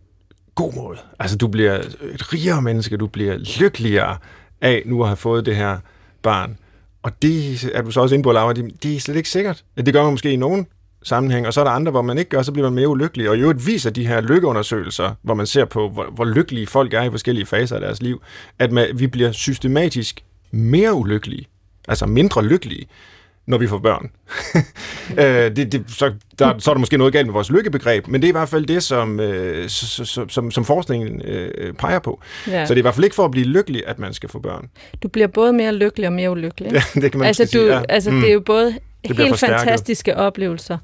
god 0.55 0.73
måde. 0.73 0.97
Altså, 1.19 1.37
du 1.37 1.47
bliver 1.47 1.73
et 2.13 2.33
rigere 2.33 2.61
menneske, 2.61 2.97
du 2.97 3.07
bliver 3.07 3.37
lykkeligere, 3.59 4.17
af 4.61 4.83
nu 4.85 5.01
at 5.01 5.07
have 5.07 5.17
fået 5.17 5.45
det 5.45 5.55
her 5.55 5.77
barn. 6.21 6.57
Og 7.03 7.21
det 7.21 7.63
er 7.73 7.81
du 7.81 7.91
så 7.91 8.01
også 8.01 8.15
inde 8.15 8.23
på, 8.23 8.31
Laura, 8.31 8.53
det, 8.53 8.83
det 8.83 8.95
er 8.95 8.99
slet 8.99 9.15
ikke 9.15 9.29
sikkert. 9.29 9.63
Det 9.77 9.93
gør 9.93 10.03
man 10.03 10.11
måske 10.11 10.31
i 10.31 10.35
nogen 10.35 10.67
sammenhæng, 11.07 11.47
og 11.47 11.53
så 11.53 11.59
er 11.59 11.63
der 11.63 11.71
andre, 11.71 11.91
hvor 11.91 12.01
man 12.01 12.17
ikke 12.17 12.29
gør, 12.29 12.41
så 12.41 12.51
bliver 12.51 12.69
man 12.69 12.75
mere 12.75 12.87
ulykkelig. 12.87 13.29
Og 13.29 13.37
i 13.37 13.39
øvrigt 13.39 13.67
viser 13.67 13.89
de 13.89 14.07
her 14.07 14.21
lykkeundersøgelser, 14.21 15.11
hvor 15.21 15.33
man 15.33 15.47
ser 15.47 15.65
på, 15.65 15.89
hvor, 15.89 16.05
hvor 16.11 16.25
lykkelige 16.25 16.67
folk 16.67 16.93
er 16.93 17.01
i 17.01 17.09
forskellige 17.09 17.45
faser 17.45 17.75
af 17.75 17.81
deres 17.81 18.01
liv, 18.01 18.21
at 18.59 18.71
man, 18.71 18.87
vi 18.93 19.07
bliver 19.07 19.31
systematisk 19.31 20.23
mere 20.51 20.93
ulykkelige, 20.93 21.47
altså 21.87 22.05
mindre 22.05 22.45
lykkelige, 22.45 22.87
når 23.47 23.57
vi 23.57 23.67
får 23.67 23.77
børn. 23.77 24.11
øh, 25.21 25.55
det, 25.55 25.71
det, 25.71 25.83
så, 25.87 26.13
der, 26.39 26.53
så 26.59 26.71
er 26.71 26.73
der 26.73 26.79
måske 26.79 26.97
noget 26.97 27.13
galt 27.13 27.27
med 27.27 27.33
vores 27.33 27.49
lykkebegreb, 27.49 28.07
men 28.07 28.21
det 28.21 28.27
er 28.27 28.29
i 28.29 28.31
hvert 28.31 28.49
fald 28.49 28.65
det, 28.65 28.83
som, 28.83 29.19
øh, 29.19 29.69
som, 30.29 30.51
som 30.51 30.65
forskningen 30.65 31.21
øh, 31.25 31.73
peger 31.73 31.99
på. 31.99 32.21
Ja. 32.47 32.65
Så 32.65 32.73
det 32.73 32.77
er 32.77 32.81
i 32.81 32.81
hvert 32.81 32.95
fald 32.95 33.03
ikke 33.03 33.15
for 33.15 33.25
at 33.25 33.31
blive 33.31 33.45
lykkelig, 33.45 33.83
at 33.87 33.99
man 33.99 34.13
skal 34.13 34.29
få 34.29 34.39
børn. 34.39 34.69
Du 35.03 35.07
bliver 35.07 35.27
både 35.27 35.53
mere 35.53 35.73
lykkelig 35.73 36.07
og 36.07 36.13
mere 36.13 36.31
ulykkelig. 36.31 36.71
Ja, 36.77 37.01
det 37.01 37.11
kan 37.11 37.19
man 37.19 37.27
altså, 37.27 37.45
sige. 37.45 37.61
Du, 37.61 37.67
ja. 37.67 37.81
Altså, 37.89 38.11
mm. 38.11 38.19
det 38.19 38.29
er 38.29 38.33
jo 38.33 38.39
både 38.39 38.77
helt 39.15 39.39
fantastiske 39.39 40.17
oplevelser, 40.17 40.77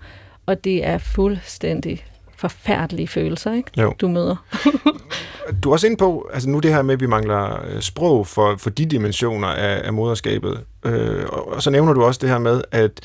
og 0.45 0.63
det 0.63 0.85
er 0.85 0.97
fuldstændig 0.97 2.05
forfærdelige 2.35 3.07
følelser, 3.07 3.53
ikke? 3.53 3.81
Jo. 3.81 3.93
du 4.01 4.07
møder. 4.07 4.35
du 5.63 5.69
er 5.69 5.73
også 5.73 5.87
inde 5.87 5.97
på, 5.97 6.29
altså 6.33 6.49
nu 6.49 6.59
det 6.59 6.73
her 6.73 6.81
med, 6.81 6.93
at 6.93 7.01
vi 7.01 7.05
mangler 7.05 7.65
øh, 7.67 7.81
sprog 7.81 8.27
for, 8.27 8.55
for 8.57 8.69
de 8.69 8.85
dimensioner 8.85 9.47
af, 9.47 9.81
af 9.85 9.93
moderskabet. 9.93 10.59
Øh, 10.85 11.25
og 11.29 11.63
så 11.63 11.69
nævner 11.69 11.93
du 11.93 12.03
også 12.03 12.19
det 12.21 12.29
her 12.29 12.39
med, 12.39 12.61
at 12.71 13.01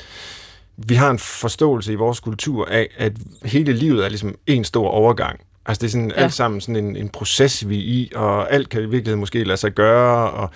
vi 0.77 0.95
har 0.95 1.09
en 1.09 1.19
forståelse 1.19 1.93
i 1.93 1.95
vores 1.95 2.19
kultur 2.19 2.65
af, 2.65 2.89
at 2.97 3.13
hele 3.45 3.73
livet 3.73 4.05
er 4.05 4.09
ligesom 4.09 4.35
en 4.47 4.63
stor 4.63 4.87
overgang. 4.87 5.39
Altså 5.65 5.81
det 5.81 5.87
er 5.87 5.91
sådan 5.91 6.11
ja. 6.17 6.23
alt 6.23 6.33
sammen 6.33 6.61
sådan 6.61 6.75
en, 6.75 6.95
en 6.95 7.09
proces, 7.09 7.69
vi 7.69 7.77
er 7.77 7.83
i, 7.83 8.11
og 8.15 8.53
alt 8.53 8.69
kan 8.69 8.81
i 8.81 8.85
virkeligheden 8.85 9.19
måske 9.19 9.43
lade 9.43 9.57
sig 9.57 9.71
gøre, 9.71 10.29
og, 10.29 10.49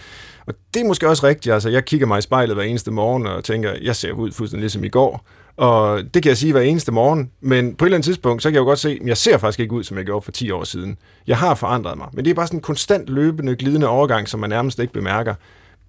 og 0.48 0.54
det 0.74 0.82
er 0.82 0.86
måske 0.86 1.10
også 1.10 1.28
rigtigt. 1.28 1.54
Altså 1.54 1.70
jeg 1.70 1.86
kigger 1.86 2.08
mig 2.08 2.20
i 2.20 2.22
spejlet 2.22 2.56
hver 2.56 2.64
eneste 2.64 2.92
morgen 2.92 3.28
og 3.28 3.44
tænker, 3.44 3.74
jeg 3.82 3.96
ser 3.96 4.12
ud 4.12 4.32
fuldstændig 4.32 4.62
ligesom 4.62 4.84
i 4.84 4.90
går, 4.90 5.26
og 5.58 6.04
det 6.14 6.24
kan 6.24 6.30
jeg 6.30 6.38
sige 6.38 6.52
hver 6.52 6.62
eneste 6.62 6.92
morgen, 6.92 7.32
men 7.42 7.76
på 7.76 7.86
et 7.86 7.88
eller 7.88 7.98
andet 7.98 8.06
tidspunkt, 8.06 8.44
så 8.44 8.50
kan 8.50 8.54
jeg 8.54 8.60
jo 8.60 8.66
godt 8.66 8.80
se, 8.80 8.98
at 9.02 9.08
jeg 9.08 9.18
ser 9.18 9.38
faktisk 9.38 9.60
ikke 9.60 9.74
ud, 9.74 9.84
som 9.84 9.98
jeg 9.98 10.06
gjorde 10.06 10.22
for 10.22 10.32
10 10.32 10.52
år 10.52 10.64
siden. 10.64 10.98
Jeg 11.28 11.38
har 11.38 11.56
forandret 11.56 11.98
mig, 11.98 12.08
men 12.14 12.26
det 12.26 12.32
er 12.32 12.36
bare 12.36 12.48
sådan 12.48 12.58
en 12.58 12.62
konstant 12.62 13.10
løbende, 13.10 13.56
glidende 13.56 13.88
overgang, 13.88 14.28
som 14.28 14.40
man 14.40 14.50
nærmest 14.50 14.80
ikke 14.80 14.94
bemærker. 14.94 15.36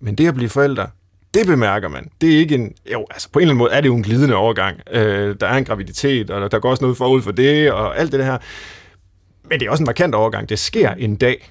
Men 0.00 0.14
det 0.14 0.28
at 0.28 0.34
blive 0.34 0.48
forældre, 0.48 0.86
det 1.34 1.46
bemærker 1.46 1.88
man. 1.88 2.08
Det 2.20 2.34
er 2.34 2.38
ikke 2.38 2.54
en... 2.54 2.72
Jo, 2.92 3.06
altså 3.10 3.28
på 3.32 3.38
en 3.38 3.42
eller 3.42 3.50
anden 3.50 3.58
måde 3.58 3.72
er 3.72 3.80
det 3.80 3.88
jo 3.88 3.96
en 3.96 4.02
glidende 4.02 4.34
overgang. 4.34 4.80
Øh, 4.90 5.36
der 5.40 5.46
er 5.46 5.56
en 5.56 5.64
graviditet, 5.64 6.30
og 6.30 6.50
der 6.50 6.58
går 6.58 6.70
også 6.70 6.84
noget 6.84 6.96
forud 6.96 7.22
for 7.22 7.32
det, 7.32 7.72
og 7.72 7.98
alt 7.98 8.12
det 8.12 8.24
her. 8.24 8.38
Men 9.50 9.60
det 9.60 9.66
er 9.66 9.70
også 9.70 9.82
en 9.82 9.86
markant 9.86 10.14
overgang. 10.14 10.48
Det 10.48 10.58
sker 10.58 10.90
en 10.90 11.16
dag, 11.16 11.50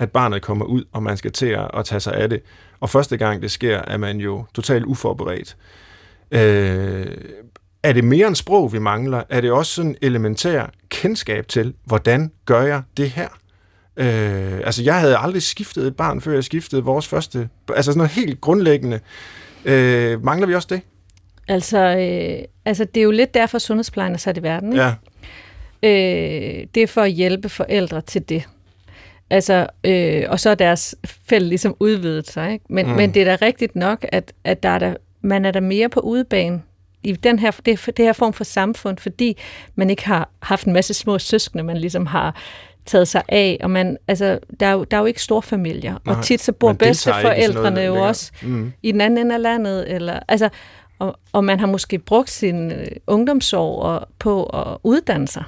at 0.00 0.12
barnet 0.12 0.42
kommer 0.42 0.64
ud, 0.64 0.84
og 0.92 1.02
man 1.02 1.16
skal 1.16 1.32
til 1.32 1.58
at 1.74 1.84
tage 1.84 2.00
sig 2.00 2.14
af 2.14 2.28
det. 2.28 2.42
Og 2.80 2.90
første 2.90 3.16
gang 3.16 3.42
det 3.42 3.50
sker, 3.50 3.78
er 3.78 3.96
man 3.96 4.16
jo 4.16 4.44
totalt 4.54 4.84
uforberedt. 4.84 5.56
Øh, 6.30 7.06
er 7.82 7.92
det 7.92 8.04
mere 8.04 8.26
en 8.28 8.34
sprog, 8.34 8.72
vi 8.72 8.78
mangler? 8.78 9.22
Er 9.28 9.40
det 9.40 9.50
også 9.50 9.74
sådan 9.74 9.96
elementær 10.02 10.70
kendskab 10.88 11.48
til, 11.48 11.74
hvordan 11.84 12.30
gør 12.44 12.62
jeg 12.62 12.82
det 12.96 13.10
her? 13.10 13.28
Øh, 13.96 14.60
altså, 14.64 14.82
jeg 14.82 15.00
havde 15.00 15.16
aldrig 15.16 15.42
skiftet 15.42 15.86
et 15.86 15.96
barn, 15.96 16.20
før 16.20 16.32
jeg 16.32 16.44
skiftede 16.44 16.84
vores 16.84 17.08
første... 17.08 17.48
Altså, 17.68 17.92
sådan 17.92 17.98
noget 17.98 18.10
helt 18.10 18.40
grundlæggende. 18.40 19.00
Øh, 19.64 20.24
mangler 20.24 20.46
vi 20.46 20.54
også 20.54 20.68
det? 20.70 20.80
Altså, 21.48 21.78
øh, 21.78 22.44
altså, 22.64 22.84
det 22.84 23.00
er 23.00 23.04
jo 23.04 23.10
lidt 23.10 23.34
derfor, 23.34 23.58
sundhedsplejen 23.58 24.12
er 24.12 24.18
sat 24.18 24.36
i 24.36 24.42
verden, 24.42 24.72
ikke? 24.72 24.84
Ja. 24.84 24.94
Øh, 25.82 26.66
det 26.74 26.82
er 26.82 26.86
for 26.86 27.02
at 27.02 27.10
hjælpe 27.10 27.48
forældre 27.48 28.00
til 28.00 28.28
det. 28.28 28.44
Altså, 29.30 29.66
øh, 29.84 30.24
og 30.28 30.40
så 30.40 30.50
er 30.50 30.54
deres 30.54 30.94
fælde 31.04 31.48
ligesom 31.48 31.76
udvidet 31.80 32.30
sig, 32.30 32.52
ikke? 32.52 32.64
Men, 32.68 32.86
mm. 32.86 32.92
men 32.92 33.14
det 33.14 33.22
er 33.22 33.36
da 33.36 33.46
rigtigt 33.46 33.76
nok, 33.76 34.06
at, 34.12 34.32
at 34.44 34.62
der 34.62 34.68
er 34.68 34.78
der, 34.78 34.94
man 35.20 35.44
er 35.44 35.50
der 35.50 35.60
mere 35.60 35.88
på 35.88 36.00
udebane 36.00 36.62
i 37.02 37.12
den 37.12 37.38
her, 37.38 37.50
det, 37.50 37.86
det 37.86 38.04
her 38.04 38.12
form 38.12 38.32
for 38.32 38.44
samfund, 38.44 38.98
fordi 38.98 39.38
man 39.74 39.90
ikke 39.90 40.06
har 40.06 40.30
haft 40.42 40.66
en 40.66 40.72
masse 40.72 40.94
små 40.94 41.18
søskende, 41.18 41.64
man 41.64 41.76
ligesom 41.76 42.06
har 42.06 42.36
taget 42.86 43.08
sig 43.08 43.22
af, 43.28 43.58
og 43.62 43.70
man, 43.70 43.96
altså, 44.08 44.38
der, 44.60 44.66
er 44.66 44.72
jo, 44.72 44.84
der 44.84 44.96
er 44.96 45.00
jo 45.00 45.06
ikke 45.06 45.22
store 45.22 45.42
familier, 45.42 45.98
Nej, 46.06 46.14
og 46.14 46.24
tit 46.24 46.40
så 46.40 46.52
bor 46.52 46.72
bedsteforældrene 46.72 47.80
jo 47.80 47.94
også 47.94 48.32
mm. 48.42 48.72
i 48.82 48.92
den 48.92 49.00
anden 49.00 49.18
ende 49.18 49.34
af 49.34 49.42
landet, 49.42 49.94
eller, 49.94 50.20
altså, 50.28 50.48
og, 50.98 51.18
og 51.32 51.44
man 51.44 51.60
har 51.60 51.66
måske 51.66 51.98
brugt 51.98 52.30
sin 52.30 52.72
øh, 52.72 52.86
ungdomsår 53.06 53.82
og, 53.82 54.08
på 54.18 54.44
at 54.44 54.78
uddanne 54.82 55.28
sig. 55.28 55.44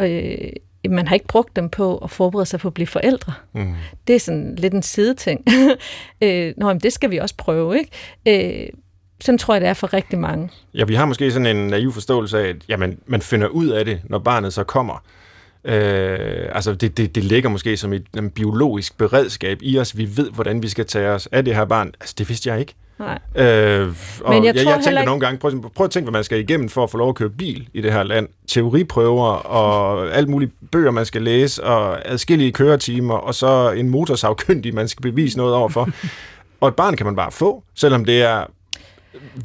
Øh, 0.00 0.52
man 0.90 1.08
har 1.08 1.14
ikke 1.14 1.26
brugt 1.26 1.56
dem 1.56 1.68
på 1.68 1.98
at 1.98 2.10
forberede 2.10 2.46
sig 2.46 2.60
på 2.60 2.68
at 2.68 2.74
blive 2.74 2.86
forældre. 2.86 3.32
Mm. 3.52 3.74
Det 4.06 4.14
er 4.14 4.20
sådan 4.20 4.54
lidt 4.54 4.74
en 4.74 4.82
sideting. 4.82 5.44
øh, 6.22 6.54
nå, 6.56 6.66
men 6.66 6.78
det 6.78 6.92
skal 6.92 7.10
vi 7.10 7.18
også 7.18 7.34
prøve, 7.38 7.78
ikke? 7.78 8.62
Øh, 8.62 8.68
sådan 9.20 9.38
tror 9.38 9.54
jeg, 9.54 9.60
det 9.60 9.68
er 9.68 9.74
for 9.74 9.92
rigtig 9.92 10.18
mange. 10.18 10.50
Ja, 10.74 10.84
vi 10.84 10.94
har 10.94 11.06
måske 11.06 11.30
sådan 11.30 11.56
en 11.56 11.66
naiv 11.66 11.92
forståelse 11.92 12.38
af, 12.38 12.48
at 12.48 12.56
jamen, 12.68 12.98
man 13.06 13.22
finder 13.22 13.48
ud 13.48 13.68
af 13.68 13.84
det, 13.84 14.00
når 14.04 14.18
barnet 14.18 14.52
så 14.52 14.64
kommer. 14.64 15.04
Øh, 15.64 16.48
altså 16.52 16.74
det, 16.74 16.96
det, 16.96 17.14
det 17.14 17.24
ligger 17.24 17.50
måske 17.50 17.76
som 17.76 17.92
et 17.92 18.06
en 18.18 18.30
biologisk 18.30 18.98
beredskab 18.98 19.58
i 19.62 19.78
os. 19.78 19.96
Vi 19.96 20.16
ved, 20.16 20.30
hvordan 20.30 20.62
vi 20.62 20.68
skal 20.68 20.86
tage 20.86 21.08
os 21.08 21.28
af 21.32 21.44
det 21.44 21.54
her 21.54 21.64
barn. 21.64 21.92
Altså 22.00 22.14
det 22.18 22.28
vidste 22.28 22.50
jeg 22.50 22.60
ikke. 22.60 22.74
Nej. 22.98 23.18
Øh, 23.34 23.88
og 24.24 24.34
Men 24.34 24.44
jeg, 24.44 24.56
jeg, 24.56 24.64
jeg 24.66 24.74
tænker 24.74 24.90
ikke... 25.00 25.04
nogle 25.06 25.20
gange, 25.20 25.38
prøv, 25.38 25.52
prøv 25.74 25.84
at 25.84 25.90
tænke, 25.90 26.04
hvad 26.04 26.18
man 26.18 26.24
skal 26.24 26.38
igennem 26.40 26.68
for 26.68 26.84
at 26.84 26.90
få 26.90 26.98
lov 26.98 27.08
at 27.08 27.14
køre 27.14 27.30
bil 27.30 27.68
i 27.74 27.80
det 27.80 27.92
her 27.92 28.02
land. 28.02 28.28
Teoriprøver 28.48 29.26
og 29.32 30.10
alt 30.16 30.28
muligt 30.28 30.52
bøger, 30.72 30.90
man 30.90 31.06
skal 31.06 31.22
læse, 31.22 31.64
og 31.64 32.08
adskillige 32.10 32.52
køretimer, 32.52 33.14
og 33.14 33.34
så 33.34 33.70
en 33.70 33.88
motorsavkyndig, 33.88 34.74
man 34.74 34.88
skal 34.88 35.02
bevise 35.02 35.38
noget 35.38 35.54
overfor. 35.54 35.88
og 36.60 36.68
et 36.68 36.74
barn 36.76 36.96
kan 36.96 37.06
man 37.06 37.16
bare 37.16 37.32
få, 37.32 37.62
selvom 37.74 38.04
det 38.04 38.22
er 38.22 38.44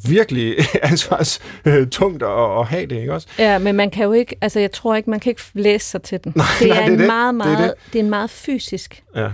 virkelig 0.08 0.56
ansvarstungt 0.92 2.24
at, 2.24 2.60
at 2.60 2.66
have 2.66 2.86
det, 2.86 2.96
ikke 3.00 3.13
også? 3.13 3.28
Ja, 3.39 3.58
men 3.60 3.76
man 3.76 3.89
kan 3.89 4.04
jo 4.06 4.12
ikke, 4.13 4.36
altså 4.42 4.60
jeg 4.60 4.72
tror 4.72 4.96
ikke, 4.96 5.10
man 5.10 5.20
kan 5.20 5.30
ikke 5.30 5.42
læse 5.54 5.89
sig 5.89 6.02
til 6.02 6.20
den. 6.24 6.34
Nej, 6.36 6.46
det, 6.60 6.68
nej, 6.68 6.78
er 6.78 6.82
det 6.82 6.89
er 6.89 6.94
en 6.94 7.00
det. 7.00 7.08
meget, 7.08 7.34
Det 7.34 7.42
er 7.42 7.58
meget, 7.58 7.74
det. 7.86 7.94
det 7.94 8.00
er 8.00 8.04
en 8.04 8.10
meget 8.10 8.30
fysisk 8.30 9.04
Ja. 9.16 9.28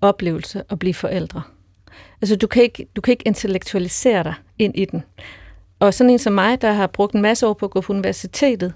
oplevelse 0.00 0.62
at 0.70 0.78
blive 0.78 0.94
forældre. 0.94 1.42
Altså, 2.22 2.36
du 2.36 2.46
kan, 2.46 2.62
ikke, 2.62 2.86
du 2.96 3.00
kan 3.00 3.12
ikke 3.12 3.26
intellektualisere 3.26 4.24
dig 4.24 4.34
ind 4.58 4.76
i 4.76 4.84
den. 4.84 5.02
Og 5.78 5.94
sådan 5.94 6.10
en 6.10 6.18
som 6.18 6.32
mig, 6.32 6.62
der 6.62 6.72
har 6.72 6.86
brugt 6.86 7.14
en 7.14 7.22
masse 7.22 7.46
år 7.46 7.52
på 7.52 7.66
at 7.66 7.70
gå 7.70 7.80
på 7.80 7.92
universitetet, 7.92 8.74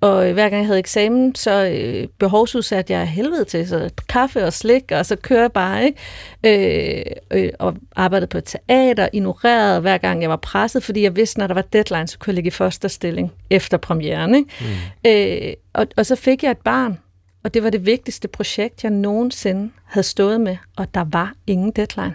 og 0.00 0.28
øh, 0.28 0.32
hver 0.32 0.48
gang 0.48 0.60
jeg 0.60 0.66
havde 0.66 0.78
eksamen, 0.78 1.34
så 1.34 1.64
øh, 1.64 2.08
behovsudsatte 2.18 2.92
jeg 2.92 3.08
helvede 3.08 3.44
til, 3.44 3.68
så 3.68 3.90
kaffe 4.08 4.44
og 4.44 4.52
slik, 4.52 4.92
og 4.92 5.06
så 5.06 5.16
kører 5.16 5.40
jeg 5.40 5.52
bare, 5.52 5.84
ikke? 5.84 7.04
Øh, 7.30 7.42
øh, 7.44 7.50
og 7.58 7.76
arbejdede 7.96 8.26
på 8.26 8.38
et 8.38 8.44
teater, 8.44 9.08
ignorerede 9.12 9.80
hver 9.80 9.98
gang 9.98 10.22
jeg 10.22 10.30
var 10.30 10.36
presset, 10.36 10.84
fordi 10.84 11.02
jeg 11.02 11.16
vidste, 11.16 11.38
når 11.38 11.46
der 11.46 11.54
var 11.54 11.62
deadline, 11.62 12.08
så 12.08 12.18
kunne 12.18 12.30
jeg 12.30 12.34
ligge 12.34 12.48
i 12.48 12.50
første 12.50 12.88
stilling 12.88 13.32
efter 13.50 13.76
premieren, 13.76 14.34
ikke? 14.34 14.50
Mm. 14.60 15.10
Øh, 15.10 15.52
og, 15.72 15.86
og 15.96 16.06
så 16.06 16.16
fik 16.16 16.42
jeg 16.42 16.50
et 16.50 16.58
barn, 16.58 16.98
og 17.44 17.54
det 17.54 17.62
var 17.62 17.70
det 17.70 17.86
vigtigste 17.86 18.28
projekt, 18.28 18.82
jeg 18.82 18.90
nogensinde 18.90 19.70
havde 19.84 20.06
stået 20.06 20.40
med, 20.40 20.56
og 20.76 20.94
der 20.94 21.04
var 21.10 21.32
ingen 21.46 21.70
deadline. 21.70 22.14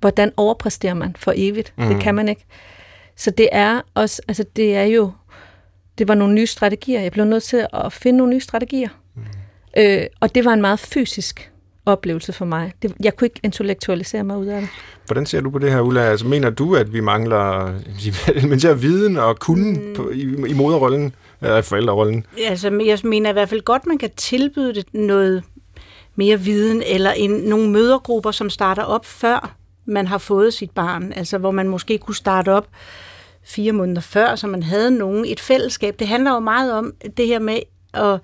Hvordan 0.00 0.32
overpræsterer 0.36 0.94
man 0.94 1.16
for 1.18 1.32
evigt? 1.36 1.72
Mm. 1.76 1.88
Det 1.88 2.00
kan 2.02 2.14
man 2.14 2.28
ikke. 2.28 2.44
Så 3.16 3.30
det 3.30 3.48
er 3.52 3.80
også, 3.94 4.22
altså 4.28 4.44
det 4.56 4.76
er 4.76 4.84
jo, 4.84 5.12
det 5.98 6.08
var 6.08 6.14
nogle 6.14 6.34
nye 6.34 6.46
strategier. 6.46 7.00
Jeg 7.00 7.12
blev 7.12 7.24
nødt 7.24 7.42
til 7.42 7.66
at 7.74 7.92
finde 7.92 8.18
nogle 8.18 8.32
nye 8.32 8.40
strategier. 8.40 8.88
Mm. 9.14 9.22
Øh, 9.76 10.06
og 10.20 10.34
det 10.34 10.44
var 10.44 10.52
en 10.52 10.60
meget 10.60 10.78
fysisk 10.78 11.50
oplevelse 11.86 12.32
for 12.32 12.44
mig. 12.44 12.72
Det, 12.82 12.94
jeg 13.00 13.16
kunne 13.16 13.26
ikke 13.26 13.40
intellektualisere 13.42 14.24
mig 14.24 14.38
ud 14.38 14.46
af 14.46 14.60
det. 14.60 14.70
Hvordan 15.06 15.26
ser 15.26 15.40
du 15.40 15.50
på 15.50 15.58
det 15.58 15.72
her, 15.72 15.80
Ulla? 15.80 16.00
Altså, 16.00 16.26
mener 16.26 16.50
du, 16.50 16.76
at 16.76 16.92
vi 16.92 17.00
mangler 17.00 17.74
elementær 18.34 18.74
viden 18.84 19.16
og 19.16 19.38
kunden 19.38 19.88
mm. 19.88 19.94
på, 19.94 20.10
i, 20.10 20.20
i 20.48 20.52
moderrollen, 20.52 21.14
eller 21.42 21.62
forældrerollen? 21.62 22.26
Altså, 22.46 22.80
jeg 22.86 22.98
mener 23.04 23.30
i 23.30 23.32
hvert 23.32 23.48
fald 23.48 23.60
godt, 23.60 23.86
man 23.86 23.98
kan 23.98 24.10
tilbyde 24.16 24.74
det 24.74 24.94
noget 24.94 25.42
mere 26.16 26.40
viden, 26.40 26.82
eller 26.86 27.10
en, 27.10 27.30
nogle 27.30 27.70
mødergrupper, 27.70 28.30
som 28.30 28.50
starter 28.50 28.82
op 28.82 29.06
før 29.06 29.56
man 29.88 30.06
har 30.06 30.18
fået 30.18 30.54
sit 30.54 30.70
barn. 30.70 31.12
Altså, 31.12 31.38
hvor 31.38 31.50
man 31.50 31.68
måske 31.68 31.98
kunne 31.98 32.16
starte 32.16 32.52
op 32.52 32.68
fire 33.42 33.72
måneder 33.72 34.00
før, 34.00 34.34
så 34.34 34.46
man 34.46 34.62
havde 34.62 34.90
nogen, 34.90 35.24
et 35.24 35.40
fællesskab. 35.40 35.98
Det 35.98 36.08
handler 36.08 36.32
jo 36.32 36.38
meget 36.38 36.72
om 36.72 36.92
det 37.16 37.26
her 37.26 37.38
med 37.38 37.58
at 37.94 38.18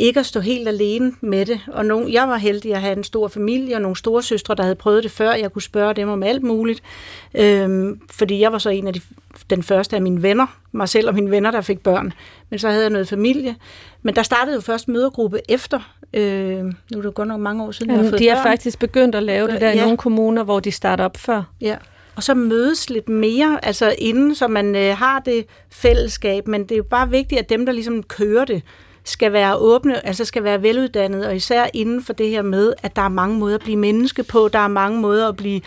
ikke 0.00 0.20
at 0.20 0.26
stå 0.26 0.40
helt 0.40 0.68
alene 0.68 1.12
med 1.20 1.46
det. 1.46 1.60
Og 1.72 1.84
nogen, 1.86 2.12
jeg 2.12 2.28
var 2.28 2.36
heldig 2.36 2.74
at 2.74 2.80
have 2.80 2.96
en 2.96 3.04
stor 3.04 3.28
familie 3.28 3.74
og 3.76 3.82
nogle 3.82 3.96
store 3.96 4.22
søstre, 4.22 4.54
der 4.54 4.62
havde 4.62 4.74
prøvet 4.74 5.02
det 5.02 5.10
før. 5.12 5.32
Jeg 5.32 5.52
kunne 5.52 5.62
spørge 5.62 5.94
dem 5.94 6.08
om 6.08 6.22
alt 6.22 6.42
muligt. 6.42 6.82
Øhm, 7.34 8.00
fordi 8.10 8.40
jeg 8.40 8.52
var 8.52 8.58
så 8.58 8.70
en 8.70 8.86
af 8.86 8.92
de, 8.92 9.00
den 9.50 9.62
første 9.62 9.96
af 9.96 10.02
mine 10.02 10.22
venner, 10.22 10.46
mig 10.72 10.88
selv 10.88 11.08
og 11.08 11.14
mine 11.14 11.30
venner, 11.30 11.50
der 11.50 11.60
fik 11.60 11.78
børn. 11.80 12.12
Men 12.50 12.58
så 12.58 12.68
havde 12.68 12.82
jeg 12.82 12.90
noget 12.90 13.08
familie. 13.08 13.56
Men 14.02 14.16
der 14.16 14.22
startede 14.22 14.54
jo 14.54 14.60
først 14.60 14.88
mødergruppe 14.88 15.40
efter. 15.48 15.94
Øh, 16.14 16.64
nu 16.64 16.98
er 16.98 17.02
det 17.02 17.14
godt 17.14 17.28
nok 17.28 17.40
mange 17.40 17.64
år 17.64 17.70
siden, 17.70 17.90
jeg 17.92 17.98
har 18.02 18.08
fået 18.10 18.18
de 18.20 18.28
er 18.28 18.34
børn. 18.34 18.44
faktisk 18.44 18.78
begyndt 18.78 19.14
at 19.14 19.22
lave 19.22 19.48
det 19.48 19.60
der 19.60 19.70
i 19.70 19.76
Ja. 19.76 19.82
nogle 19.82 19.96
kommuner, 19.96 20.42
hvor 20.44 20.60
de 20.60 20.70
starter 20.70 21.04
op 21.04 21.16
før. 21.16 21.42
Ja. 21.60 21.76
Og 22.16 22.22
så 22.22 22.34
mødes 22.34 22.90
lidt 22.90 23.08
mere, 23.08 23.58
altså 23.64 23.94
inden, 23.98 24.34
så 24.34 24.48
man 24.48 24.76
øh, 24.76 24.96
har 24.96 25.20
det 25.20 25.46
fællesskab, 25.70 26.48
men 26.48 26.62
det 26.62 26.72
er 26.72 26.76
jo 26.76 26.82
bare 26.82 27.10
vigtigt, 27.10 27.38
at 27.38 27.48
dem, 27.48 27.66
der 27.66 27.72
ligesom 27.72 28.02
kører 28.02 28.44
det, 28.44 28.62
skal 29.10 29.32
være 29.32 29.56
åbne, 29.56 30.06
altså 30.06 30.24
skal 30.24 30.44
være 30.44 30.62
veluddannede, 30.62 31.26
og 31.26 31.36
især 31.36 31.66
inden 31.74 32.04
for 32.04 32.12
det 32.12 32.28
her 32.28 32.42
med, 32.42 32.72
at 32.82 32.96
der 32.96 33.02
er 33.02 33.08
mange 33.08 33.38
måder 33.38 33.54
at 33.54 33.60
blive 33.60 33.76
menneske 33.76 34.22
på, 34.22 34.48
der 34.48 34.58
er 34.58 34.68
mange 34.68 35.00
måder 35.00 35.28
at 35.28 35.36
blive 35.36 35.60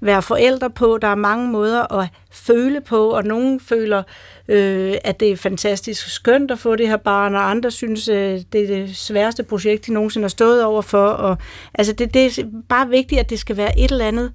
være 0.00 0.22
forældre 0.22 0.70
på, 0.70 0.98
der 1.02 1.08
er 1.08 1.14
mange 1.14 1.48
måder 1.48 2.00
at 2.00 2.08
føle 2.30 2.80
på, 2.80 3.10
og 3.10 3.24
nogen 3.24 3.60
føler, 3.60 4.02
øh, 4.48 4.94
at 5.04 5.20
det 5.20 5.30
er 5.30 5.36
fantastisk 5.36 6.08
skønt 6.08 6.50
at 6.50 6.58
få 6.58 6.76
det 6.76 6.88
her 6.88 6.96
barn, 6.96 7.34
og 7.34 7.50
andre 7.50 7.70
synes, 7.70 8.08
øh, 8.08 8.40
det 8.52 8.62
er 8.62 8.66
det 8.66 8.96
sværeste 8.96 9.42
projekt, 9.42 9.86
de 9.86 9.92
nogensinde 9.92 10.24
har 10.24 10.28
stået 10.28 10.64
over 10.64 10.82
for. 10.82 11.06
Og, 11.06 11.36
altså 11.74 11.92
det, 11.92 12.14
det 12.14 12.38
er 12.38 12.44
bare 12.68 12.88
vigtigt, 12.88 13.20
at 13.20 13.30
det 13.30 13.38
skal 13.38 13.56
være 13.56 13.78
et 13.78 13.90
eller 13.90 14.06
andet 14.06 14.32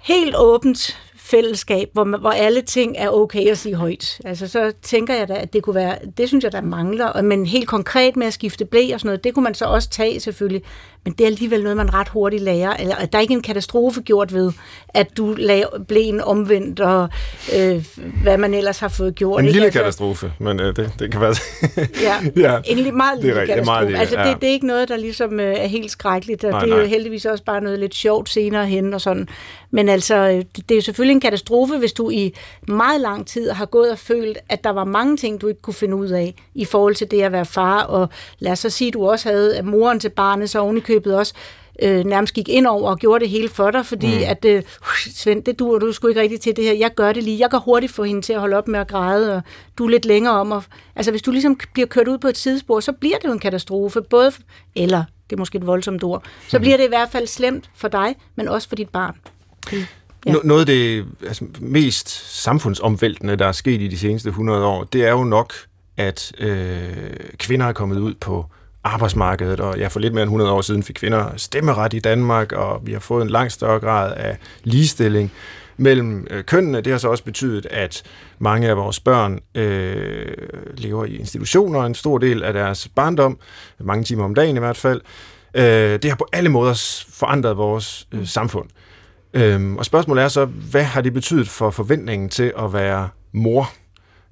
helt 0.00 0.34
åbent 0.38 0.98
fællesskab, 1.30 1.88
hvor, 1.92 2.04
man, 2.04 2.20
hvor 2.20 2.30
alle 2.30 2.62
ting 2.62 2.94
er 2.98 3.08
okay 3.08 3.46
at 3.46 3.58
sige 3.58 3.74
højt. 3.74 4.20
Altså 4.24 4.48
så 4.48 4.72
tænker 4.82 5.14
jeg 5.14 5.28
da, 5.28 5.34
at 5.34 5.52
det 5.52 5.62
kunne 5.62 5.74
være, 5.74 5.98
det 6.18 6.28
synes 6.28 6.44
jeg, 6.44 6.52
der 6.52 6.60
mangler, 6.60 7.22
men 7.22 7.46
helt 7.46 7.68
konkret 7.68 8.16
med 8.16 8.26
at 8.26 8.32
skifte 8.32 8.64
blæ 8.64 8.90
og 8.94 9.00
sådan 9.00 9.08
noget, 9.08 9.24
det 9.24 9.34
kunne 9.34 9.44
man 9.44 9.54
så 9.54 9.64
også 9.64 9.90
tage 9.90 10.20
selvfølgelig, 10.20 10.62
men 11.04 11.12
det 11.12 11.20
er 11.20 11.26
alligevel 11.26 11.62
noget, 11.62 11.76
man 11.76 11.94
ret 11.94 12.08
hurtigt 12.08 12.42
lærer, 12.42 12.76
eller 12.76 12.94
der 13.06 13.18
er 13.18 13.22
ikke 13.22 13.34
en 13.34 13.42
katastrofe 13.42 14.00
gjort 14.02 14.34
ved, 14.34 14.52
at 14.88 15.16
du 15.16 15.34
laver 15.38 15.78
blæen 15.88 16.20
omvendt, 16.20 16.80
og 16.80 17.08
øh, 17.56 17.84
hvad 18.22 18.36
man 18.38 18.54
ellers 18.54 18.78
har 18.78 18.88
fået 18.88 19.14
gjort. 19.14 19.40
En 19.40 19.44
ikke? 19.46 19.52
lille 19.52 19.64
Altså- 19.66 19.78
katastrofe, 19.80 20.32
men 20.38 20.60
øh, 20.60 20.76
det, 20.76 20.92
det 20.98 21.12
kan 21.12 21.20
være... 21.20 21.34
Ja, 22.02 22.16
ja. 22.52 22.58
en 22.66 22.78
li- 22.78 22.90
meget 22.90 23.22
Det 23.22 23.30
er 23.30 23.34
lille 23.34 23.40
det 23.40 23.42
er 23.42 23.46
katastrofe. 23.46 23.64
meget 23.64 23.86
lille, 23.86 23.98
altså, 24.00 24.18
ja. 24.20 24.28
det, 24.30 24.40
det 24.40 24.48
er 24.48 24.52
ikke 24.52 24.66
noget, 24.66 24.88
der 24.88 24.96
ligesom 24.96 25.40
øh, 25.40 25.54
er 25.58 25.66
helt 25.66 25.90
skrækkeligt, 25.90 26.44
og 26.44 26.50
Nej, 26.50 26.60
det 26.64 26.72
er 26.72 26.78
jo 26.80 26.86
heldigvis 26.86 27.24
også 27.24 27.44
bare 27.44 27.60
noget 27.60 27.78
lidt 27.78 27.94
sjovt 27.94 28.28
senere 28.28 28.66
hen 28.66 28.94
og 28.94 29.00
sådan. 29.00 29.28
Men 29.70 29.88
altså, 29.88 30.14
øh, 30.16 30.34
det, 30.34 30.56
det 30.56 30.70
er 30.70 30.74
jo 30.76 30.80
selvfølgelig 30.82 31.14
en 31.14 31.20
katastrofe, 31.20 31.76
hvis 31.78 31.92
du 31.92 32.10
i 32.10 32.34
meget 32.68 33.00
lang 33.00 33.26
tid 33.26 33.50
har 33.50 33.66
gået 33.66 33.90
og 33.90 33.98
følt, 33.98 34.38
at 34.48 34.64
der 34.64 34.70
var 34.70 34.84
mange 34.84 35.16
ting, 35.16 35.40
du 35.40 35.48
ikke 35.48 35.60
kunne 35.62 35.74
finde 35.74 35.96
ud 35.96 36.08
af 36.08 36.34
i 36.54 36.64
forhold 36.64 36.94
til 36.94 37.10
det 37.10 37.22
at 37.22 37.32
være 37.32 37.44
far, 37.44 37.82
og 37.82 38.08
lad 38.38 38.52
os 38.52 38.58
så 38.58 38.70
sige, 38.70 38.88
at 38.88 38.94
du 38.94 39.08
også 39.10 39.28
havde 39.28 39.56
at 39.56 39.64
moren 39.64 40.00
til 40.00 40.08
barnet, 40.08 40.50
så 40.50 40.58
ovenikøbet 40.90 41.16
også 41.16 41.34
øh, 41.82 42.04
nærmest 42.04 42.34
gik 42.34 42.48
ind 42.48 42.66
over 42.66 42.90
og 42.90 42.98
gjorde 42.98 43.24
det 43.24 43.30
hele 43.30 43.48
for 43.48 43.70
dig, 43.70 43.86
fordi 43.86 44.18
mm. 44.18 44.24
at, 44.26 44.44
øh, 44.44 44.62
Svend, 45.14 45.44
det 45.44 45.58
duer 45.58 45.78
du 45.78 45.92
sgu 45.92 46.08
ikke 46.08 46.20
rigtig 46.20 46.40
til 46.40 46.56
det 46.56 46.64
her, 46.64 46.72
jeg 46.72 46.94
gør 46.94 47.12
det 47.12 47.22
lige, 47.22 47.38
jeg 47.38 47.50
kan 47.50 47.60
hurtigt 47.64 47.92
få 47.92 48.04
hende 48.04 48.22
til 48.22 48.32
at 48.32 48.40
holde 48.40 48.56
op 48.56 48.68
med 48.68 48.80
at 48.80 48.88
græde, 48.88 49.36
og 49.36 49.42
du 49.78 49.84
er 49.84 49.90
lidt 49.90 50.04
længere 50.04 50.40
om 50.40 50.52
at, 50.52 50.62
altså 50.96 51.10
hvis 51.10 51.22
du 51.22 51.30
ligesom 51.30 51.60
bliver 51.72 51.86
kørt 51.86 52.08
ud 52.08 52.18
på 52.18 52.28
et 52.28 52.36
sidespor, 52.36 52.80
så 52.80 52.92
bliver 52.92 53.16
det 53.16 53.24
jo 53.24 53.32
en 53.32 53.38
katastrofe, 53.38 54.02
både, 54.02 54.32
eller, 54.76 55.04
det 55.30 55.36
er 55.36 55.38
måske 55.38 55.58
et 55.58 55.66
voldsomt 55.66 56.04
ord, 56.04 56.24
så 56.48 56.58
bliver 56.58 56.76
det 56.76 56.84
i 56.84 56.88
hvert 56.88 57.08
fald 57.12 57.26
slemt 57.26 57.70
for 57.74 57.88
dig, 57.88 58.14
men 58.36 58.48
også 58.48 58.68
for 58.68 58.76
dit 58.76 58.88
barn. 58.88 59.14
Ja. 59.72 59.86
Ja. 60.26 60.34
Noget 60.44 60.60
af 60.60 60.66
det 60.66 61.06
altså, 61.26 61.44
mest 61.60 62.08
samfundsomvæltende, 62.42 63.36
der 63.36 63.46
er 63.46 63.52
sket 63.52 63.80
i 63.80 63.88
de 63.88 63.98
seneste 63.98 64.28
100 64.28 64.64
år, 64.64 64.84
det 64.84 65.04
er 65.04 65.10
jo 65.10 65.24
nok, 65.24 65.54
at 65.96 66.32
øh, 66.38 66.86
kvinder 67.38 67.66
er 67.66 67.72
kommet 67.72 67.98
ud 67.98 68.14
på 68.14 68.46
arbejdsmarkedet, 68.84 69.60
og 69.60 69.78
ja, 69.78 69.88
for 69.88 70.00
lidt 70.00 70.14
mere 70.14 70.22
end 70.22 70.28
100 70.28 70.50
år 70.50 70.60
siden 70.60 70.82
fik 70.82 70.94
kvinder 70.94 71.36
stemmeret 71.36 71.94
i 71.94 71.98
Danmark, 71.98 72.52
og 72.52 72.80
vi 72.86 72.92
har 72.92 73.00
fået 73.00 73.22
en 73.22 73.30
langt 73.30 73.52
større 73.52 73.80
grad 73.80 74.14
af 74.16 74.36
ligestilling 74.64 75.32
mellem 75.76 76.26
øh, 76.30 76.44
kønnene. 76.44 76.80
Det 76.80 76.92
har 76.92 76.98
så 76.98 77.08
også 77.08 77.24
betydet, 77.24 77.66
at 77.70 78.02
mange 78.38 78.68
af 78.68 78.76
vores 78.76 79.00
børn 79.00 79.38
øh, 79.54 80.32
lever 80.76 81.04
i 81.04 81.16
institutioner 81.16 81.80
en 81.80 81.94
stor 81.94 82.18
del 82.18 82.42
af 82.42 82.52
deres 82.52 82.88
barndom, 82.88 83.38
mange 83.80 84.04
timer 84.04 84.24
om 84.24 84.34
dagen 84.34 84.56
i 84.56 84.58
hvert 84.58 84.76
fald. 84.76 85.00
Øh, 85.54 85.62
det 86.02 86.04
har 86.04 86.16
på 86.16 86.26
alle 86.32 86.48
måder 86.48 87.04
forandret 87.08 87.56
vores 87.56 88.08
øh, 88.12 88.26
samfund. 88.26 88.68
Øhm, 89.34 89.76
og 89.76 89.84
spørgsmålet 89.84 90.24
er 90.24 90.28
så, 90.28 90.44
hvad 90.44 90.82
har 90.82 91.00
det 91.00 91.12
betydet 91.12 91.48
for 91.48 91.70
forventningen 91.70 92.28
til 92.28 92.52
at 92.58 92.72
være 92.72 93.08
mor? 93.32 93.70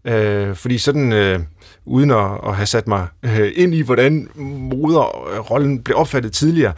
Øh, 0.09 0.55
fordi 0.55 0.79
sådan, 0.79 1.13
øh, 1.13 1.41
uden 1.85 2.11
at, 2.11 2.31
at 2.47 2.57
have 2.57 2.67
sat 2.67 2.89
mig 2.89 3.07
øh, 3.23 3.53
ind 3.55 3.75
i, 3.75 3.81
hvordan 3.81 4.29
moderrollen 4.35 5.79
øh, 5.79 5.85
blev 5.85 5.97
opfattet 5.97 6.33
tidligere, 6.33 6.73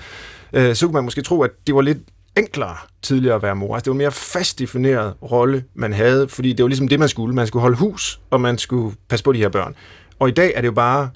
øh, 0.52 0.74
så 0.74 0.86
kunne 0.86 0.94
man 0.94 1.04
måske 1.04 1.22
tro, 1.22 1.42
at 1.42 1.50
det 1.66 1.74
var 1.74 1.80
lidt 1.80 1.98
enklere 2.36 2.76
tidligere 3.02 3.34
at 3.34 3.42
være 3.42 3.56
mor. 3.56 3.74
Altså, 3.74 3.84
det 3.84 3.90
var 3.90 3.94
en 3.94 3.98
mere 3.98 4.12
fast 4.12 4.58
defineret 4.58 5.14
rolle, 5.22 5.64
man 5.74 5.92
havde, 5.92 6.28
fordi 6.28 6.52
det 6.52 6.62
var 6.62 6.68
ligesom 6.68 6.88
det, 6.88 6.98
man 6.98 7.08
skulle. 7.08 7.34
Man 7.34 7.46
skulle 7.46 7.60
holde 7.60 7.76
hus, 7.76 8.20
og 8.30 8.40
man 8.40 8.58
skulle 8.58 8.96
passe 9.08 9.24
på 9.24 9.32
de 9.32 9.38
her 9.38 9.48
børn. 9.48 9.74
Og 10.18 10.28
i 10.28 10.32
dag 10.32 10.52
er 10.54 10.60
det 10.60 10.66
jo 10.66 10.72
bare 10.72 11.10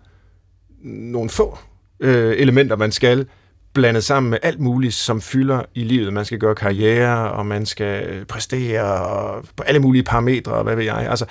nogle 0.85 1.31
få 1.31 1.59
øh, 2.01 2.35
elementer, 2.39 2.77
man 2.77 2.93
skal 2.93 3.27
blandet 3.73 4.05
sammen 4.05 4.31
med 4.31 4.39
alt 4.43 4.61
muligt, 4.61 4.95
som 4.95 5.21
fylder 5.21 5.63
i 5.75 5.85
livet. 5.85 6.13
Man 6.13 6.25
skal 6.25 6.39
gøre 6.39 6.55
karriere, 6.55 7.33
og 7.33 7.47
man 7.47 7.67
skal 7.67 8.25
præstere 8.25 8.83
og 8.83 9.45
på 9.57 9.63
alle 9.63 9.81
mulige 9.81 10.03
parametre, 10.03 10.53
og 10.53 10.65
hvad 10.65 10.77
ved 10.77 10.85
jeg. 10.85 11.07
Altså, 11.11 11.25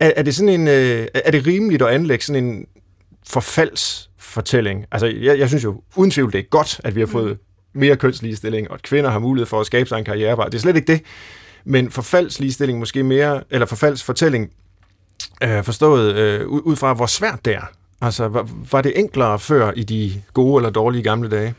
er, 0.00 0.12
er 0.16 0.22
det 0.22 0.34
sådan 0.34 0.60
en, 0.60 0.68
øh, 0.68 1.06
er 1.14 1.30
det 1.30 1.46
rimeligt 1.46 1.82
at 1.82 1.88
anlægge 1.88 2.24
sådan 2.24 2.44
en 2.44 2.66
forfaldsfortælling? 3.26 4.86
Altså, 4.92 5.06
jeg, 5.06 5.38
jeg 5.38 5.48
synes 5.48 5.64
jo 5.64 5.82
uden 5.96 6.10
tvivl, 6.10 6.32
det 6.32 6.38
er 6.38 6.42
godt, 6.42 6.80
at 6.84 6.94
vi 6.94 7.00
har 7.00 7.06
fået 7.06 7.38
mere 7.72 7.96
kønsligestilling, 7.96 8.68
og 8.68 8.74
at 8.74 8.82
kvinder 8.82 9.10
har 9.10 9.18
mulighed 9.18 9.46
for 9.46 9.60
at 9.60 9.66
skabe 9.66 9.88
sig 9.88 9.98
en 9.98 10.04
karriere. 10.04 10.44
Det 10.46 10.54
er 10.54 10.58
slet 10.58 10.76
ikke 10.76 10.92
det. 10.92 11.02
Men 11.64 11.90
forfaldsligestilling 11.90 12.78
måske 12.78 13.02
mere, 13.02 13.42
eller 13.50 13.66
forfaldsfortælling, 13.66 14.50
øh, 15.42 15.64
forstået 15.64 16.14
øh, 16.14 16.46
ud, 16.46 16.60
ud 16.64 16.76
fra, 16.76 16.94
hvor 16.94 17.06
svært 17.06 17.44
det 17.44 17.54
er. 17.54 17.70
Altså, 18.00 18.28
var, 18.28 18.48
var 18.70 18.82
det 18.82 18.98
enklere 18.98 19.38
før 19.38 19.72
i 19.76 19.82
de 19.82 20.22
gode 20.34 20.60
eller 20.60 20.70
dårlige 20.70 21.02
gamle 21.02 21.28
dage? 21.28 21.54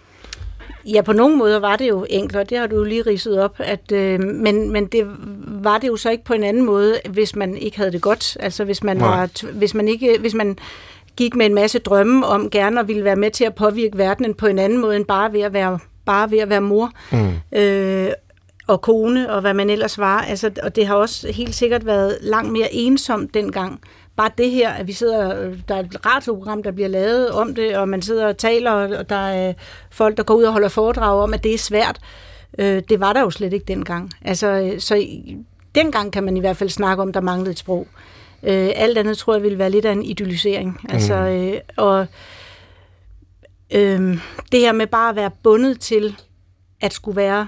Ja, 0.85 1.01
på 1.01 1.13
nogle 1.13 1.37
måder 1.37 1.59
var 1.59 1.75
det 1.75 1.89
jo 1.89 2.05
enklere, 2.09 2.43
det 2.43 2.57
har 2.57 2.67
du 2.67 2.75
jo 2.75 2.83
lige 2.83 3.01
ridset 3.01 3.41
op, 3.41 3.55
at, 3.59 3.91
øh, 3.91 4.19
men, 4.19 4.71
men 4.71 4.85
det 4.85 5.07
var 5.47 5.77
det 5.77 5.87
jo 5.87 5.97
så 5.97 6.09
ikke 6.09 6.23
på 6.23 6.33
en 6.33 6.43
anden 6.43 6.65
måde, 6.65 6.99
hvis 7.09 7.35
man 7.35 7.57
ikke 7.57 7.77
havde 7.77 7.91
det 7.91 8.01
godt. 8.01 8.37
Altså 8.39 8.63
hvis 8.63 8.83
man, 8.83 8.97
Nej. 8.97 9.07
var, 9.17 9.51
hvis 9.51 9.73
man, 9.73 9.87
ikke, 9.87 10.17
hvis 10.19 10.33
man 10.33 10.57
gik 11.15 11.35
med 11.35 11.45
en 11.45 11.53
masse 11.53 11.79
drømme 11.79 12.25
om 12.25 12.49
gerne 12.49 12.79
at 12.79 12.87
ville 12.87 13.03
være 13.03 13.15
med 13.15 13.31
til 13.31 13.43
at 13.43 13.55
påvirke 13.55 13.97
verdenen 13.97 14.33
på 14.33 14.47
en 14.47 14.59
anden 14.59 14.81
måde 14.81 14.95
end 14.95 15.05
bare 15.05 15.33
ved 15.33 15.41
at 15.41 15.53
være, 15.53 15.79
bare 16.05 16.31
ved 16.31 16.39
at 16.39 16.49
være 16.49 16.61
mor. 16.61 16.91
Mm. 17.11 17.59
Øh, 17.59 18.11
og 18.67 18.81
kone, 18.81 19.33
og 19.33 19.41
hvad 19.41 19.53
man 19.53 19.69
ellers 19.69 19.97
var. 19.97 20.21
Altså, 20.21 20.51
og 20.63 20.75
det 20.75 20.87
har 20.87 20.95
også 20.95 21.31
helt 21.31 21.55
sikkert 21.55 21.85
været 21.85 22.17
langt 22.21 22.51
mere 22.51 22.73
ensomt 22.73 23.33
dengang. 23.33 23.79
Bare 24.21 24.31
det 24.37 24.51
her, 24.51 24.69
at 24.69 24.87
vi 24.87 24.93
sidder, 24.93 25.53
der 25.67 25.75
er 25.75 25.79
et 25.79 26.05
radioprogram, 26.05 26.63
der 26.63 26.71
bliver 26.71 26.87
lavet 26.87 27.29
om 27.31 27.55
det, 27.55 27.77
og 27.77 27.89
man 27.89 28.01
sidder 28.01 28.27
og 28.27 28.37
taler, 28.37 28.71
og 28.71 29.09
der 29.09 29.15
er 29.15 29.53
folk, 29.89 30.17
der 30.17 30.23
går 30.23 30.33
ud 30.35 30.43
og 30.43 30.53
holder 30.53 30.67
foredrag 30.69 31.23
om, 31.23 31.33
at 31.33 31.43
det 31.43 31.53
er 31.53 31.57
svært. 31.57 31.99
Øh, 32.57 32.81
det 32.89 32.99
var 32.99 33.13
der 33.13 33.21
jo 33.21 33.29
slet 33.29 33.53
ikke 33.53 33.65
dengang. 33.65 34.11
Altså, 34.21 34.75
så 34.79 35.05
dengang 35.75 36.11
kan 36.13 36.23
man 36.23 36.37
i 36.37 36.39
hvert 36.39 36.57
fald 36.57 36.69
snakke 36.69 37.03
om, 37.03 37.13
der 37.13 37.21
manglede 37.21 37.51
et 37.51 37.59
sprog. 37.59 37.87
Øh, 38.43 38.69
alt 38.75 38.97
andet 38.97 39.17
tror 39.17 39.33
jeg 39.33 39.43
ville 39.43 39.57
være 39.57 39.69
lidt 39.69 39.85
af 39.85 39.91
en 39.91 40.03
idealisering. 40.03 40.79
Altså, 40.89 41.15
mm. 41.15 41.27
øh, 41.27 41.59
og 41.77 42.07
øh, 43.71 44.17
det 44.51 44.59
her 44.59 44.71
med 44.71 44.87
bare 44.87 45.09
at 45.09 45.15
være 45.15 45.31
bundet 45.43 45.79
til 45.79 46.15
at 46.81 46.93
skulle 46.93 47.15
være 47.15 47.47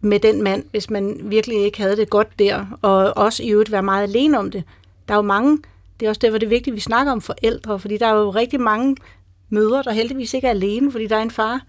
med 0.00 0.20
den 0.20 0.42
mand, 0.42 0.64
hvis 0.70 0.90
man 0.90 1.16
virkelig 1.22 1.64
ikke 1.64 1.82
havde 1.82 1.96
det 1.96 2.10
godt 2.10 2.38
der, 2.38 2.78
og 2.82 3.16
også 3.16 3.42
i 3.42 3.50
øvrigt 3.50 3.72
være 3.72 3.82
meget 3.82 4.02
alene 4.02 4.38
om 4.38 4.50
det. 4.50 4.64
Der 5.08 5.14
er 5.14 5.18
jo 5.18 5.22
mange, 5.22 5.58
det 6.00 6.06
er 6.06 6.10
også 6.10 6.18
derfor, 6.18 6.38
det 6.38 6.46
er 6.46 6.50
vigtigt, 6.50 6.72
at 6.72 6.76
vi 6.76 6.80
snakker 6.80 7.12
om 7.12 7.20
forældre, 7.20 7.78
fordi 7.78 7.96
der 7.96 8.06
er 8.06 8.14
jo 8.14 8.30
rigtig 8.30 8.60
mange 8.60 8.96
mødre, 9.50 9.82
der 9.82 9.92
heldigvis 9.92 10.34
ikke 10.34 10.46
er 10.46 10.50
alene, 10.50 10.92
fordi 10.92 11.06
der 11.06 11.16
er 11.16 11.22
en 11.22 11.30
far 11.30 11.60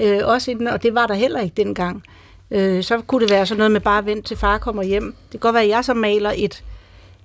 øh, 0.00 0.20
også 0.24 0.50
inden, 0.50 0.66
og 0.66 0.82
det 0.82 0.94
var 0.94 1.06
der 1.06 1.14
heller 1.14 1.40
ikke 1.40 1.54
dengang. 1.56 2.02
Øh, 2.50 2.82
så 2.82 3.00
kunne 3.00 3.20
det 3.20 3.30
være 3.30 3.46
sådan 3.46 3.58
noget 3.58 3.72
med 3.72 3.80
bare 3.80 4.06
vent 4.06 4.26
til 4.26 4.36
far 4.36 4.58
kommer 4.58 4.82
hjem. 4.82 5.04
Det 5.04 5.30
kan 5.30 5.40
godt 5.40 5.54
være, 5.54 5.62
at 5.62 5.68
jeg 5.68 5.84
så 5.84 5.94
maler 5.94 6.32
et 6.36 6.64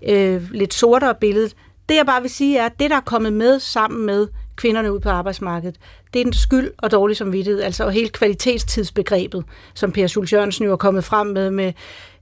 øh, 0.08 0.52
lidt 0.52 0.74
sortere 0.74 1.16
billede. 1.16 1.50
Det 1.90 1.96
jeg 1.96 2.06
bare 2.06 2.22
vil 2.22 2.30
sige 2.30 2.58
er, 2.58 2.66
at 2.66 2.80
det, 2.80 2.90
der 2.90 2.96
er 2.96 3.02
kommet 3.02 3.34
med 3.34 3.60
sammen 3.60 4.06
med 4.06 4.28
kvinderne 4.56 4.94
ud 4.94 5.00
på 5.00 5.10
arbejdsmarkedet, 5.10 5.76
det 6.14 6.20
er 6.20 6.24
den 6.24 6.34
skyld 6.34 6.72
og 6.78 6.92
dårlig 6.92 7.18
samvittighed, 7.18 7.62
altså 7.62 7.90
hele 7.90 8.10
kvalitetstidsbegrebet, 8.10 9.46
som 9.74 9.92
Per 9.92 10.08
Schultz 10.08 10.34
Jørgensen 10.34 10.66
jo 10.66 10.72
er 10.72 10.78
kommet 10.78 11.04
frem 11.04 11.28
med, 11.28 11.52
med 11.52 11.74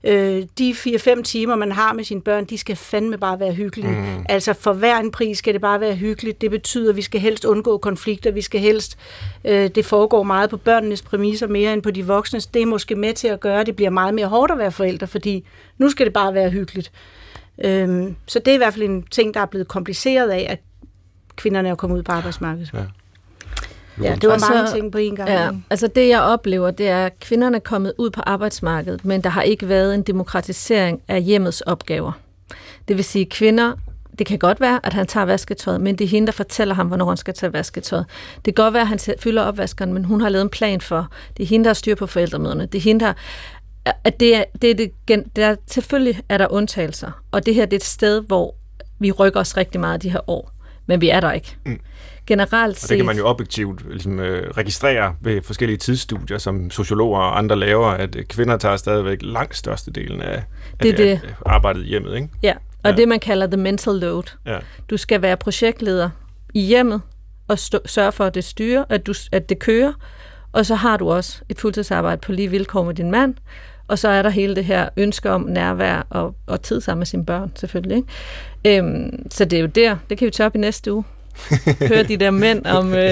øh, 0.04 0.42
de 0.58 0.70
4-5 0.70 1.22
timer, 1.22 1.56
man 1.56 1.72
har 1.72 1.92
med 1.92 2.04
sine 2.04 2.20
børn, 2.20 2.44
de 2.44 2.58
skal 2.58 2.76
fandme 2.76 3.18
bare 3.18 3.40
være 3.40 3.52
hyggelige. 3.52 3.90
Mm. 3.90 4.26
Altså 4.28 4.52
for 4.52 4.72
hver 4.72 4.98
en 4.98 5.10
pris 5.10 5.38
skal 5.38 5.52
det 5.52 5.60
bare 5.60 5.80
være 5.80 5.94
hyggeligt. 5.94 6.40
Det 6.40 6.50
betyder, 6.50 6.90
at 6.90 6.96
vi 6.96 7.02
skal 7.02 7.20
helst 7.20 7.44
undgå 7.44 7.78
konflikter, 7.78 8.30
vi 8.30 8.40
skal 8.40 8.60
helst, 8.60 8.98
øh, 9.44 9.70
det 9.74 9.84
foregår 9.84 10.22
meget 10.22 10.50
på 10.50 10.56
børnenes 10.56 11.02
præmisser 11.02 11.46
mere 11.46 11.72
end 11.72 11.82
på 11.82 11.90
de 11.90 12.06
voksnes. 12.06 12.46
Det 12.46 12.62
er 12.62 12.66
måske 12.66 12.94
med 12.94 13.14
til 13.14 13.28
at 13.28 13.40
gøre, 13.40 13.60
at 13.60 13.66
det 13.66 13.76
bliver 13.76 13.90
meget 13.90 14.14
mere 14.14 14.26
hårdt 14.26 14.52
at 14.52 14.58
være 14.58 14.72
forældre, 14.72 15.06
fordi 15.06 15.44
nu 15.78 15.90
skal 15.90 16.06
det 16.06 16.12
bare 16.12 16.34
være 16.34 16.50
hyggeligt. 16.50 16.92
Øhm, 17.64 18.16
så 18.26 18.38
det 18.38 18.48
er 18.48 18.54
i 18.54 18.58
hvert 18.58 18.74
fald 18.74 18.84
en 18.84 19.02
ting, 19.02 19.34
der 19.34 19.40
er 19.40 19.46
blevet 19.46 19.68
kompliceret 19.68 20.30
af, 20.30 20.46
at 20.48 20.60
kvinderne 21.36 21.68
er 21.68 21.74
kommet 21.74 21.98
ud 21.98 22.02
på 22.02 22.12
arbejdsmarkedet. 22.12 22.70
Ja. 22.74 22.78
Ja, 24.02 24.14
det 24.14 24.28
var 24.28 24.54
mange 24.54 24.72
ting 24.72 24.92
på 24.92 24.98
en 24.98 25.16
gang. 25.16 25.28
Ja, 25.30 25.50
altså 25.70 25.86
det 25.86 26.08
jeg 26.08 26.20
oplever, 26.20 26.70
det 26.70 26.88
er, 26.88 27.06
at 27.06 27.20
kvinderne 27.20 27.56
er 27.56 27.60
kommet 27.60 27.92
ud 27.98 28.10
på 28.10 28.20
arbejdsmarkedet, 28.26 29.04
men 29.04 29.20
der 29.20 29.30
har 29.30 29.42
ikke 29.42 29.68
været 29.68 29.94
en 29.94 30.02
demokratisering 30.02 31.02
af 31.08 31.22
hjemmets 31.22 31.60
opgaver. 31.60 32.12
Det 32.88 32.96
vil 32.96 33.04
sige, 33.04 33.26
kvinder, 33.26 33.72
det 34.18 34.26
kan 34.26 34.38
godt 34.38 34.60
være, 34.60 34.80
at 34.82 34.92
han 34.92 35.06
tager 35.06 35.26
vasketøjet, 35.26 35.80
men 35.80 35.98
det 35.98 36.04
er 36.04 36.08
hende, 36.08 36.26
der 36.26 36.32
fortæller 36.32 36.74
ham, 36.74 36.86
hvornår 36.86 37.08
han 37.08 37.16
skal 37.16 37.34
tage 37.34 37.52
vasketøjet. 37.52 38.06
Det 38.44 38.56
kan 38.56 38.64
godt 38.64 38.74
være, 38.74 38.80
at 38.80 38.88
han 38.88 38.98
fylder 39.18 39.42
opvaskeren, 39.42 39.92
men 39.92 40.04
hun 40.04 40.20
har 40.20 40.28
lavet 40.28 40.42
en 40.42 40.48
plan 40.48 40.80
for. 40.80 41.08
Det 41.36 41.42
er 41.42 41.46
hende, 41.46 41.64
der 41.64 41.68
har 41.68 41.74
styr 41.74 41.94
på 41.94 42.06
forældremøderne. 42.06 42.66
Det 42.66 42.78
er 42.78 42.82
hende, 42.82 43.04
der 43.04 43.12
at 44.04 44.20
det 44.20 44.36
er, 44.36 44.44
det 44.62 44.70
er 44.70 44.74
det, 44.74 45.36
der, 45.36 45.56
selvfølgelig 45.66 46.22
er 46.28 46.38
der 46.38 46.52
undtagelser, 46.52 47.10
og 47.30 47.46
det 47.46 47.54
her 47.54 47.64
det 47.64 47.72
er 47.72 47.76
et 47.76 47.84
sted, 47.84 48.20
hvor 48.20 48.54
vi 48.98 49.12
rykker 49.12 49.40
os 49.40 49.56
rigtig 49.56 49.80
meget 49.80 50.02
de 50.02 50.10
her 50.10 50.30
år, 50.30 50.50
men 50.86 51.00
vi 51.00 51.08
er 51.08 51.20
der 51.20 51.32
ikke. 51.32 51.56
Mm. 51.66 51.80
Generelt 52.26 52.78
set... 52.78 52.84
Og 52.84 52.88
det 52.88 52.96
kan 52.96 53.06
man 53.06 53.16
jo 53.16 53.26
objektivt 53.26 53.90
ligesom, 53.90 54.20
øh, 54.20 54.50
registrere 54.50 55.14
ved 55.20 55.42
forskellige 55.42 55.76
tidsstudier, 55.76 56.38
som 56.38 56.70
sociologer 56.70 57.20
og 57.20 57.38
andre 57.38 57.56
laver, 57.56 57.86
at 57.86 58.16
øh, 58.16 58.24
kvinder 58.24 58.56
tager 58.56 58.76
stadigvæk 58.76 59.18
langt 59.22 59.56
størstedelen 59.56 60.20
af, 60.20 60.42
det, 60.82 60.90
af 60.90 60.96
det, 60.96 61.20
det. 61.22 61.34
arbejdet 61.46 61.84
i 61.84 61.88
hjemmet. 61.88 62.14
Ikke? 62.14 62.28
Ja, 62.42 62.52
og 62.82 62.90
ja. 62.90 62.96
det 62.96 63.08
man 63.08 63.20
kalder 63.20 63.46
the 63.46 63.56
mental 63.56 63.94
load. 63.94 64.36
Ja. 64.46 64.58
Du 64.90 64.96
skal 64.96 65.22
være 65.22 65.36
projektleder 65.36 66.10
i 66.54 66.60
hjemmet 66.60 67.00
og 67.48 67.58
stå, 67.58 67.78
sørge 67.86 68.12
for, 68.12 68.24
at 68.24 68.34
det 68.34 68.44
styrer, 68.44 68.84
at, 68.88 69.06
du, 69.06 69.14
at 69.32 69.48
det 69.48 69.58
kører, 69.58 69.92
og 70.52 70.66
så 70.66 70.74
har 70.74 70.96
du 70.96 71.10
også 71.10 71.42
et 71.48 71.60
fuldtidsarbejde 71.60 72.20
på 72.20 72.32
lige 72.32 72.48
vilkår 72.50 72.84
med 72.84 72.94
din 72.94 73.10
mand, 73.10 73.34
og 73.88 73.98
så 73.98 74.08
er 74.08 74.22
der 74.22 74.30
hele 74.30 74.56
det 74.56 74.64
her 74.64 74.88
ønske 74.96 75.30
om 75.30 75.40
nærvær 75.40 76.06
og, 76.10 76.34
og 76.46 76.62
tid 76.62 76.80
sammen 76.80 77.00
med 77.00 77.06
sine 77.06 77.26
børn, 77.26 77.52
selvfølgelig. 77.54 77.96
Ikke? 77.96 78.78
Øhm, 78.78 79.30
så 79.30 79.44
det 79.44 79.56
er 79.56 79.60
jo 79.60 79.66
der, 79.66 79.96
det 80.10 80.18
kan 80.18 80.26
vi 80.26 80.30
tage 80.30 80.46
op 80.46 80.54
i 80.54 80.58
næste 80.58 80.92
uge. 80.92 81.04
Høre 81.88 82.02
de 82.02 82.16
der 82.16 82.30
mænd 82.30 82.66
om, 82.66 82.94
øh, 82.94 83.10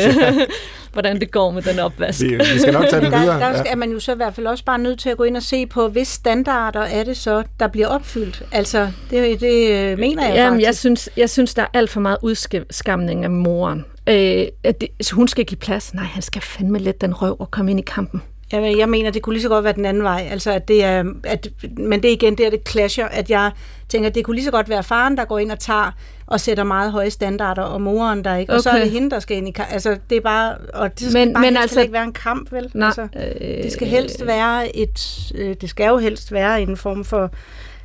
hvordan 0.92 1.20
det 1.20 1.30
går 1.30 1.50
med 1.50 1.62
den 1.62 1.78
opvask. 1.78 2.20
Vi, 2.22 2.36
vi 2.36 2.58
skal 2.58 2.72
nok 2.72 2.88
tage 2.90 3.04
den 3.04 3.12
videre. 3.12 3.40
Der, 3.40 3.52
der 3.52 3.70
er 3.70 3.76
man 3.76 3.90
jo 3.90 4.00
så 4.00 4.12
i 4.12 4.16
hvert 4.16 4.34
fald 4.34 4.46
også 4.46 4.64
bare 4.64 4.78
nødt 4.78 4.98
til 4.98 5.10
at 5.10 5.16
gå 5.16 5.24
ind 5.24 5.36
og 5.36 5.42
se 5.42 5.66
på, 5.66 5.88
hvis 5.88 6.08
standarder 6.08 6.80
er 6.80 7.04
det 7.04 7.16
så, 7.16 7.42
der 7.60 7.68
bliver 7.68 7.86
opfyldt. 7.86 8.42
Altså, 8.52 8.90
det, 9.10 9.40
det 9.40 9.70
øh, 9.70 9.98
mener 9.98 10.26
jeg 10.26 10.34
Jamen, 10.36 10.52
faktisk. 10.52 10.66
Jeg 10.66 10.76
synes, 10.76 11.08
jeg 11.16 11.30
synes, 11.30 11.54
der 11.54 11.62
er 11.62 11.66
alt 11.74 11.90
for 11.90 12.00
meget 12.00 12.18
udskamning 12.22 13.24
af 13.24 13.30
moren. 13.30 13.84
Øh, 14.06 14.46
at 14.64 14.80
det, 14.80 14.88
så 15.00 15.14
hun 15.14 15.28
skal 15.28 15.44
give 15.44 15.58
plads. 15.58 15.94
Nej, 15.94 16.04
han 16.04 16.22
skal 16.22 16.42
fandme 16.42 16.78
let 16.78 17.00
den 17.00 17.14
røv 17.14 17.36
og 17.38 17.50
komme 17.50 17.70
ind 17.70 17.80
i 17.80 17.84
kampen. 17.86 18.22
Jeg, 18.52 18.78
jeg 18.78 18.88
mener, 18.88 19.10
det 19.10 19.22
kunne 19.22 19.34
lige 19.34 19.42
så 19.42 19.48
godt 19.48 19.64
være 19.64 19.72
den 19.72 19.84
anden 19.84 20.02
vej. 20.02 20.28
Altså, 20.30 20.52
at 20.52 20.68
det 20.68 20.84
er, 20.84 21.04
at, 21.24 21.48
men 21.76 22.02
det 22.02 22.08
er 22.08 22.12
igen, 22.12 22.38
det 22.38 22.46
er 22.46 22.50
det 22.50 22.68
clasher, 22.68 23.06
at 23.06 23.30
jeg 23.30 23.50
tænker, 23.88 24.08
at 24.08 24.14
det 24.14 24.24
kunne 24.24 24.36
lige 24.36 24.44
så 24.44 24.50
godt 24.50 24.68
være 24.68 24.82
faren, 24.82 25.16
der 25.16 25.24
går 25.24 25.38
ind 25.38 25.52
og 25.52 25.58
tager 25.58 25.90
og 26.26 26.40
sætter 26.40 26.64
meget 26.64 26.92
høje 26.92 27.10
standarder, 27.10 27.62
og 27.62 27.82
moren 27.82 28.24
der 28.24 28.36
ikke. 28.36 28.50
Okay. 28.50 28.56
Og 28.56 28.62
så 28.62 28.70
er 28.70 28.78
det 28.78 28.90
hende, 28.90 29.10
der 29.10 29.20
skal 29.20 29.36
ind 29.36 29.48
i 29.48 29.54
Altså, 29.70 29.98
det 30.10 30.16
er 30.16 30.20
bare, 30.20 30.56
og 30.74 31.00
det 31.00 31.10
skal 31.10 31.26
men, 31.26 31.34
bare 31.34 31.42
men 31.42 31.56
altså, 31.56 31.80
ikke 31.80 31.92
være 31.92 32.04
en 32.04 32.12
kamp, 32.12 32.52
vel? 32.52 32.70
Nej, 32.74 32.86
altså, 32.86 33.08
det 33.40 33.72
skal 33.72 33.88
helst 33.88 34.26
være 34.26 34.76
et, 34.76 35.32
øh, 35.34 35.56
det 35.60 35.70
skal 35.70 35.86
jo 35.86 35.98
helst 35.98 36.32
være 36.32 36.62
en 36.62 36.76
form 36.76 37.04
for 37.04 37.30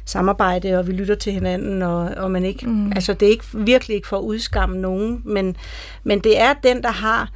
samarbejde, 0.05 0.79
og 0.79 0.87
vi 0.87 0.91
lytter 0.91 1.15
til 1.15 1.33
hinanden, 1.33 1.81
og, 1.81 2.11
og 2.17 2.31
man 2.31 2.45
ikke, 2.45 2.67
mm. 2.69 2.91
altså 2.91 3.13
det 3.13 3.25
er 3.25 3.31
ikke, 3.31 3.45
virkelig 3.53 3.95
ikke 3.95 4.07
for 4.07 4.17
at 4.17 4.21
udskamme 4.21 4.77
nogen, 4.77 5.21
men, 5.25 5.55
men 6.03 6.19
det 6.19 6.41
er 6.41 6.53
den, 6.63 6.83
der 6.83 6.91
har 6.91 7.29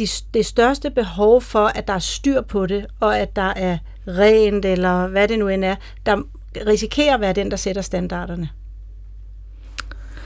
de, 0.00 0.08
det 0.34 0.46
største 0.46 0.90
behov 0.90 1.42
for, 1.42 1.66
at 1.66 1.88
der 1.88 1.94
er 1.94 1.98
styr 1.98 2.40
på 2.40 2.66
det, 2.66 2.86
og 3.00 3.18
at 3.18 3.36
der 3.36 3.52
er 3.56 3.78
rent, 4.08 4.64
eller 4.64 5.06
hvad 5.06 5.28
det 5.28 5.38
nu 5.38 5.48
end 5.48 5.64
er, 5.64 5.74
der 6.06 6.22
risikerer 6.66 7.14
at 7.14 7.20
være 7.20 7.32
den, 7.32 7.50
der 7.50 7.56
sætter 7.56 7.82
standarderne. 7.82 8.48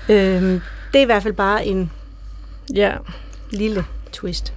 Øhm, 0.08 0.60
det 0.92 0.98
er 0.98 1.02
i 1.02 1.04
hvert 1.04 1.22
fald 1.22 1.34
bare 1.34 1.66
en 1.66 1.92
ja, 2.74 2.92
lille 3.50 3.84
twist. 4.12 4.54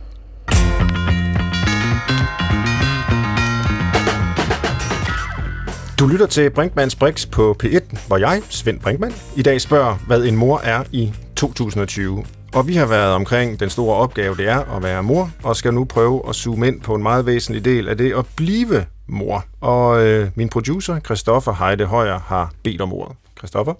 Du 5.99 6.07
lytter 6.07 6.25
til 6.25 6.49
Brinkmanns 6.49 6.95
Brix 6.95 7.29
på 7.29 7.55
P1, 7.63 8.07
hvor 8.07 8.17
jeg, 8.17 8.41
Svend 8.49 8.79
Brinkmann, 8.79 9.13
i 9.35 9.41
dag 9.41 9.61
spørger, 9.61 9.95
hvad 10.07 10.23
en 10.23 10.35
mor 10.35 10.59
er 10.59 10.83
i 10.91 11.13
2020. 11.35 12.36
Og 12.53 12.67
vi 12.67 12.75
har 12.75 12.85
været 12.85 13.13
omkring 13.13 13.59
den 13.59 13.69
store 13.69 13.95
opgave, 13.95 14.35
det 14.37 14.49
er 14.49 14.75
at 14.75 14.83
være 14.83 15.03
mor, 15.03 15.31
og 15.43 15.55
skal 15.55 15.73
nu 15.73 15.85
prøve 15.85 16.29
at 16.29 16.35
zoome 16.35 16.67
ind 16.67 16.81
på 16.81 16.95
en 16.95 17.03
meget 17.03 17.25
væsentlig 17.25 17.65
del 17.65 17.87
af 17.87 17.97
det 17.97 18.13
at 18.13 18.25
blive 18.35 18.85
mor. 19.07 19.45
Og 19.61 20.05
øh, 20.05 20.29
min 20.35 20.49
producer, 20.49 20.99
Christoffer 20.99 21.53
Heide 21.53 21.85
Højer, 21.85 22.19
har 22.19 22.51
bedt 22.63 22.81
om 22.81 22.93
ordet. 22.93 23.15
Christoffer? 23.37 23.73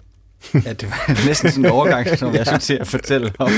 ja, 0.66 0.72
det 0.72 0.90
var 0.90 1.26
næsten 1.26 1.50
sådan 1.50 1.64
en 1.64 1.70
overgang, 1.70 2.18
som 2.18 2.34
jeg 2.34 2.46
skulle 2.46 2.60
til 2.60 2.74
at 2.80 2.86
fortælle 2.86 3.32
om. 3.38 3.50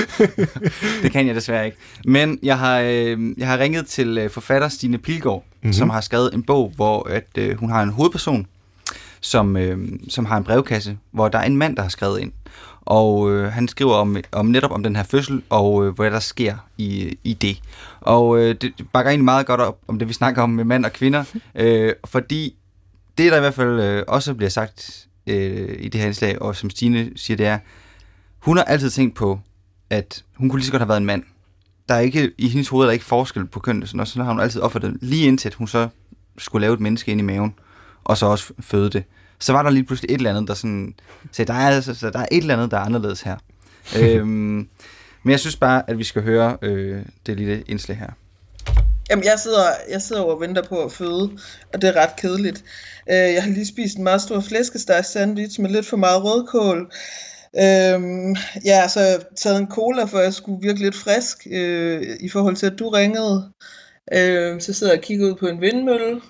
det 1.02 1.12
kan 1.12 1.26
jeg 1.26 1.34
desværre 1.34 1.66
ikke. 1.66 1.76
Men 2.04 2.38
jeg 2.42 2.58
har, 2.58 2.80
øh, 2.80 3.18
jeg 3.38 3.48
har 3.48 3.58
ringet 3.58 3.86
til 3.86 4.18
øh, 4.18 4.30
forfatter 4.30 4.68
Stine 4.68 4.98
Pilgaard, 4.98 5.44
mm-hmm. 5.44 5.72
som 5.72 5.90
har 5.90 6.00
skrevet 6.00 6.34
en 6.34 6.42
bog, 6.42 6.72
hvor 6.76 7.08
at, 7.08 7.26
øh, 7.38 7.58
hun 7.58 7.70
har 7.70 7.82
en 7.82 7.90
hovedperson, 7.90 8.46
som, 9.20 9.56
øh, 9.56 9.78
som 10.08 10.24
har 10.24 10.36
en 10.36 10.44
brevkasse, 10.44 10.98
hvor 11.10 11.28
der 11.28 11.38
er 11.38 11.44
en 11.44 11.56
mand, 11.56 11.76
der 11.76 11.82
har 11.82 11.88
skrevet 11.88 12.20
ind. 12.20 12.32
Og 12.80 13.30
øh, 13.30 13.52
han 13.52 13.68
skriver 13.68 13.94
om, 13.94 14.16
om 14.32 14.46
netop 14.46 14.70
om 14.70 14.82
den 14.82 14.96
her 14.96 15.02
fødsel, 15.02 15.42
og 15.50 15.86
øh, 15.86 15.94
hvad 15.94 16.10
der 16.10 16.20
sker 16.20 16.56
i, 16.78 17.18
i 17.24 17.32
det. 17.32 17.60
Og 18.00 18.38
øh, 18.38 18.54
det 18.60 18.72
bakker 18.92 19.10
egentlig 19.10 19.24
meget 19.24 19.46
godt 19.46 19.60
op 19.60 19.78
om 19.88 19.98
det, 19.98 20.08
vi 20.08 20.12
snakker 20.12 20.42
om 20.42 20.50
med 20.50 20.64
mænd 20.64 20.84
og 20.84 20.92
kvinder, 20.92 21.24
øh, 21.54 21.92
fordi 22.04 22.56
det, 23.18 23.32
der 23.32 23.36
i 23.36 23.40
hvert 23.40 23.54
fald 23.54 23.80
øh, 23.80 24.04
også 24.08 24.34
bliver 24.34 24.50
sagt 24.50 25.08
øh, 25.26 25.76
i 25.78 25.88
det 25.88 26.00
her 26.00 26.06
indslag, 26.06 26.42
og 26.42 26.56
som 26.56 26.70
Stine 26.70 27.10
siger, 27.16 27.36
det 27.36 27.46
er, 27.46 27.58
hun 28.38 28.56
har 28.56 28.64
altid 28.64 28.90
tænkt 28.90 29.14
på, 29.14 29.40
at 29.90 30.24
hun 30.36 30.48
kunne 30.48 30.58
lige 30.58 30.66
så 30.66 30.72
godt 30.72 30.82
have 30.82 30.88
været 30.88 31.00
en 31.00 31.06
mand. 31.06 31.22
Der 31.88 31.94
er 31.94 32.00
ikke, 32.00 32.32
i 32.38 32.48
hendes 32.48 32.68
hoved 32.68 32.84
er 32.84 32.86
der 32.86 32.92
ikke 32.92 33.04
forskel 33.04 33.46
på 33.46 33.60
køn, 33.60 33.82
og 33.82 33.88
så 33.88 34.22
har 34.22 34.32
hun 34.32 34.40
altid 34.40 34.60
opfattet 34.60 34.96
lige 35.00 35.26
indtil, 35.26 35.48
at 35.48 35.54
hun 35.54 35.66
så 35.66 35.88
skulle 36.38 36.60
lave 36.60 36.74
et 36.74 36.80
menneske 36.80 37.10
ind 37.12 37.20
i 37.20 37.24
maven, 37.24 37.54
og 38.04 38.16
så 38.16 38.26
også 38.26 38.52
føde 38.60 38.90
det 38.90 39.04
så 39.40 39.52
var 39.52 39.62
der 39.62 39.70
lige 39.70 39.84
pludselig 39.84 40.10
et 40.10 40.14
eller 40.14 40.30
andet, 40.30 40.48
der 40.48 40.54
sådan 40.54 40.94
så 41.32 41.44
der 41.44 41.54
er, 41.54 41.68
altså, 41.68 41.94
så 41.94 42.10
der 42.10 42.18
er 42.18 42.26
et 42.30 42.38
eller 42.38 42.54
andet, 42.54 42.70
der 42.70 42.76
er 42.76 42.84
anderledes 42.84 43.20
her. 43.20 43.36
øhm, 44.00 44.68
men 45.22 45.30
jeg 45.30 45.40
synes 45.40 45.56
bare, 45.56 45.90
at 45.90 45.98
vi 45.98 46.04
skal 46.04 46.22
høre 46.22 46.56
øh, 46.62 47.02
det 47.26 47.36
lille 47.36 47.62
indslag 47.66 47.98
her. 47.98 48.10
Jamen, 49.10 49.24
jeg 49.24 49.38
sidder, 49.38 49.64
jeg 49.90 50.02
sidder 50.02 50.22
og 50.22 50.40
venter 50.40 50.62
på 50.62 50.84
at 50.84 50.92
føde, 50.92 51.30
og 51.72 51.82
det 51.82 51.88
er 51.88 52.02
ret 52.02 52.16
kedeligt. 52.16 52.64
Øh, 53.10 53.16
jeg 53.16 53.42
har 53.42 53.50
lige 53.50 53.66
spist 53.66 53.96
en 53.96 54.04
meget 54.04 54.22
stor 54.22 54.40
flæskesteg 54.40 55.04
sandwich 55.04 55.60
med 55.60 55.70
lidt 55.70 55.86
for 55.86 55.96
meget 55.96 56.24
rødkål. 56.24 56.90
Øhm, 57.56 58.36
jeg 58.64 58.80
har 58.80 58.88
så 58.88 59.24
taget 59.36 59.60
en 59.60 59.70
cola, 59.70 60.04
for 60.04 60.18
jeg 60.18 60.34
skulle 60.34 60.62
virke 60.62 60.80
lidt 60.80 60.94
frisk 60.94 61.46
øh, 61.50 62.16
i 62.20 62.28
forhold 62.28 62.56
til, 62.56 62.66
at 62.66 62.78
du 62.78 62.88
ringede. 62.88 63.52
Øh, 64.12 64.60
så 64.60 64.72
sidder 64.72 64.92
jeg 64.92 64.98
og 64.98 65.04
kigger 65.04 65.26
ud 65.26 65.34
på 65.34 65.46
en 65.46 65.60
vindmølle. 65.60 66.20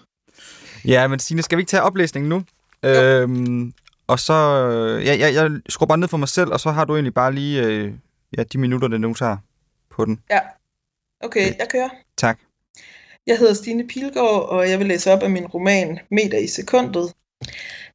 Ja, 0.84 1.08
men 1.08 1.18
Signe, 1.18 1.42
skal 1.42 1.58
vi 1.58 1.61
ikke 1.61 1.70
tage 1.70 1.82
oplæsningen 1.82 2.28
nu? 2.28 2.42
Øhm, 2.85 3.72
og 4.07 4.18
så, 4.18 4.33
ja, 5.05 5.16
jeg, 5.18 5.35
jeg 5.35 5.51
skruer 5.68 5.87
bare 5.87 5.99
ned 5.99 6.09
for 6.09 6.16
mig 6.16 6.28
selv, 6.28 6.53
og 6.53 6.61
så 6.61 6.70
har 6.70 6.85
du 6.85 6.95
egentlig 6.95 7.14
bare 7.14 7.33
lige 7.33 7.62
øh, 7.66 7.93
ja, 8.37 8.43
de 8.43 8.59
minutter, 8.59 8.89
det 8.89 9.01
nu 9.01 9.14
tager 9.14 9.37
på 9.91 10.05
den. 10.05 10.20
Ja. 10.31 10.41
Okay, 11.20 11.59
jeg 11.59 11.68
kører. 11.70 11.89
Tak. 12.16 12.39
Jeg 13.26 13.39
hedder 13.39 13.55
Stine 13.55 13.89
Pilgaard, 13.89 14.49
og 14.49 14.70
jeg 14.70 14.78
vil 14.78 14.87
læse 14.87 15.12
op 15.12 15.22
af 15.22 15.31
min 15.31 15.47
roman 15.47 15.99
Meter 16.11 16.39
i 16.39 16.47
sekundet. 16.47 17.14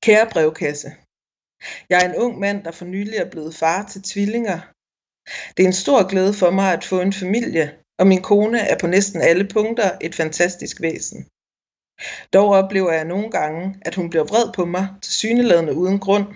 Kære 0.01 0.29
brevkasse. 0.31 0.91
Jeg 1.89 2.01
er 2.01 2.09
en 2.09 2.15
ung 2.15 2.39
mand, 2.39 2.63
der 2.63 2.71
for 2.71 2.85
nylig 2.85 3.15
er 3.15 3.29
blevet 3.29 3.55
far 3.55 3.85
til 3.91 4.01
tvillinger. 4.01 4.59
Det 5.57 5.63
er 5.63 5.67
en 5.67 5.73
stor 5.73 6.07
glæde 6.07 6.33
for 6.33 6.51
mig 6.51 6.73
at 6.73 6.83
få 6.83 7.01
en 7.01 7.13
familie, 7.13 7.75
og 7.99 8.07
min 8.07 8.21
kone 8.21 8.59
er 8.59 8.77
på 8.79 8.87
næsten 8.87 9.21
alle 9.21 9.47
punkter 9.47 9.91
et 10.01 10.15
fantastisk 10.15 10.81
væsen. 10.81 11.27
Dog 12.33 12.49
oplever 12.49 12.91
jeg 12.91 13.05
nogle 13.05 13.31
gange, 13.31 13.75
at 13.81 13.95
hun 13.95 14.09
bliver 14.09 14.23
vred 14.23 14.53
på 14.53 14.65
mig, 14.65 14.87
til 15.01 15.13
syneladende 15.13 15.75
uden 15.75 15.99
grund. 15.99 16.27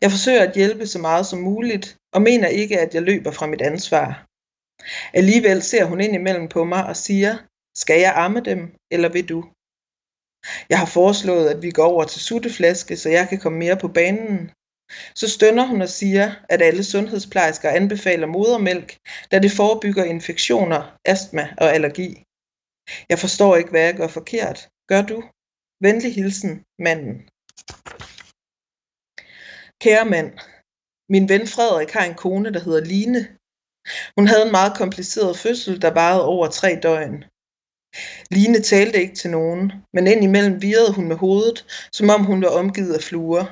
Jeg 0.00 0.10
forsøger 0.10 0.42
at 0.42 0.54
hjælpe 0.54 0.86
så 0.86 0.98
meget 0.98 1.26
som 1.26 1.38
muligt, 1.38 1.96
og 2.14 2.22
mener 2.22 2.48
ikke, 2.48 2.80
at 2.80 2.94
jeg 2.94 3.02
løber 3.02 3.30
fra 3.30 3.46
mit 3.46 3.60
ansvar. 3.60 4.26
Alligevel 5.14 5.62
ser 5.62 5.84
hun 5.84 6.00
ind 6.00 6.14
imellem 6.14 6.48
på 6.48 6.64
mig 6.64 6.86
og 6.86 6.96
siger, 6.96 7.32
skal 7.76 8.00
jeg 8.00 8.12
amme 8.16 8.40
dem, 8.40 8.74
eller 8.90 9.08
vil 9.08 9.28
du? 9.28 9.44
Jeg 10.68 10.78
har 10.78 10.86
foreslået, 10.86 11.48
at 11.48 11.62
vi 11.62 11.70
går 11.70 11.84
over 11.84 12.04
til 12.04 12.20
sutteflaske, 12.20 12.96
så 12.96 13.08
jeg 13.08 13.28
kan 13.28 13.38
komme 13.38 13.58
mere 13.58 13.76
på 13.76 13.88
banen. 13.88 14.50
Så 15.14 15.28
stønner 15.28 15.66
hun 15.66 15.82
og 15.82 15.88
siger, 15.88 16.34
at 16.48 16.62
alle 16.62 16.84
sundhedsplejersker 16.84 17.70
anbefaler 17.70 18.26
modermælk, 18.26 18.96
da 19.30 19.38
det 19.38 19.52
forebygger 19.52 20.04
infektioner, 20.04 20.96
astma 21.04 21.48
og 21.58 21.74
allergi. 21.74 22.22
Jeg 23.08 23.18
forstår 23.18 23.56
ikke, 23.56 23.70
hvad 23.70 23.84
jeg 23.84 23.96
gør 23.96 24.08
forkert. 24.08 24.58
Gør 24.90 25.02
du? 25.02 25.18
Venlig 25.80 26.14
hilsen, 26.14 26.52
manden. 26.78 27.14
Kære 29.82 30.04
mand, 30.14 30.30
min 31.08 31.28
ven 31.28 31.46
Frederik 31.54 31.90
har 31.90 32.04
en 32.04 32.14
kone, 32.14 32.52
der 32.52 32.60
hedder 32.60 32.84
Line. 32.84 33.22
Hun 34.16 34.26
havde 34.26 34.46
en 34.46 34.56
meget 34.58 34.76
kompliceret 34.76 35.38
fødsel, 35.38 35.82
der 35.82 35.90
varede 35.90 36.26
over 36.26 36.46
tre 36.48 36.78
døgn. 36.82 37.24
Line 38.30 38.60
talte 38.62 39.02
ikke 39.02 39.14
til 39.14 39.30
nogen, 39.30 39.72
men 39.92 40.06
indimellem 40.06 40.62
virrede 40.62 40.94
hun 40.94 41.08
med 41.08 41.16
hovedet, 41.16 41.88
som 41.92 42.10
om 42.10 42.24
hun 42.24 42.42
var 42.42 42.48
omgivet 42.48 42.94
af 42.94 43.02
fluer. 43.02 43.44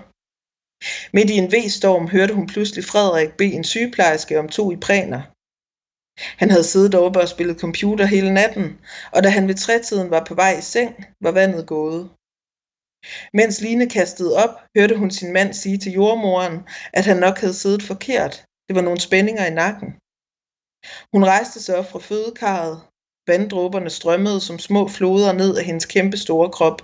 Midt 1.13 1.31
i 1.31 1.37
en 1.43 1.53
V-storm 1.53 2.09
hørte 2.09 2.35
hun 2.35 2.47
pludselig 2.47 2.85
Frederik 2.85 3.37
bede 3.39 3.53
en 3.53 3.65
sygeplejerske 3.65 4.39
om 4.39 4.49
to 4.49 4.73
i 4.73 4.77
præner. 4.77 5.23
Han 6.17 6.51
havde 6.51 6.65
siddet 6.65 6.95
oppe 6.95 7.21
og 7.21 7.29
spillet 7.29 7.61
computer 7.61 8.05
hele 8.07 8.35
natten, 8.35 8.81
og 9.13 9.23
da 9.23 9.29
han 9.29 9.49
ved 9.49 9.55
trætiden 9.55 10.11
var 10.11 10.25
på 10.25 10.35
vej 10.35 10.53
i 10.59 10.63
seng, 10.63 11.05
var 11.21 11.31
vandet 11.31 11.67
gået. 11.67 12.11
Mens 13.35 13.61
Line 13.61 13.89
kastede 13.89 14.37
op, 14.45 14.55
hørte 14.77 14.97
hun 14.97 15.11
sin 15.11 15.33
mand 15.33 15.53
sige 15.55 15.79
til 15.79 15.93
jordmoren, 15.93 16.57
at 16.93 17.05
han 17.05 17.17
nok 17.17 17.39
havde 17.39 17.55
siddet 17.55 17.83
forkert. 17.83 18.45
Det 18.69 18.77
var 18.77 18.83
nogle 18.83 19.01
spændinger 19.01 19.47
i 19.47 19.55
nakken. 19.63 19.91
Hun 21.13 21.25
rejste 21.25 21.63
sig 21.63 21.77
op 21.77 21.87
fra 21.91 21.99
fødekarret. 21.99 22.83
Vanddråberne 23.27 23.91
strømmede 23.91 24.41
som 24.41 24.59
små 24.59 24.89
floder 24.89 25.33
ned 25.33 25.57
af 25.57 25.65
hendes 25.65 25.87
kæmpe 25.87 26.17
store 26.17 26.51
krop. 26.51 26.79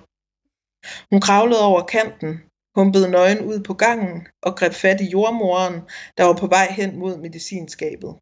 Hun 1.11 1.21
kravlede 1.21 1.65
over 1.71 1.83
kanten, 1.97 2.43
humpede 2.79 3.11
nøgen 3.11 3.41
ud 3.51 3.59
på 3.69 3.75
gangen 3.75 4.29
og 4.43 4.57
greb 4.57 4.73
fat 4.73 5.01
i 5.01 5.11
jordmoren, 5.15 5.77
der 6.17 6.25
var 6.25 6.37
på 6.43 6.47
vej 6.47 6.67
hen 6.71 6.99
mod 6.99 7.17
medicinskabet. 7.17 8.13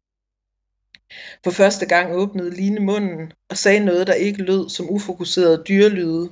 For 1.43 1.51
første 1.51 1.85
gang 1.85 2.13
åbnede 2.13 2.49
Line 2.55 2.79
munden 2.79 3.33
og 3.49 3.57
sagde 3.57 3.79
noget, 3.79 4.07
der 4.07 4.13
ikke 4.13 4.43
lød 4.43 4.69
som 4.69 4.89
ufokuseret 4.89 5.67
dyrelyde. 5.67 6.29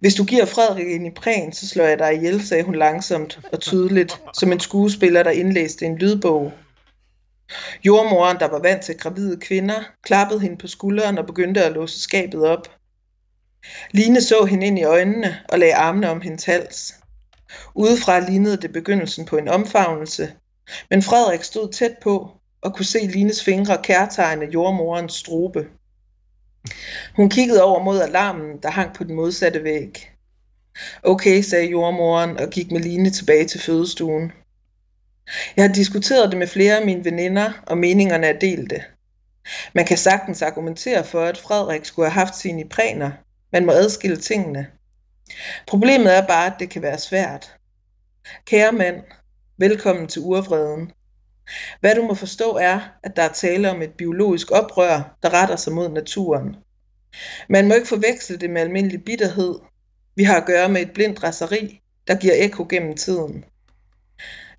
Hvis 0.00 0.14
du 0.14 0.24
giver 0.24 0.44
Frederik 0.44 0.86
en 0.86 1.06
i 1.06 1.10
præn, 1.10 1.52
så 1.52 1.68
slår 1.68 1.84
jeg 1.84 1.98
dig 1.98 2.14
ihjel, 2.14 2.42
sagde 2.42 2.62
hun 2.64 2.74
langsomt 2.74 3.40
og 3.52 3.60
tydeligt, 3.60 4.22
som 4.34 4.52
en 4.52 4.60
skuespiller, 4.60 5.22
der 5.22 5.30
indlæste 5.30 5.86
en 5.86 5.98
lydbog. 5.98 6.52
Jordmoren, 7.84 8.38
der 8.38 8.48
var 8.48 8.58
vant 8.58 8.82
til 8.82 8.98
gravide 8.98 9.40
kvinder, 9.40 9.82
klappede 10.02 10.40
hende 10.40 10.56
på 10.56 10.66
skulderen 10.66 11.18
og 11.18 11.26
begyndte 11.26 11.64
at 11.64 11.72
låse 11.72 12.00
skabet 12.00 12.46
op. 12.46 12.68
Line 13.90 14.22
så 14.22 14.44
hende 14.44 14.66
ind 14.66 14.78
i 14.78 14.84
øjnene 14.84 15.40
og 15.48 15.58
lagde 15.58 15.74
armene 15.74 16.10
om 16.10 16.20
hendes 16.20 16.44
hals. 16.44 16.94
Udefra 17.74 18.18
lignede 18.18 18.56
det 18.56 18.72
begyndelsen 18.72 19.24
på 19.24 19.36
en 19.36 19.48
omfavnelse, 19.48 20.32
men 20.90 21.02
Frederik 21.02 21.42
stod 21.42 21.72
tæt 21.72 21.94
på 22.02 22.30
og 22.62 22.74
kunne 22.74 22.84
se 22.84 22.98
Lines 22.98 23.44
fingre 23.44 23.78
kærtegne 23.82 24.46
jordmorens 24.52 25.12
strobe. 25.12 25.68
Hun 27.16 27.30
kiggede 27.30 27.62
over 27.62 27.82
mod 27.82 28.00
alarmen, 28.00 28.58
der 28.62 28.70
hang 28.70 28.94
på 28.94 29.04
den 29.04 29.14
modsatte 29.14 29.64
væg. 29.64 30.12
Okay, 31.02 31.42
sagde 31.42 31.70
jordmoren 31.70 32.40
og 32.40 32.50
gik 32.50 32.70
med 32.70 32.80
Line 32.80 33.10
tilbage 33.10 33.44
til 33.44 33.60
fødestuen. 33.60 34.32
Jeg 35.56 35.64
har 35.64 35.72
diskuteret 35.72 36.30
det 36.30 36.38
med 36.38 36.46
flere 36.46 36.78
af 36.78 36.86
mine 36.86 37.04
veninder, 37.04 37.52
og 37.66 37.78
meningerne 37.78 38.26
er 38.26 38.38
delte. 38.38 38.82
Man 39.74 39.84
kan 39.84 39.98
sagtens 39.98 40.42
argumentere 40.42 41.04
for, 41.04 41.24
at 41.24 41.38
Frederik 41.38 41.84
skulle 41.84 42.10
have 42.10 42.26
haft 42.26 42.36
sine 42.36 42.68
præner. 42.68 43.10
Man 43.52 43.66
må 43.66 43.72
adskille 43.72 44.16
tingene. 44.16 44.66
Problemet 45.66 46.16
er 46.16 46.26
bare, 46.26 46.46
at 46.46 46.58
det 46.58 46.70
kan 46.70 46.82
være 46.82 46.98
svært. 46.98 47.56
Kære 48.44 48.72
mand, 48.72 49.02
velkommen 49.58 50.08
til 50.08 50.22
urvreden. 50.22 50.92
Hvad 51.80 51.94
du 51.94 52.02
må 52.02 52.14
forstå 52.14 52.56
er, 52.56 52.80
at 53.02 53.16
der 53.16 53.22
er 53.22 53.32
tale 53.32 53.70
om 53.70 53.82
et 53.82 53.94
biologisk 53.98 54.50
oprør, 54.50 55.16
der 55.22 55.34
retter 55.34 55.56
sig 55.56 55.72
mod 55.72 55.88
naturen. 55.88 56.56
Man 57.48 57.68
må 57.68 57.74
ikke 57.74 57.88
forveksle 57.88 58.36
det 58.36 58.50
med 58.50 58.60
almindelig 58.60 59.04
bitterhed. 59.04 59.54
Vi 60.16 60.24
har 60.24 60.36
at 60.36 60.46
gøre 60.46 60.68
med 60.68 60.82
et 60.82 60.92
blindt 60.92 61.22
raseri, 61.22 61.80
der 62.08 62.14
giver 62.14 62.34
ekko 62.36 62.66
gennem 62.70 62.96
tiden. 62.96 63.44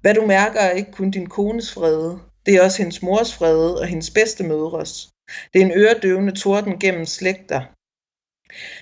Hvad 0.01 0.13
du 0.13 0.25
mærker 0.25 0.59
er 0.59 0.71
ikke 0.71 0.91
kun 0.91 1.11
din 1.11 1.27
kones 1.27 1.73
frede, 1.73 2.19
det 2.45 2.55
er 2.55 2.63
også 2.63 2.77
hendes 2.77 3.01
mors 3.01 3.33
frede 3.33 3.79
og 3.79 3.87
hendes 3.87 4.09
bedste 4.09 4.43
mødres. 4.43 5.09
Det 5.53 5.61
er 5.61 5.65
en 5.65 5.71
øredøvende 5.75 6.35
torden 6.35 6.79
gennem 6.79 7.05
slægter. 7.05 7.61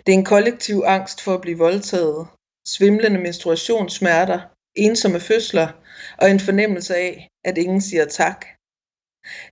Det 0.06 0.14
er 0.14 0.18
en 0.18 0.26
kollektiv 0.26 0.84
angst 0.86 1.22
for 1.22 1.34
at 1.34 1.42
blive 1.42 1.58
voldtaget, 1.58 2.28
svimlende 2.68 3.20
menstruationssmerter, 3.20 4.40
ensomme 4.76 5.20
fødsler 5.20 5.68
og 6.18 6.32
en 6.32 6.40
fornemmelse 6.40 6.96
af, 6.96 7.31
at 7.44 7.58
ingen 7.58 7.82
siger 7.82 8.06
tak. 8.06 8.46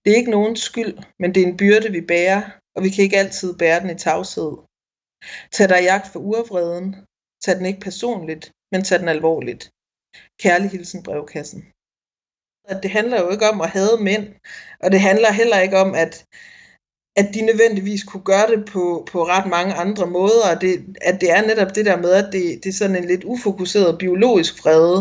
Det 0.06 0.12
er 0.12 0.16
ikke 0.16 0.32
nogens 0.32 0.60
skyld, 0.60 0.98
men 1.20 1.36
det 1.36 1.44
er 1.44 1.48
en 1.48 1.58
byrde, 1.58 1.92
vi 1.92 2.02
bærer, 2.02 2.42
og 2.76 2.84
vi 2.84 2.90
kan 2.90 3.04
ikke 3.04 3.18
altid 3.18 3.58
bære 3.58 3.80
den 3.80 3.90
i 3.90 3.98
tavshed. 3.98 4.52
Tag 5.52 5.70
dig 5.70 5.82
jagt 5.84 6.08
for 6.08 6.20
urvreden. 6.20 6.96
Tag 7.44 7.56
den 7.58 7.66
ikke 7.66 7.80
personligt, 7.80 8.52
men 8.72 8.84
tag 8.84 9.00
den 9.00 9.08
alvorligt. 9.08 9.64
Kærlig 10.44 10.70
hilsen 10.70 11.04
brevkassen. 11.04 11.62
At 12.72 12.84
det 12.84 12.92
handler 12.92 13.22
jo 13.22 13.30
ikke 13.30 13.50
om 13.50 13.62
at 13.62 13.70
hade 13.70 14.04
mænd, 14.04 14.26
og 14.84 14.92
det 14.92 15.00
handler 15.00 15.32
heller 15.32 15.60
ikke 15.60 15.78
om, 15.78 15.96
at, 15.96 16.26
at 17.16 17.28
de 17.34 17.42
nødvendigvis 17.42 18.04
kunne 18.04 18.24
gøre 18.24 18.48
det 18.54 18.66
på, 18.74 19.08
på 19.12 19.28
ret 19.28 19.48
mange 19.50 19.74
andre 19.74 20.08
måder. 20.08 20.60
Det, 20.62 20.98
at 21.02 21.22
det 21.22 21.32
er 21.32 21.42
netop 21.48 21.76
det 21.76 21.86
der 21.86 21.98
med, 21.98 22.12
at 22.12 22.30
det, 22.34 22.64
det 22.64 22.70
er 22.70 22.80
sådan 22.82 22.96
en 22.96 23.08
lidt 23.08 23.24
ufokuseret 23.24 24.00
biologisk 24.00 24.62
frede, 24.62 25.00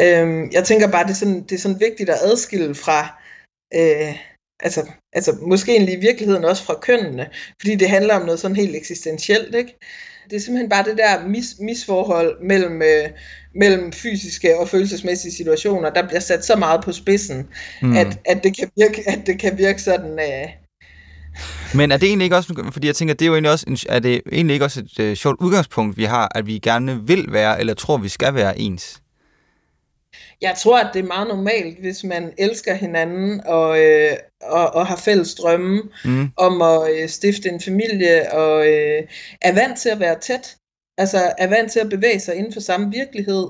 Øhm, 0.00 0.50
jeg 0.52 0.64
tænker 0.64 0.90
bare, 0.90 1.04
det 1.04 1.10
er, 1.10 1.14
sådan, 1.14 1.42
det 1.42 1.52
er 1.52 1.58
sådan 1.58 1.80
vigtigt 1.80 2.10
at 2.10 2.18
adskille 2.22 2.74
fra, 2.74 3.20
øh, 3.74 4.14
altså, 4.60 4.86
altså 5.12 5.36
måske 5.42 5.72
egentlig 5.72 5.94
i 5.94 6.00
virkeligheden 6.00 6.44
også 6.44 6.64
fra 6.64 6.78
kønnene, 6.80 7.28
fordi 7.60 7.74
det 7.74 7.90
handler 7.90 8.14
om 8.14 8.26
noget 8.26 8.40
sådan 8.40 8.56
helt 8.56 8.76
eksistentielt, 8.76 9.54
ikke? 9.54 9.78
Det 10.30 10.36
er 10.36 10.40
simpelthen 10.40 10.70
bare 10.70 10.84
det 10.84 10.98
der 10.98 11.28
mis, 11.28 11.56
misforhold 11.60 12.42
mellem, 12.42 12.82
øh, 12.82 13.08
mellem 13.54 13.92
fysiske 13.92 14.58
og 14.58 14.68
følelsesmæssige 14.68 15.32
situationer, 15.32 15.90
der 15.90 16.06
bliver 16.06 16.20
sat 16.20 16.44
så 16.44 16.56
meget 16.56 16.84
på 16.84 16.92
spidsen, 16.92 17.46
mm. 17.82 17.96
at, 17.96 18.18
at, 18.24 18.44
det 18.44 18.56
kan 18.56 18.70
virke, 18.76 19.02
at 19.06 19.26
det 19.26 19.38
kan 19.38 19.58
virke 19.58 19.82
sådan... 19.82 20.18
Øh, 20.18 20.48
men 21.74 21.92
er 21.92 21.96
det 21.96 22.08
egentlig 22.08 22.24
ikke 22.24 22.36
også, 22.36 22.70
fordi 22.72 22.86
jeg 22.86 22.96
tænker, 22.96 23.14
det 23.14 23.24
er 23.24 23.26
jo 23.26 23.34
egentlig 23.34 23.52
også, 23.52 23.64
en, 23.68 23.78
er 23.88 23.98
det 23.98 24.20
egentlig 24.32 24.54
ikke 24.54 24.64
også 24.64 24.80
et 24.80 25.10
uh, 25.10 25.14
sjovt 25.14 25.40
udgangspunkt, 25.40 25.96
vi 25.96 26.04
har, 26.04 26.32
at 26.34 26.46
vi 26.46 26.58
gerne 26.58 27.06
vil 27.06 27.26
være, 27.28 27.60
eller 27.60 27.74
tror, 27.74 27.96
vi 27.96 28.08
skal 28.08 28.34
være 28.34 28.58
ens? 28.58 29.02
Jeg 30.40 30.54
tror, 30.56 30.78
at 30.78 30.90
det 30.94 31.00
er 31.00 31.06
meget 31.06 31.28
normalt, 31.28 31.78
hvis 31.78 32.04
man 32.04 32.32
elsker 32.38 32.74
hinanden 32.74 33.40
og, 33.46 33.84
øh, 33.84 34.16
og, 34.42 34.74
og 34.74 34.86
har 34.86 34.96
fælles 34.96 35.34
drømme 35.34 35.82
mm. 36.04 36.28
om 36.36 36.62
at 36.62 36.94
øh, 36.94 37.08
stifte 37.08 37.48
en 37.48 37.60
familie 37.60 38.32
og 38.32 38.66
øh, 38.68 39.02
er 39.42 39.54
vant 39.54 39.78
til 39.78 39.88
at 39.88 40.00
være 40.00 40.20
tæt. 40.20 40.56
Altså 40.98 41.32
er 41.38 41.46
vant 41.46 41.72
til 41.72 41.80
at 41.80 41.88
bevæge 41.88 42.20
sig 42.20 42.34
inden 42.34 42.52
for 42.52 42.60
samme 42.60 42.90
virkelighed. 42.92 43.48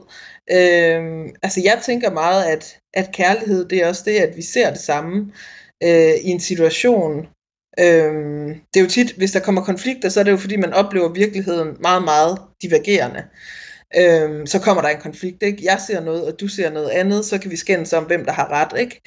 Øh, 0.50 1.28
altså 1.42 1.60
jeg 1.64 1.80
tænker 1.84 2.10
meget, 2.10 2.44
at, 2.44 2.78
at 2.94 3.12
kærlighed 3.12 3.68
det 3.68 3.78
er 3.78 3.88
også 3.88 4.02
det, 4.06 4.16
at 4.16 4.36
vi 4.36 4.42
ser 4.42 4.70
det 4.70 4.80
samme 4.80 5.32
øh, 5.82 6.14
i 6.22 6.28
en 6.28 6.40
situation. 6.40 7.26
Øh, 7.78 8.12
det 8.74 8.76
er 8.76 8.80
jo 8.80 8.88
tit, 8.88 9.12
hvis 9.12 9.32
der 9.32 9.40
kommer 9.40 9.64
konflikter, 9.64 10.08
så 10.08 10.20
er 10.20 10.24
det 10.24 10.30
jo 10.30 10.36
fordi, 10.36 10.56
man 10.56 10.74
oplever 10.74 11.12
virkeligheden 11.12 11.76
meget, 11.80 12.04
meget 12.04 12.38
divergerende 12.62 13.24
øhm, 13.96 14.46
så 14.46 14.58
kommer 14.58 14.82
der 14.82 14.88
en 14.88 15.00
konflikt. 15.00 15.42
Ikke? 15.42 15.64
Jeg 15.64 15.80
ser 15.86 16.00
noget, 16.00 16.26
og 16.32 16.40
du 16.40 16.48
ser 16.48 16.70
noget 16.70 16.88
andet, 16.90 17.24
så 17.24 17.38
kan 17.38 17.50
vi 17.50 17.56
skændes 17.56 17.92
om, 17.92 18.04
hvem 18.04 18.24
der 18.24 18.32
har 18.32 18.48
ret. 18.50 18.80
Ikke? 18.80 19.00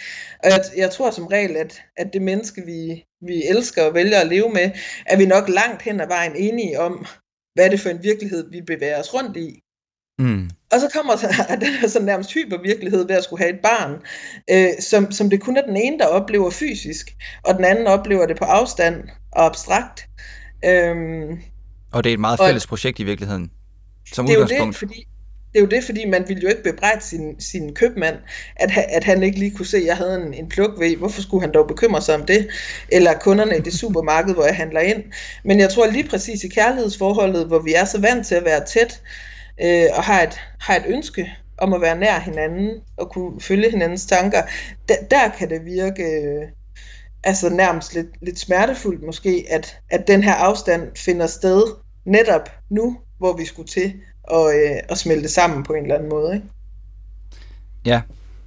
Og 0.44 0.50
jeg, 0.50 0.64
jeg 0.78 0.92
tror 0.92 1.12
som 1.12 1.28
regel, 1.28 1.56
at, 1.58 1.82
at 1.98 2.10
det 2.14 2.22
menneske, 2.22 2.62
vi, 2.66 3.06
vi 3.22 3.44
elsker 3.50 3.84
og 3.84 3.94
vælger 3.94 4.20
at 4.20 4.28
leve 4.28 4.50
med, 4.54 4.72
er 5.06 5.18
vi 5.18 5.26
nok 5.26 5.50
langt 5.50 5.82
hen 5.82 6.02
ad 6.02 6.08
vejen 6.08 6.36
enige 6.36 6.80
om, 6.80 7.06
hvad 7.56 7.66
er 7.66 7.70
det 7.70 7.80
for 7.80 7.90
en 7.90 8.04
virkelighed, 8.04 8.52
vi 8.52 8.62
bevæger 8.62 9.00
os 9.00 9.14
rundt 9.14 9.38
i. 9.38 9.60
Mm. 10.20 10.50
Og 10.72 10.80
så 10.80 10.90
kommer 10.94 11.16
der 11.16 11.56
den 11.66 11.74
her 11.74 11.88
sådan 11.88 12.06
nærmest 12.06 12.34
hypervirkelighed 12.34 13.08
ved 13.08 13.16
at 13.16 13.24
skulle 13.24 13.44
have 13.44 13.54
et 13.54 13.60
barn, 13.64 14.02
øh, 14.52 14.82
som, 14.82 15.12
som 15.12 15.30
det 15.30 15.42
kun 15.42 15.58
er 15.58 15.62
den 15.66 15.78
ene, 15.78 16.00
der 16.00 16.06
oplever 16.06 16.50
fysisk, 16.50 17.12
og 17.44 17.56
den 17.56 17.66
anden 17.66 17.88
oplever 17.88 18.26
det 18.26 18.38
på 18.38 18.46
afstand 18.46 19.04
og 19.32 19.46
abstrakt. 19.46 20.06
Øhm, 20.66 21.40
Og 21.94 22.04
det 22.04 22.10
er 22.10 22.14
et 22.14 22.20
meget 22.20 22.40
Og- 22.40 22.48
fælles 22.48 22.68
projekt 22.68 23.00
i 23.00 23.04
virkeligheden. 23.04 23.52
Som 24.14 24.26
det 24.26 24.34
er 24.34 24.39
jo 24.39 24.45
det, 24.45 24.76
fordi 24.76 25.07
det 25.53 25.59
er 25.59 25.62
jo 25.62 25.70
det, 25.70 25.84
fordi 25.84 26.05
man 26.05 26.26
ville 26.28 26.41
jo 26.43 26.49
ikke 26.49 26.64
bebrejde 26.64 27.01
sin, 27.01 27.39
sin 27.39 27.74
købmand, 27.74 28.16
at, 28.55 28.72
at 28.89 29.03
han 29.03 29.24
ikke 29.24 29.39
lige 29.39 29.51
kunne 29.51 29.66
se, 29.66 29.78
at 29.78 29.86
jeg 29.86 29.97
havde 29.97 30.16
en, 30.16 30.34
en 30.34 30.49
pluk 30.49 30.80
ved. 30.80 30.97
Hvorfor 30.97 31.22
skulle 31.22 31.41
han 31.41 31.53
dog 31.53 31.68
bekymre 31.68 32.01
sig 32.01 32.16
om 32.16 32.26
det? 32.26 32.47
Eller 32.89 33.14
kunderne 33.14 33.57
i 33.57 33.62
det 33.62 33.74
supermarked, 33.74 34.34
hvor 34.34 34.45
jeg 34.45 34.55
handler 34.55 34.80
ind. 34.80 35.03
Men 35.43 35.59
jeg 35.59 35.70
tror 35.70 35.88
lige 35.88 36.09
præcis 36.09 36.43
i 36.43 36.47
kærlighedsforholdet, 36.47 37.47
hvor 37.47 37.59
vi 37.59 37.74
er 37.74 37.86
så 37.86 38.01
vant 38.01 38.28
til 38.28 38.36
at 38.36 38.45
være 38.45 38.66
tæt, 38.66 39.01
øh, 39.62 39.86
og 39.93 40.03
har 40.03 40.22
et, 40.22 40.39
har 40.59 40.76
et 40.76 40.84
ønske 40.88 41.32
om 41.57 41.74
at 41.74 41.82
være 41.82 41.99
nær 41.99 42.20
hinanden, 42.20 42.70
og 42.97 43.09
kunne 43.12 43.41
følge 43.41 43.72
hinandens 43.72 44.05
tanker, 44.05 44.41
der, 44.88 44.95
der 45.12 45.30
kan 45.38 45.49
det 45.49 45.66
virke 45.66 46.03
øh, 46.03 46.41
altså 47.24 47.49
nærmest 47.49 47.93
lidt, 47.93 48.07
lidt 48.22 48.39
smertefuldt 48.39 49.03
måske, 49.03 49.45
at, 49.49 49.78
at 49.89 50.07
den 50.07 50.24
her 50.24 50.34
afstand 50.34 50.82
finder 50.95 51.28
sted 51.28 51.64
netop 52.05 52.49
nu, 52.70 52.97
hvor 53.22 53.38
vi 53.38 53.46
skulle 53.46 53.68
til 53.68 53.94
at, 54.32 54.56
øh, 54.56 54.78
at 54.90 54.98
smelte 54.98 55.30
sammen 55.30 55.64
på 55.64 55.74
en 55.74 55.82
eller 55.82 55.96
anden 55.96 56.10
måde. 56.10 56.36
Ikke? 56.36 56.48
Ja, 57.86 58.02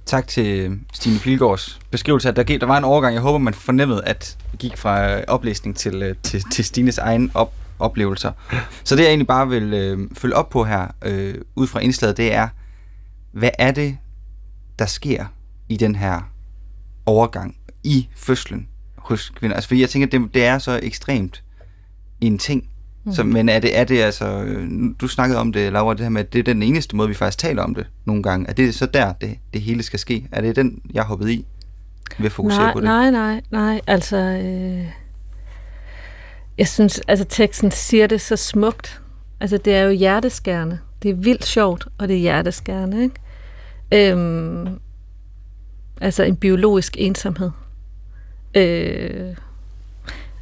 tak 0.05 0.27
til 0.27 0.59
øh, 0.59 0.77
Stine 0.93 1.19
Pilgaards 1.19 1.79
beskrivelse. 1.91 2.27
af, 2.27 2.35
Der, 2.35 2.43
gik, 2.43 2.61
der 2.61 2.67
var 2.67 2.77
en 2.77 2.83
overgang, 2.83 3.13
jeg 3.13 3.21
håber, 3.21 3.37
man 3.37 3.53
fornemmede, 3.53 4.03
at 4.05 4.37
det 4.51 4.59
gik 4.59 4.77
fra 4.77 5.17
øh, 5.17 5.23
oplæsning 5.27 5.75
til, 5.75 6.03
øh, 6.03 6.15
til, 6.23 6.43
til 6.51 6.65
Stines 6.65 6.97
egen 6.97 7.31
op, 7.33 7.53
oplevelser. 7.79 8.31
Så 8.83 8.95
det, 8.95 9.01
jeg 9.01 9.09
egentlig 9.09 9.27
bare 9.27 9.49
vil 9.49 9.73
øh, 9.73 10.09
følge 10.17 10.35
op 10.35 10.49
på 10.49 10.63
her, 10.63 10.87
øh, 11.05 11.35
ud 11.55 11.67
fra 11.67 11.79
indslaget, 11.79 12.17
det 12.17 12.33
er, 12.33 12.47
hvad 13.31 13.49
er 13.59 13.71
det, 13.71 13.97
der 14.79 14.85
sker 14.85 15.25
i 15.69 15.77
den 15.77 15.95
her 15.95 16.31
overgang, 17.05 17.57
i 17.83 18.07
fødslen 18.15 18.67
hos 18.97 19.29
kvinder? 19.29 19.55
Altså, 19.55 19.67
fordi 19.67 19.81
jeg 19.81 19.89
tænker, 19.89 20.07
det, 20.07 20.33
det 20.33 20.45
er 20.45 20.57
så 20.57 20.79
ekstremt 20.83 21.43
en 22.21 22.37
ting. 22.37 22.69
Mm. 23.05 23.13
Så, 23.13 23.23
men 23.23 23.49
er 23.49 23.59
det, 23.59 23.77
er 23.77 23.83
det 23.83 24.01
altså, 24.01 24.25
øh, 24.25 24.69
du 25.01 25.07
snakkede 25.07 25.39
om 25.39 25.53
det, 25.53 25.73
Laura, 25.73 25.93
det 25.93 26.01
her 26.01 26.09
med, 26.09 26.21
at 26.21 26.33
det 26.33 26.39
er 26.39 26.43
den 26.43 26.63
eneste 26.63 26.95
måde, 26.95 27.07
vi 27.07 27.13
faktisk 27.13 27.37
taler 27.37 27.63
om 27.63 27.75
det 27.75 27.87
nogle 28.05 28.23
gange. 28.23 28.49
Er 28.49 28.53
det 28.53 28.75
så 28.75 28.85
der, 28.85 29.13
det, 29.13 29.37
det 29.53 29.61
hele 29.61 29.83
skal 29.83 29.99
ske? 29.99 30.27
Er 30.31 30.41
det 30.41 30.55
den, 30.55 30.81
jeg 30.93 31.03
hoppet 31.03 31.29
i 31.29 31.45
ved 32.17 32.25
at 32.25 32.31
fokusere 32.31 32.63
nej, 32.63 32.73
på 32.73 32.79
det? 32.79 32.85
Nej, 32.85 33.11
nej, 33.11 33.41
nej. 33.51 33.81
Altså, 33.87 34.17
øh, 34.17 34.85
jeg 36.57 36.67
synes, 36.67 37.01
altså 37.07 37.25
teksten 37.29 37.71
siger 37.71 38.07
det 38.07 38.21
så 38.21 38.35
smukt. 38.35 39.01
Altså, 39.39 39.57
det 39.57 39.75
er 39.75 39.81
jo 39.81 39.91
hjerteskærende. 39.91 40.79
Det 41.03 41.11
er 41.11 41.15
vildt 41.15 41.45
sjovt, 41.45 41.87
og 41.97 42.07
det 42.07 42.15
er 42.15 42.19
hjerteskærende, 42.19 43.03
ikke? 43.03 44.11
Øhm, 44.11 44.79
altså 46.01 46.23
en 46.23 46.35
biologisk 46.35 46.95
ensomhed. 46.97 47.51
Øh, 48.55 49.35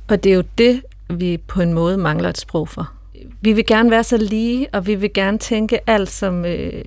og 0.08 0.24
det 0.24 0.32
er 0.32 0.36
jo 0.36 0.44
det, 0.58 0.82
vi 1.10 1.38
på 1.38 1.62
en 1.62 1.74
måde 1.74 1.98
mangler 1.98 2.30
et 2.30 2.38
sprog 2.38 2.70
for. 2.70 2.92
Vi 3.42 3.54
vil 3.54 3.66
gerne 3.66 3.92
være 3.92 4.04
så 4.04 4.18
lige, 4.18 4.68
og 4.74 4.88
vi 4.88 4.96
vil 4.96 5.14
gerne 5.14 5.38
tænke 5.38 5.90
alt 5.90 6.10
som 6.10 6.46
øh, 6.46 6.84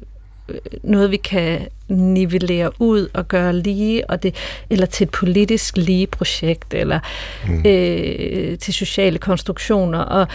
øh, 0.49 0.59
noget, 0.83 1.11
vi 1.11 1.17
kan 1.17 1.69
nivellere 1.89 2.71
ud 2.79 3.09
og 3.14 3.29
gøre 3.29 3.53
lige, 3.53 4.11
og 4.11 4.23
det, 4.23 4.35
eller 4.71 4.87
til 4.87 5.05
et 5.05 5.11
politisk 5.11 5.77
lige 5.77 6.07
projekt, 6.07 6.75
eller 6.75 7.01
mm. 7.49 7.62
øh, 7.67 8.59
til 8.59 8.75
sociale 8.75 9.19
konstruktioner. 9.19 9.99
Og, 9.99 10.27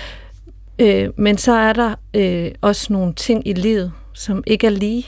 øh, 0.79 1.09
men 1.15 1.37
så 1.37 1.51
er 1.51 1.73
der 1.73 1.95
øh, 2.13 2.51
også 2.61 2.93
nogle 2.93 3.13
ting 3.13 3.47
i 3.47 3.53
livet, 3.53 3.91
som 4.13 4.43
ikke 4.47 4.67
er 4.67 4.71
lige. 4.71 5.05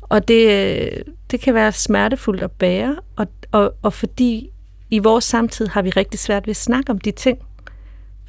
Og 0.00 0.28
det, 0.28 0.50
øh, 0.50 1.04
det 1.30 1.40
kan 1.40 1.54
være 1.54 1.72
smertefuldt 1.72 2.42
at 2.42 2.50
bære, 2.50 2.96
og, 3.16 3.26
og, 3.52 3.74
og 3.82 3.92
fordi 3.92 4.50
i 4.90 4.98
vores 4.98 5.24
samtid 5.24 5.66
har 5.66 5.82
vi 5.82 5.90
rigtig 5.90 6.20
svært 6.20 6.46
ved 6.46 6.50
at 6.50 6.56
snakke 6.56 6.90
om 6.90 6.98
de 6.98 7.10
ting, 7.10 7.38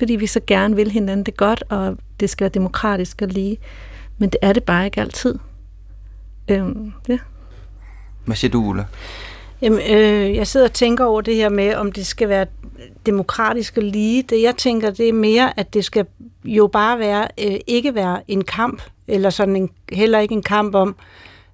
fordi 0.02 0.16
vi 0.16 0.28
så 0.28 0.39
gerne 0.47 0.76
vil 0.76 0.91
hinanden 0.91 1.26
det 1.26 1.38
godt, 1.38 1.64
og 1.70 1.97
det 2.20 2.30
skal 2.30 2.43
være 2.43 2.49
demokratisk 2.49 3.22
og 3.22 3.28
lige. 3.28 3.58
Men 4.18 4.30
det 4.30 4.38
er 4.41 4.54
det 4.54 4.64
bare 4.64 4.86
ikke 4.86 5.02
altid. 5.02 5.36
Øhm, 6.47 6.93
ja. 7.10 7.18
Hvad 8.26 8.36
siger 8.36 8.52
du, 8.52 8.64
Ulla? 8.64 8.86
Jamen, 9.62 9.80
øh, 9.80 10.36
jeg 10.36 10.47
sidder 10.47 10.66
og 10.66 10.74
tænker 10.74 11.06
over 11.06 11.22
det 11.22 11.36
her 11.36 11.49
med, 11.49 11.76
om 11.76 11.91
det 11.91 12.06
skal 12.06 12.30
være 12.30 12.45
demokratisk 13.06 13.78
og 13.78 13.84
lige. 13.84 14.24
Det 14.24 14.41
jeg 14.41 14.56
tænker, 14.56 14.91
det 14.91 15.10
er 15.10 15.14
mere, 15.14 15.60
at 15.60 15.74
det 15.74 15.86
skal 15.86 16.06
jo 16.45 16.68
bare 16.68 16.99
være, 16.99 17.28
øh, 17.38 17.60
ikke 17.68 17.95
være 17.95 18.22
en 18.28 18.43
kamp, 18.43 18.82
eller 19.08 19.30
sådan 19.30 19.56
en, 19.56 19.70
heller 19.91 20.20
ikke 20.20 20.36
en 20.36 20.43
kamp 20.43 20.76
om, 20.76 20.95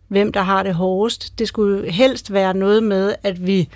hvem 0.07 0.31
der 0.31 0.41
har 0.41 0.63
det 0.63 0.73
hårdest. 0.73 1.39
Det 1.39 1.47
skulle 1.47 1.91
helst 1.91 2.33
være 2.33 2.53
noget 2.53 2.83
med, 2.83 3.15
at 3.23 3.47
vi, 3.47 3.69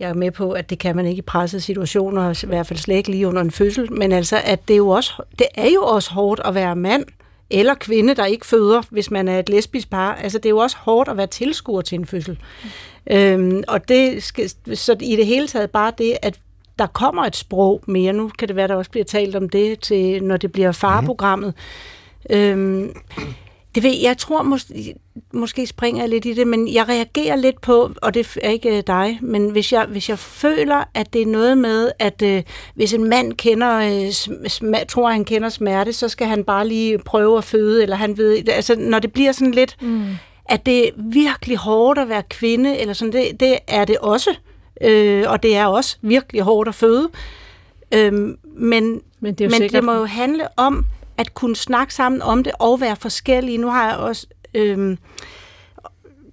jeg 0.00 0.08
er 0.08 0.14
med 0.14 0.30
på, 0.30 0.52
at 0.52 0.70
det 0.70 0.78
kan 0.78 0.96
man 0.96 1.06
ikke 1.06 1.18
i 1.18 1.22
pressede 1.22 1.62
situationer, 1.62 2.44
i 2.44 2.46
hvert 2.46 2.66
fald 2.66 2.78
slet 2.78 2.96
ikke 2.96 3.10
lige 3.10 3.28
under 3.28 3.42
en 3.42 3.50
fødsel, 3.50 3.92
men 3.92 4.12
altså, 4.12 4.40
at 4.44 4.68
det, 4.68 4.74
er 4.74 4.78
jo 4.78 4.88
også, 4.88 5.22
det 5.38 5.46
er 5.54 5.68
jo 5.68 5.82
også 5.82 6.12
hårdt 6.12 6.40
at 6.44 6.54
være 6.54 6.76
mand, 6.76 7.04
eller 7.50 7.74
kvinde, 7.74 8.14
der 8.14 8.24
ikke 8.24 8.46
føder, 8.46 8.82
hvis 8.90 9.10
man 9.10 9.28
er 9.28 9.38
et 9.38 9.48
lesbisk 9.48 9.90
par. 9.90 10.14
Altså, 10.14 10.38
det 10.38 10.46
er 10.46 10.50
jo 10.50 10.58
også 10.58 10.76
hårdt 10.80 11.08
at 11.08 11.16
være 11.16 11.26
tilskuer 11.26 11.80
til 11.80 11.98
en 11.98 12.06
fødsel. 12.06 12.38
Mm. 12.62 13.16
Øhm, 13.16 13.62
og 13.68 13.88
det 13.88 14.22
skal, 14.22 14.50
så 14.74 14.96
i 15.00 15.16
det 15.16 15.26
hele 15.26 15.48
taget 15.48 15.70
bare 15.70 15.92
det, 15.98 16.16
at 16.22 16.38
der 16.78 16.86
kommer 16.86 17.24
et 17.24 17.36
sprog 17.36 17.82
mere. 17.86 18.12
Nu 18.12 18.30
kan 18.38 18.48
det 18.48 18.56
være, 18.56 18.68
der 18.68 18.74
også 18.74 18.90
bliver 18.90 19.04
talt 19.04 19.36
om 19.36 19.48
det, 19.48 19.80
til, 19.80 20.24
når 20.24 20.36
det 20.36 20.52
bliver 20.52 20.72
farprogrammet. 20.72 21.54
Mm. 22.30 22.36
Øhm, 22.36 22.92
det 23.78 23.90
ved 23.90 24.00
jeg 24.02 24.18
tror 24.18 24.42
måske, 24.42 24.94
måske 25.32 25.66
springer 25.66 26.02
jeg 26.02 26.08
lidt 26.08 26.24
i 26.24 26.34
det, 26.34 26.46
men 26.46 26.72
jeg 26.72 26.88
reagerer 26.88 27.36
lidt 27.36 27.60
på, 27.60 27.90
og 28.02 28.14
det 28.14 28.38
er 28.42 28.50
ikke 28.50 28.80
dig, 28.80 29.18
men 29.22 29.50
hvis 29.50 29.72
jeg, 29.72 29.86
hvis 29.86 30.08
jeg 30.08 30.18
føler, 30.18 30.84
at 30.94 31.12
det 31.12 31.22
er 31.22 31.26
noget 31.26 31.58
med, 31.58 31.90
at 31.98 32.22
øh, 32.22 32.42
hvis 32.74 32.94
en 32.94 33.04
mand 33.04 33.32
kender, 33.32 33.78
øh, 33.78 34.08
sm- 34.46 34.84
tror, 34.84 35.10
han 35.10 35.24
kender 35.24 35.48
smerte, 35.48 35.92
så 35.92 36.08
skal 36.08 36.26
han 36.26 36.44
bare 36.44 36.68
lige 36.68 36.98
prøve 36.98 37.38
at 37.38 37.44
føde, 37.44 37.82
eller 37.82 37.96
han 37.96 38.16
ved, 38.16 38.48
altså 38.48 38.76
når 38.78 38.98
det 38.98 39.12
bliver 39.12 39.32
sådan 39.32 39.54
lidt, 39.54 39.76
mm. 39.80 40.06
at 40.44 40.66
det 40.66 40.88
er 40.88 40.90
virkelig 40.96 41.56
hårdt 41.56 41.98
at 41.98 42.08
være 42.08 42.22
kvinde, 42.30 42.78
eller 42.78 42.94
sådan, 42.94 43.12
det, 43.12 43.40
det 43.40 43.58
er 43.66 43.84
det 43.84 43.98
også, 43.98 44.30
øh, 44.80 45.24
og 45.26 45.42
det 45.42 45.56
er 45.56 45.66
også 45.66 45.96
virkelig 46.02 46.42
hårdt 46.42 46.68
at 46.68 46.74
føde, 46.74 47.08
øh, 47.94 48.12
men, 48.12 48.36
Men 48.54 49.34
det 49.34 49.40
er 49.40 49.44
jo 49.44 49.50
men 49.50 49.52
sikkert, 49.52 49.72
det 49.72 49.84
må 49.84 49.92
jo 49.92 50.04
handle 50.04 50.48
om 50.56 50.86
at 51.18 51.34
kunne 51.34 51.56
snakke 51.56 51.94
sammen 51.94 52.22
om 52.22 52.44
det 52.44 52.52
og 52.58 52.80
være 52.80 52.96
forskellige. 52.96 53.58
Nu 53.58 53.68
har 53.68 53.88
jeg 53.88 53.96
også, 53.96 54.26
øhm, 54.54 54.98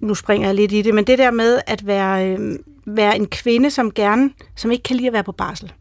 nu 0.00 0.14
springer 0.14 0.48
jeg 0.48 0.54
lidt 0.54 0.72
i 0.72 0.82
det, 0.82 0.94
men 0.94 1.04
det 1.04 1.18
der 1.18 1.30
med 1.30 1.60
at 1.66 1.86
være, 1.86 2.28
øhm, 2.28 2.64
være 2.86 3.16
en 3.16 3.26
kvinde, 3.26 3.70
som 3.70 3.92
gerne, 3.92 4.30
som 4.56 4.70
ikke 4.70 4.82
kan 4.82 4.96
lide 4.96 5.06
at 5.06 5.12
være 5.12 5.24
på 5.24 5.32
barsel, 5.32 5.72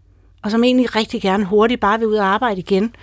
og 0.44 0.52
som 0.52 0.64
egentlig 0.64 0.96
rigtig 0.96 1.22
gerne 1.22 1.46
hurtigt 1.46 1.82
bare 1.82 2.00
vil 2.00 2.08
ud 2.08 2.16
og 2.16 2.26
arbejde 2.26 2.60
igen, 2.60 2.96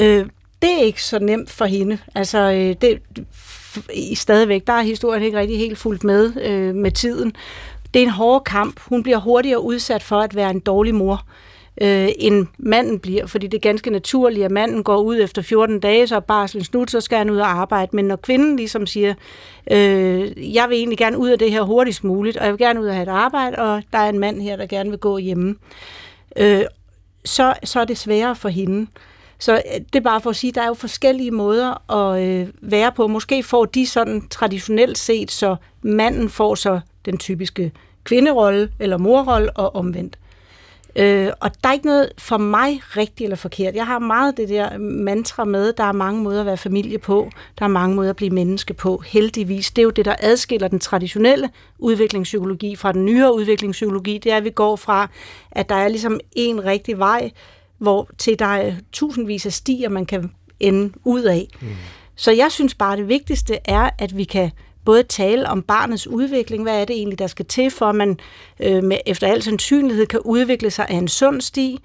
øh, 0.00 0.26
det 0.62 0.70
er 0.70 0.82
ikke 0.82 1.02
så 1.02 1.18
nemt 1.18 1.50
for 1.50 1.64
hende. 1.64 1.98
Altså, 2.14 2.38
øh, 2.38 2.74
det, 2.80 3.02
i 3.94 4.14
stadigvæk, 4.14 4.66
der 4.66 4.72
er 4.72 4.82
historien 4.82 5.22
ikke 5.22 5.38
rigtig 5.38 5.58
helt 5.58 5.78
fuldt 5.78 6.04
med 6.04 6.32
øh, 6.42 6.74
med 6.74 6.90
tiden. 6.90 7.32
Det 7.94 8.02
er 8.02 8.06
en 8.06 8.12
hård 8.12 8.44
kamp. 8.44 8.80
Hun 8.80 9.02
bliver 9.02 9.18
hurtigere 9.18 9.62
udsat 9.62 10.02
for 10.02 10.20
at 10.20 10.34
være 10.34 10.50
en 10.50 10.60
dårlig 10.60 10.94
mor 10.94 11.14
øh, 11.14 11.49
øh, 11.80 12.08
end 12.18 12.46
manden 12.58 12.98
bliver, 12.98 13.26
fordi 13.26 13.46
det 13.46 13.56
er 13.56 13.68
ganske 13.68 13.90
naturligt, 13.90 14.44
at 14.44 14.50
manden 14.50 14.82
går 14.82 14.96
ud 14.96 15.20
efter 15.20 15.42
14 15.42 15.80
dage, 15.80 16.06
så 16.06 16.16
er 16.16 16.20
barslen 16.20 16.64
slut, 16.64 16.90
så 16.90 17.00
skal 17.00 17.18
han 17.18 17.30
ud 17.30 17.38
og 17.38 17.48
arbejde. 17.48 17.96
Men 17.96 18.04
når 18.04 18.16
kvinden 18.16 18.56
ligesom 18.56 18.86
siger, 18.86 19.14
øh, 19.70 20.54
jeg 20.54 20.68
vil 20.68 20.78
egentlig 20.78 20.98
gerne 20.98 21.18
ud 21.18 21.28
af 21.28 21.38
det 21.38 21.50
her 21.50 21.62
hurtigst 21.62 22.04
muligt, 22.04 22.36
og 22.36 22.44
jeg 22.44 22.52
vil 22.52 22.58
gerne 22.58 22.80
ud 22.80 22.86
og 22.86 22.94
have 22.94 23.02
et 23.02 23.08
arbejde, 23.08 23.56
og 23.56 23.82
der 23.92 23.98
er 23.98 24.08
en 24.08 24.18
mand 24.18 24.42
her, 24.42 24.56
der 24.56 24.66
gerne 24.66 24.90
vil 24.90 24.98
gå 24.98 25.18
hjemme, 25.18 25.56
øh, 26.36 26.62
så, 27.24 27.54
så 27.64 27.80
er 27.80 27.84
det 27.84 27.98
sværere 27.98 28.36
for 28.36 28.48
hende. 28.48 28.86
Så 29.38 29.52
øh, 29.52 29.80
det 29.92 29.96
er 29.96 30.00
bare 30.00 30.20
for 30.20 30.30
at 30.30 30.36
sige, 30.36 30.48
at 30.48 30.54
der 30.54 30.62
er 30.62 30.66
jo 30.66 30.74
forskellige 30.74 31.30
måder 31.30 31.92
at 31.92 32.22
øh, 32.22 32.48
være 32.60 32.92
på. 32.92 33.06
Måske 33.06 33.42
får 33.42 33.64
de 33.64 33.86
sådan 33.86 34.28
traditionelt 34.28 34.98
set, 34.98 35.30
så 35.30 35.56
manden 35.82 36.28
får 36.28 36.54
så 36.54 36.80
den 37.04 37.18
typiske 37.18 37.72
kvinderolle 38.04 38.72
eller 38.78 38.98
morrolle 38.98 39.50
og 39.50 39.74
omvendt. 39.74 40.16
Øh, 40.96 41.32
og 41.40 41.50
der 41.62 41.68
er 41.68 41.72
ikke 41.72 41.86
noget 41.86 42.12
for 42.18 42.38
mig 42.38 42.80
rigtigt 42.96 43.26
eller 43.26 43.36
forkert. 43.36 43.74
Jeg 43.74 43.86
har 43.86 43.98
meget 43.98 44.36
det 44.36 44.48
der 44.48 44.78
mantra 44.78 45.44
med, 45.44 45.72
der 45.72 45.84
er 45.84 45.92
mange 45.92 46.22
måder 46.22 46.40
at 46.40 46.46
være 46.46 46.56
familie 46.56 46.98
på, 46.98 47.30
der 47.58 47.64
er 47.64 47.68
mange 47.68 47.96
måder 47.96 48.10
at 48.10 48.16
blive 48.16 48.30
menneske 48.30 48.74
på, 48.74 49.02
heldigvis. 49.06 49.70
Det 49.70 49.82
er 49.82 49.84
jo 49.84 49.90
det, 49.90 50.04
der 50.04 50.14
adskiller 50.18 50.68
den 50.68 50.78
traditionelle 50.78 51.50
udviklingspsykologi 51.78 52.76
fra 52.76 52.92
den 52.92 53.04
nyere 53.04 53.34
udviklingspsykologi, 53.34 54.18
det 54.18 54.32
er, 54.32 54.36
at 54.36 54.44
vi 54.44 54.50
går 54.50 54.76
fra, 54.76 55.08
at 55.50 55.68
der 55.68 55.74
er 55.74 55.88
ligesom 55.88 56.20
en 56.32 56.64
rigtig 56.64 56.98
vej, 56.98 57.30
hvor 57.78 58.10
til 58.18 58.38
der 58.38 58.46
er 58.46 58.72
tusindvis 58.92 59.46
af 59.46 59.52
stier, 59.52 59.88
man 59.88 60.06
kan 60.06 60.30
ende 60.60 60.92
ud 61.04 61.22
af. 61.22 61.48
Mm. 61.60 61.68
Så 62.16 62.32
jeg 62.32 62.46
synes 62.50 62.74
bare, 62.74 62.96
det 62.96 63.08
vigtigste 63.08 63.58
er, 63.64 63.90
at 63.98 64.16
vi 64.16 64.24
kan 64.24 64.50
både 64.84 65.02
tale 65.02 65.48
om 65.48 65.62
barnets 65.62 66.06
udvikling, 66.06 66.62
hvad 66.62 66.80
er 66.80 66.84
det 66.84 66.96
egentlig, 66.96 67.18
der 67.18 67.26
skal 67.26 67.46
til, 67.46 67.70
for 67.70 67.86
at 67.86 67.94
man 67.94 68.18
øh, 68.60 68.84
med, 68.84 68.98
efter 69.06 69.26
al 69.26 69.42
sandsynlighed 69.42 70.06
kan 70.06 70.20
udvikle 70.24 70.70
sig 70.70 70.86
af 70.88 70.94
en 70.94 71.08
sund 71.08 71.40
sti, 71.40 71.80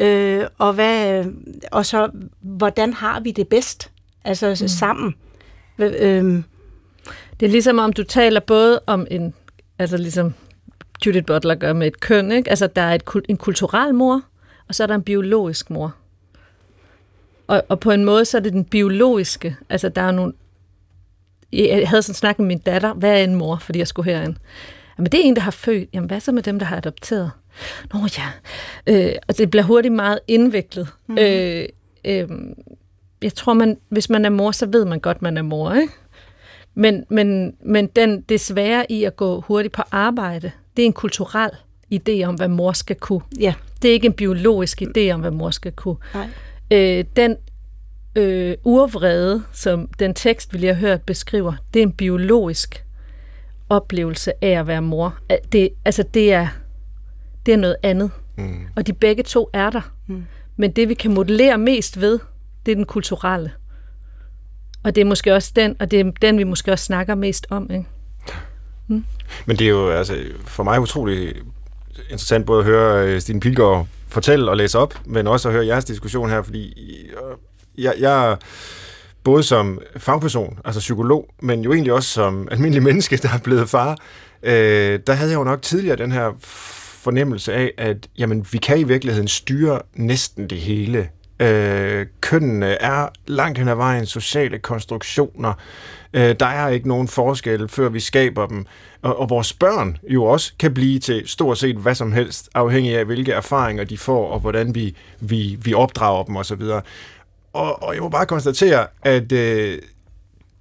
Øh, 0.00 0.46
og, 0.58 0.72
hvad, 0.72 1.24
og 1.72 1.86
så, 1.86 2.10
hvordan 2.40 2.92
har 2.92 3.20
vi 3.20 3.30
det 3.30 3.48
bedst? 3.48 3.90
Altså 4.24 4.48
mm. 4.60 4.68
sammen. 4.68 5.14
Øh, 5.78 6.42
det 7.40 7.46
er 7.46 7.50
ligesom 7.50 7.78
om, 7.78 7.92
du 7.92 8.02
taler 8.02 8.40
både 8.40 8.80
om 8.86 9.06
en, 9.10 9.34
altså 9.78 9.96
ligesom 9.96 10.34
Judith 11.06 11.26
Butler 11.26 11.54
gør 11.54 11.72
med 11.72 11.86
et 11.86 12.00
køn, 12.00 12.32
ikke? 12.32 12.50
Altså 12.50 12.66
der 12.66 12.82
er 12.82 12.94
et, 12.94 13.02
en 13.28 13.36
kulturel 13.36 13.94
mor, 13.94 14.22
og 14.68 14.74
så 14.74 14.82
er 14.82 14.86
der 14.86 14.94
en 14.94 15.02
biologisk 15.02 15.70
mor. 15.70 15.94
Og, 17.46 17.62
og 17.68 17.80
på 17.80 17.90
en 17.90 18.04
måde, 18.04 18.24
så 18.24 18.36
er 18.36 18.40
det 18.40 18.52
den 18.52 18.64
biologiske. 18.64 19.56
Altså 19.68 19.88
der 19.88 20.02
er 20.02 20.10
nogle... 20.10 20.32
Jeg 21.52 21.88
havde 21.88 22.02
sådan 22.02 22.14
snakket 22.14 22.38
med 22.38 22.46
min 22.46 22.58
datter, 22.58 22.94
hvad 22.94 23.10
er 23.10 23.24
en 23.24 23.34
mor, 23.34 23.56
fordi 23.56 23.78
jeg 23.78 23.88
skulle 23.88 24.12
herind? 24.12 24.34
Jamen 24.98 25.12
det 25.12 25.20
er 25.20 25.24
en, 25.24 25.36
der 25.36 25.42
har 25.42 25.50
født. 25.50 25.88
Jamen 25.94 26.08
hvad 26.08 26.20
så 26.20 26.32
med 26.32 26.42
dem, 26.42 26.58
der 26.58 26.66
har 26.66 26.76
adopteret? 26.76 27.30
Nå 27.94 28.00
ja. 28.18 28.28
Øh, 28.86 29.12
og 29.28 29.38
det 29.38 29.50
bliver 29.50 29.64
hurtigt 29.64 29.94
meget 29.94 30.18
indviklet. 30.28 30.88
Mm. 31.06 31.18
Øh, 31.18 31.68
øh, 32.04 32.28
jeg 33.22 33.34
tror, 33.34 33.54
man, 33.54 33.78
hvis 33.88 34.10
man 34.10 34.24
er 34.24 34.30
mor, 34.30 34.50
så 34.50 34.66
ved 34.66 34.84
man 34.84 35.00
godt, 35.00 35.22
man 35.22 35.36
er 35.36 35.42
mor, 35.42 35.74
ikke? 35.74 35.92
Men, 36.74 37.04
men, 37.08 37.56
men 37.60 37.86
den, 37.86 38.20
det 38.20 38.40
svære 38.40 38.92
i 38.92 39.04
at 39.04 39.16
gå 39.16 39.40
hurtigt 39.40 39.74
på 39.74 39.82
arbejde, 39.90 40.50
det 40.76 40.82
er 40.82 40.86
en 40.86 40.92
kulturel 40.92 41.50
idé 41.94 42.22
om, 42.24 42.34
hvad 42.34 42.48
mor 42.48 42.72
skal 42.72 42.96
kunne. 42.96 43.20
Ja. 43.40 43.54
Det 43.82 43.88
er 43.88 43.92
ikke 43.92 44.06
en 44.06 44.12
biologisk 44.12 44.82
idé 44.82 45.10
om, 45.10 45.20
hvad 45.20 45.30
mor 45.30 45.50
skal 45.50 45.72
kunne. 45.72 45.96
Nej. 46.14 46.28
Øh, 46.70 47.04
den 47.16 47.36
øh, 48.16 48.56
urvrede, 48.64 49.42
som 49.52 49.88
den 49.98 50.14
tekst, 50.14 50.52
vi 50.52 50.58
lige 50.58 50.74
har 50.74 50.80
hørt, 50.80 51.02
beskriver, 51.02 51.52
det 51.74 51.80
er 51.80 51.86
en 51.86 51.92
biologisk 51.92 52.84
oplevelse 53.68 54.44
af 54.44 54.60
at 54.60 54.66
være 54.66 54.82
mor. 54.82 55.18
Det, 55.52 55.68
altså, 55.84 56.04
det 56.14 56.32
er, 56.32 56.48
det 57.46 57.54
er 57.54 57.58
noget 57.58 57.76
andet. 57.82 58.10
Mm. 58.36 58.66
Og 58.76 58.86
de 58.86 58.92
begge 58.92 59.22
to 59.22 59.50
er 59.52 59.70
der. 59.70 59.92
Mm. 60.06 60.24
Men 60.56 60.72
det, 60.72 60.88
vi 60.88 60.94
kan 60.94 61.14
modellere 61.14 61.58
mest 61.58 62.00
ved, 62.00 62.18
det 62.66 62.72
er 62.72 62.76
den 62.76 62.86
kulturelle. 62.86 63.52
Og 64.82 64.94
det 64.94 65.00
er 65.00 65.04
måske 65.04 65.34
også 65.34 65.52
den, 65.56 65.76
og 65.80 65.90
det 65.90 66.00
er 66.00 66.10
den, 66.22 66.38
vi 66.38 66.44
måske 66.44 66.72
også 66.72 66.84
snakker 66.84 67.14
mest 67.14 67.46
om. 67.50 67.70
Ikke? 67.70 67.84
Mm. 68.88 69.04
Men 69.46 69.56
det 69.56 69.64
er 69.64 69.70
jo 69.70 69.90
altså, 69.90 70.16
for 70.44 70.62
mig 70.62 70.80
utrolig 70.80 71.34
interessant 72.10 72.46
både 72.46 72.58
at 72.58 72.64
høre 72.64 73.08
øh, 73.08 73.20
Stine 73.20 73.40
Pilgaard 73.40 73.86
fortælle 74.08 74.50
og 74.50 74.56
læse 74.56 74.78
op, 74.78 74.94
men 75.04 75.26
også 75.26 75.48
at 75.48 75.54
høre 75.54 75.66
jeres 75.66 75.84
diskussion 75.84 76.30
her, 76.30 76.42
fordi 76.42 76.72
øh, 77.08 77.36
jeg, 77.78 77.94
jeg 77.98 78.36
både 79.24 79.42
som 79.42 79.80
fagperson, 79.96 80.58
altså 80.64 80.80
psykolog, 80.80 81.28
men 81.42 81.60
jo 81.60 81.72
egentlig 81.72 81.92
også 81.92 82.08
som 82.10 82.48
almindelig 82.50 82.82
menneske, 82.82 83.16
der 83.16 83.28
er 83.28 83.38
blevet 83.38 83.68
far, 83.68 83.98
øh, 84.42 85.00
der 85.06 85.12
havde 85.12 85.30
jeg 85.30 85.38
jo 85.38 85.44
nok 85.44 85.62
tidligere 85.62 85.96
den 85.96 86.12
her 86.12 86.32
fornemmelse 87.06 87.54
af, 87.54 87.72
at 87.78 88.08
jamen, 88.18 88.46
vi 88.52 88.58
kan 88.58 88.78
i 88.78 88.82
virkeligheden 88.82 89.28
styre 89.28 89.80
næsten 89.94 90.50
det 90.50 90.58
hele. 90.58 91.08
Øh, 91.40 92.06
kønnene 92.20 92.66
er 92.66 93.08
langt 93.26 93.58
hen 93.58 93.68
ad 93.68 93.74
vejen 93.74 94.06
sociale 94.06 94.58
konstruktioner. 94.58 95.52
Øh, 96.12 96.34
der 96.40 96.46
er 96.46 96.68
ikke 96.68 96.88
nogen 96.88 97.08
forskel, 97.08 97.68
før 97.68 97.88
vi 97.88 98.00
skaber 98.00 98.46
dem. 98.46 98.66
Og, 99.02 99.20
og 99.20 99.30
vores 99.30 99.52
børn 99.52 99.96
jo 100.08 100.24
også 100.24 100.52
kan 100.58 100.74
blive 100.74 100.98
til 100.98 101.28
stort 101.28 101.58
set 101.58 101.76
hvad 101.76 101.94
som 101.94 102.12
helst, 102.12 102.48
afhængig 102.54 102.98
af 102.98 103.04
hvilke 103.04 103.32
erfaringer 103.32 103.84
de 103.84 103.98
får, 103.98 104.28
og 104.30 104.40
hvordan 104.40 104.74
vi, 104.74 104.96
vi, 105.20 105.58
vi 105.62 105.74
opdrager 105.74 106.24
dem 106.24 106.36
osv. 106.36 106.62
Og, 107.56 107.82
og 107.82 107.94
jeg 107.94 108.02
må 108.02 108.08
bare 108.08 108.26
konstatere, 108.26 108.86
at 109.02 109.32
øh, 109.32 109.78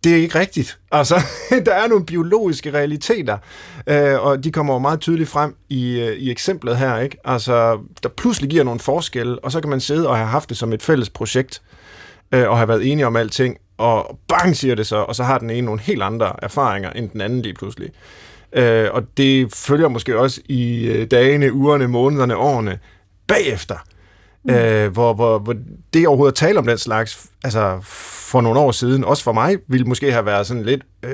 det 0.03 0.11
er 0.11 0.17
ikke 0.17 0.39
rigtigt. 0.39 0.79
Altså, 0.91 1.15
der 1.65 1.73
er 1.73 1.87
nogle 1.87 2.05
biologiske 2.05 2.73
realiteter, 2.73 3.37
øh, 3.87 4.25
og 4.25 4.43
de 4.43 4.51
kommer 4.51 4.73
jo 4.73 4.79
meget 4.79 4.99
tydeligt 4.99 5.29
frem 5.29 5.55
i, 5.69 5.99
øh, 5.99 6.17
i 6.17 6.31
eksemplet 6.31 6.77
her, 6.77 6.97
ikke? 6.97 7.17
Altså, 7.25 7.79
der 8.03 8.09
pludselig 8.09 8.49
giver 8.49 8.63
nogle 8.63 8.79
forskelle, 8.79 9.43
og 9.43 9.51
så 9.51 9.61
kan 9.61 9.69
man 9.69 9.79
sidde 9.79 10.09
og 10.09 10.17
have 10.17 10.27
haft 10.27 10.49
det 10.49 10.57
som 10.57 10.73
et 10.73 10.81
fælles 10.83 11.09
projekt, 11.09 11.61
øh, 12.31 12.49
og 12.49 12.57
have 12.57 12.67
været 12.67 12.91
enige 12.91 13.07
om 13.07 13.15
alting, 13.15 13.57
og 13.77 14.19
bang, 14.27 14.55
siger 14.55 14.75
det 14.75 14.87
så, 14.87 14.95
og 14.95 15.15
så 15.15 15.23
har 15.23 15.37
den 15.37 15.49
ene 15.49 15.65
nogle 15.65 15.81
helt 15.81 16.03
andre 16.03 16.33
erfaringer 16.41 16.89
end 16.89 17.09
den 17.09 17.21
anden 17.21 17.41
lige 17.41 17.53
pludselig. 17.53 17.89
Øh, 18.53 18.89
og 18.91 19.03
det 19.17 19.53
følger 19.53 19.87
måske 19.87 20.19
også 20.19 20.41
i 20.45 20.85
øh, 20.85 21.11
dagene, 21.11 21.53
ugerne, 21.53 21.87
månederne, 21.87 22.35
årene 22.35 22.79
bagefter. 23.27 23.75
Mm. 24.45 24.53
Øh, 24.53 24.91
hvor, 24.91 25.13
hvor, 25.13 25.39
hvor 25.39 25.55
det 25.93 26.07
overhovedet 26.07 26.31
at 26.31 26.35
tale 26.35 26.59
om 26.59 26.65
den 26.65 26.77
slags, 26.77 27.25
altså 27.43 27.79
for 27.83 28.41
nogle 28.41 28.59
år 28.59 28.71
siden, 28.71 29.03
også 29.03 29.23
for 29.23 29.33
mig, 29.33 29.57
ville 29.67 29.85
måske 29.85 30.11
have 30.11 30.25
været 30.25 30.47
sådan 30.47 30.63
lidt 30.63 30.81
øh, 31.03 31.11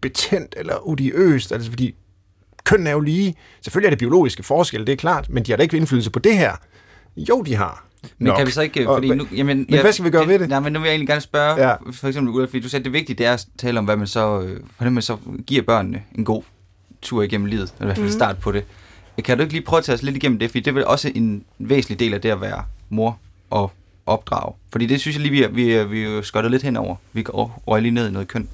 betændt 0.00 0.54
eller 0.58 0.88
odiøst, 0.88 1.52
altså 1.52 1.70
fordi 1.70 1.94
køn 2.64 2.86
er 2.86 2.90
jo 2.90 3.00
lige, 3.00 3.34
selvfølgelig 3.62 3.86
er 3.86 3.90
det 3.90 3.98
biologiske 3.98 4.42
forskel, 4.42 4.86
det 4.86 4.92
er 4.92 4.96
klart, 4.96 5.30
men 5.30 5.42
de 5.42 5.52
har 5.52 5.56
da 5.56 5.62
ikke 5.62 5.76
indflydelse 5.76 6.10
på 6.10 6.18
det 6.18 6.36
her. 6.36 6.52
Jo, 7.16 7.42
de 7.42 7.54
har. 7.54 7.86
Men 8.18 8.26
Nok. 8.26 8.36
kan 8.36 8.46
vi 8.46 8.50
så 8.50 8.62
ikke, 8.62 8.84
fordi 8.84 9.08
nu, 9.08 9.26
jamen, 9.32 9.56
men 9.58 9.66
ja, 9.70 9.80
hvad 9.80 9.92
skal 9.92 10.04
vi 10.04 10.10
gøre 10.10 10.28
ved 10.28 10.38
det? 10.38 10.48
Nej, 10.48 10.60
men 10.60 10.72
nu 10.72 10.78
vil 10.78 10.86
jeg 10.86 10.92
egentlig 10.92 11.08
gerne 11.08 11.20
spørge, 11.20 11.68
ja. 11.68 11.74
for 11.92 12.08
eksempel 12.08 12.34
Ulla, 12.34 12.46
fordi 12.46 12.60
du 12.60 12.68
sagde, 12.68 12.80
at 12.80 12.84
det 12.84 12.92
vigtige 12.92 13.16
det 13.16 13.26
er 13.26 13.32
at 13.32 13.46
tale 13.58 13.78
om, 13.78 13.84
hvad 13.84 13.96
man 13.96 14.06
så, 14.06 14.40
øh, 14.40 14.60
hvordan 14.78 14.92
man 14.92 15.02
så 15.02 15.16
giver 15.46 15.62
børnene 15.62 16.02
en 16.14 16.24
god 16.24 16.42
tur 17.02 17.22
igennem 17.22 17.46
livet, 17.46 17.74
eller 17.80 17.84
i 17.84 17.86
hvert 17.86 17.96
fald 17.96 18.06
mm. 18.06 18.12
start 18.12 18.38
på 18.38 18.52
det. 18.52 18.64
Kan 19.24 19.36
du 19.36 19.42
ikke 19.42 19.54
lige 19.54 19.64
prøve 19.64 19.78
at 19.78 19.84
tage 19.84 19.94
os 19.94 20.02
lidt 20.02 20.16
igennem 20.16 20.38
det, 20.38 20.50
fordi 20.50 20.60
det 20.60 20.68
er 20.68 20.74
vel 20.74 20.84
også 20.84 21.12
en 21.14 21.44
væsentlig 21.58 22.00
del 22.00 22.14
af 22.14 22.20
det 22.20 22.30
at 22.30 22.40
være 22.40 22.64
mor 22.88 23.18
og 23.50 23.72
opdrage. 24.06 24.54
Fordi 24.72 24.86
det 24.86 25.00
synes 25.00 25.16
jeg 25.16 25.22
lige, 25.26 25.50
vi, 25.52 25.84
vi, 25.84 25.84
vi 25.84 26.22
skøtter 26.22 26.50
lidt 26.50 26.62
henover. 26.62 26.96
Vi 27.12 27.22
går 27.22 27.78
lige 27.78 27.92
ned 27.92 28.08
i 28.08 28.10
noget 28.10 28.28
køn. 28.28 28.48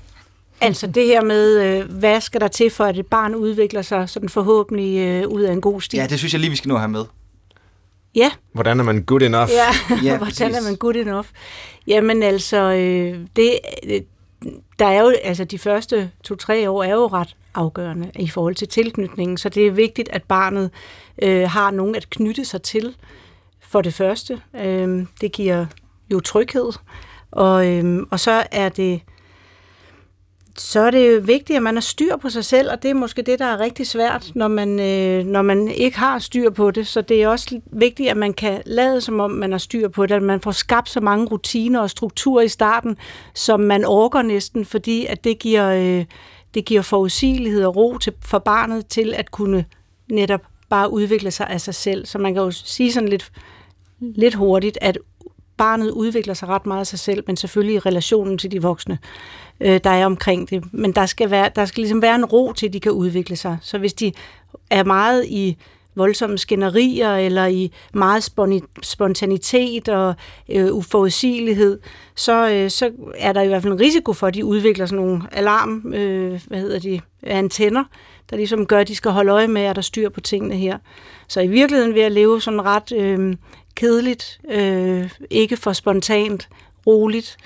Altså 0.61 0.87
det 0.87 1.07
her 1.07 1.23
med, 1.23 1.63
øh, 1.63 1.91
hvad 1.91 2.21
skal 2.21 2.41
der 2.41 2.49
til 2.49 2.71
for, 2.71 2.85
at 2.85 2.99
et 2.99 3.07
barn 3.07 3.35
udvikler 3.35 3.83
sig 3.83 4.09
sådan 4.09 4.29
forhåbentlig 4.29 4.99
øh, 4.99 5.29
ud 5.29 5.43
af 5.43 5.53
en 5.53 5.61
god 5.61 5.81
stil? 5.81 5.97
Ja, 5.97 6.07
det 6.07 6.19
synes 6.19 6.33
jeg 6.33 6.41
lige, 6.41 6.51
vi 6.51 6.57
skal 6.57 6.69
nå 6.69 6.77
have 6.77 6.89
med. 6.89 7.05
Ja. 8.15 8.31
Hvordan 8.53 8.81
er 8.81 8.85
man 8.85 9.03
good 9.03 9.23
enough? 9.23 9.51
Ja, 9.51 9.97
ja 10.03 10.17
hvordan 10.17 10.19
præcis. 10.19 10.41
er 10.41 10.63
man 10.71 10.77
good 10.77 10.97
enough? 10.97 11.27
Jamen 11.87 12.23
altså, 12.23 12.57
øh, 12.57 13.19
det, 13.37 13.59
der 14.79 14.87
er 14.87 15.01
jo, 15.01 15.13
altså 15.23 15.45
de 15.45 15.59
første 15.59 16.11
to-tre 16.25 16.71
år 16.71 16.83
er 16.83 16.95
jo 16.95 17.07
ret 17.07 17.37
afgørende 17.55 18.11
i 18.19 18.29
forhold 18.29 18.55
til 18.55 18.69
tilknytningen, 18.69 19.37
så 19.37 19.49
det 19.49 19.67
er 19.67 19.71
vigtigt, 19.71 20.09
at 20.09 20.23
barnet 20.23 20.71
øh, 21.23 21.51
har 21.51 21.71
nogen 21.71 21.95
at 21.95 22.11
knytte 22.11 22.45
sig 22.45 22.63
til 22.63 22.97
for 23.61 23.81
det 23.81 23.95
første. 23.95 24.41
Øh, 24.55 25.07
det 25.21 25.33
giver 25.33 25.67
jo 26.13 26.21
tryghed, 26.21 26.73
og, 27.31 27.67
øh, 27.67 28.07
og 28.11 28.21
så 28.21 28.47
er 28.51 28.69
det 28.69 29.01
så 30.59 30.81
er 30.81 30.91
det 30.91 31.15
jo 31.15 31.21
vigtigt, 31.25 31.57
at 31.57 31.63
man 31.63 31.75
har 31.75 31.81
styr 31.81 32.17
på 32.17 32.31
sig 32.31 32.45
selv, 32.45 32.71
og 32.71 32.83
det 32.83 32.91
er 32.91 32.95
måske 32.95 33.23
det, 33.23 33.39
der 33.39 33.45
er 33.45 33.61
rigtig 33.61 33.87
svært, 33.87 34.33
når 34.35 34.49
man, 34.49 34.81
øh, 34.81 35.27
når 35.27 35.43
man 35.43 35.69
ikke 35.69 35.99
har 35.99 36.19
styr 36.19 36.51
på 36.51 36.71
det. 36.71 36.87
Så 36.87 37.01
det 37.01 37.23
er 37.23 37.29
også 37.29 37.61
vigtigt, 37.67 38.11
at 38.11 38.17
man 38.17 38.35
kan 38.35 38.63
lade, 38.67 39.01
som 39.01 39.21
om 39.21 39.31
man 39.31 39.53
har 39.53 39.59
styr 39.59 39.89
på 39.89 40.07
det, 40.07 40.15
at 40.15 40.23
man 40.23 40.41
får 40.41 40.51
skabt 40.51 40.89
så 40.89 41.01
mange 41.01 41.27
rutiner 41.27 41.81
og 41.81 41.91
strukturer 41.91 42.43
i 42.43 42.49
starten, 42.49 42.97
som 43.35 43.61
man 43.61 43.85
orker 43.85 44.23
næsten, 44.23 44.65
fordi 44.65 45.07
at 45.07 45.25
det 45.25 45.39
giver, 45.39 45.71
øh, 45.71 46.05
det 46.55 46.65
giver 46.65 46.83
forudsigelighed 46.83 47.65
og 47.65 47.77
ro 47.77 47.99
til, 47.99 48.13
for 48.25 48.39
barnet 48.39 48.87
til 48.87 49.15
at 49.15 49.31
kunne 49.31 49.65
netop 50.11 50.41
bare 50.69 50.93
udvikle 50.93 51.31
sig 51.31 51.47
af 51.47 51.61
sig 51.61 51.75
selv. 51.75 52.07
Så 52.07 52.19
man 52.19 52.35
kan 52.35 52.43
jo 52.43 52.51
sige 52.51 52.93
sådan 52.93 53.09
lidt, 53.09 53.33
lidt 54.01 54.35
hurtigt, 54.35 54.79
at 54.81 54.99
barnet 55.57 55.91
udvikler 55.91 56.35
sig 56.35 56.49
ret 56.49 56.67
meget 56.67 56.81
af 56.81 56.87
sig 56.87 56.99
selv, 56.99 57.25
men 57.27 57.37
selvfølgelig 57.37 57.75
i 57.75 57.79
relationen 57.79 58.39
til 58.39 58.53
de 58.53 58.63
voksne, 58.63 58.99
øh, 59.63 59.81
der 59.85 59.91
er 59.91 60.07
omkring 60.07 60.51
det. 60.51 60.65
Men 60.73 60.93
der 60.93 61.07
skal, 61.07 61.31
være, 61.31 61.51
der 61.57 61.65
skal 61.65 61.81
ligesom 61.81 62.03
være 62.03 62.15
en 62.15 62.25
ro 62.25 62.53
til, 62.53 62.67
at 62.67 62.73
de 62.73 62.81
kan 62.81 62.93
udvikle 62.93 63.37
sig. 63.37 63.59
Så 63.63 63.79
hvis 63.79 63.93
de 63.93 64.13
er 64.71 64.85
meget 64.85 65.27
i 65.27 65.57
voldsomme 65.95 66.39
skænderier 66.39 67.17
eller 67.17 67.47
i 67.47 67.73
meget 67.95 68.31
spontanitet 68.83 69.89
og 69.89 70.15
øh, 70.49 70.73
uforudsigelighed, 70.73 71.79
så, 72.15 72.51
øh, 72.51 72.71
så 72.71 72.91
er 73.19 73.33
der 73.33 73.43
i 73.43 73.49
hvert 73.49 73.63
fald 73.63 73.73
en 73.73 73.81
risiko 73.81 74.13
for, 74.13 74.27
at 74.27 74.35
de 74.35 74.45
udvikler 74.45 74.87
sådan 74.87 75.05
nogle 75.05 75.23
alarm, 75.33 75.93
øh, 75.95 76.41
hvad 76.47 76.61
hedder 76.61 76.79
de, 76.79 77.01
antenner, 77.23 77.85
der 78.31 78.37
ligesom 78.37 78.67
gør, 78.67 78.79
at 78.79 78.89
de 78.89 78.95
skal 78.95 79.11
holde 79.11 79.33
øje 79.33 79.49
med, 79.49 79.63
at 79.63 79.77
der 79.77 79.83
styr 79.83 80.09
på 80.09 80.21
tingene 80.21 80.57
her. 80.57 80.79
Så 81.29 81.41
i 81.41 81.47
virkeligheden 81.47 81.95
vil 81.95 82.03
jeg 82.03 82.11
leve 82.11 82.41
sådan 82.41 82.65
ret 82.65 82.93
øh, 82.93 83.37
kedeligt, 83.75 84.41
øh, 84.51 85.11
ikke 85.31 85.57
for 85.57 85.73
spontant, 85.73 86.49
roligt, 86.87 87.37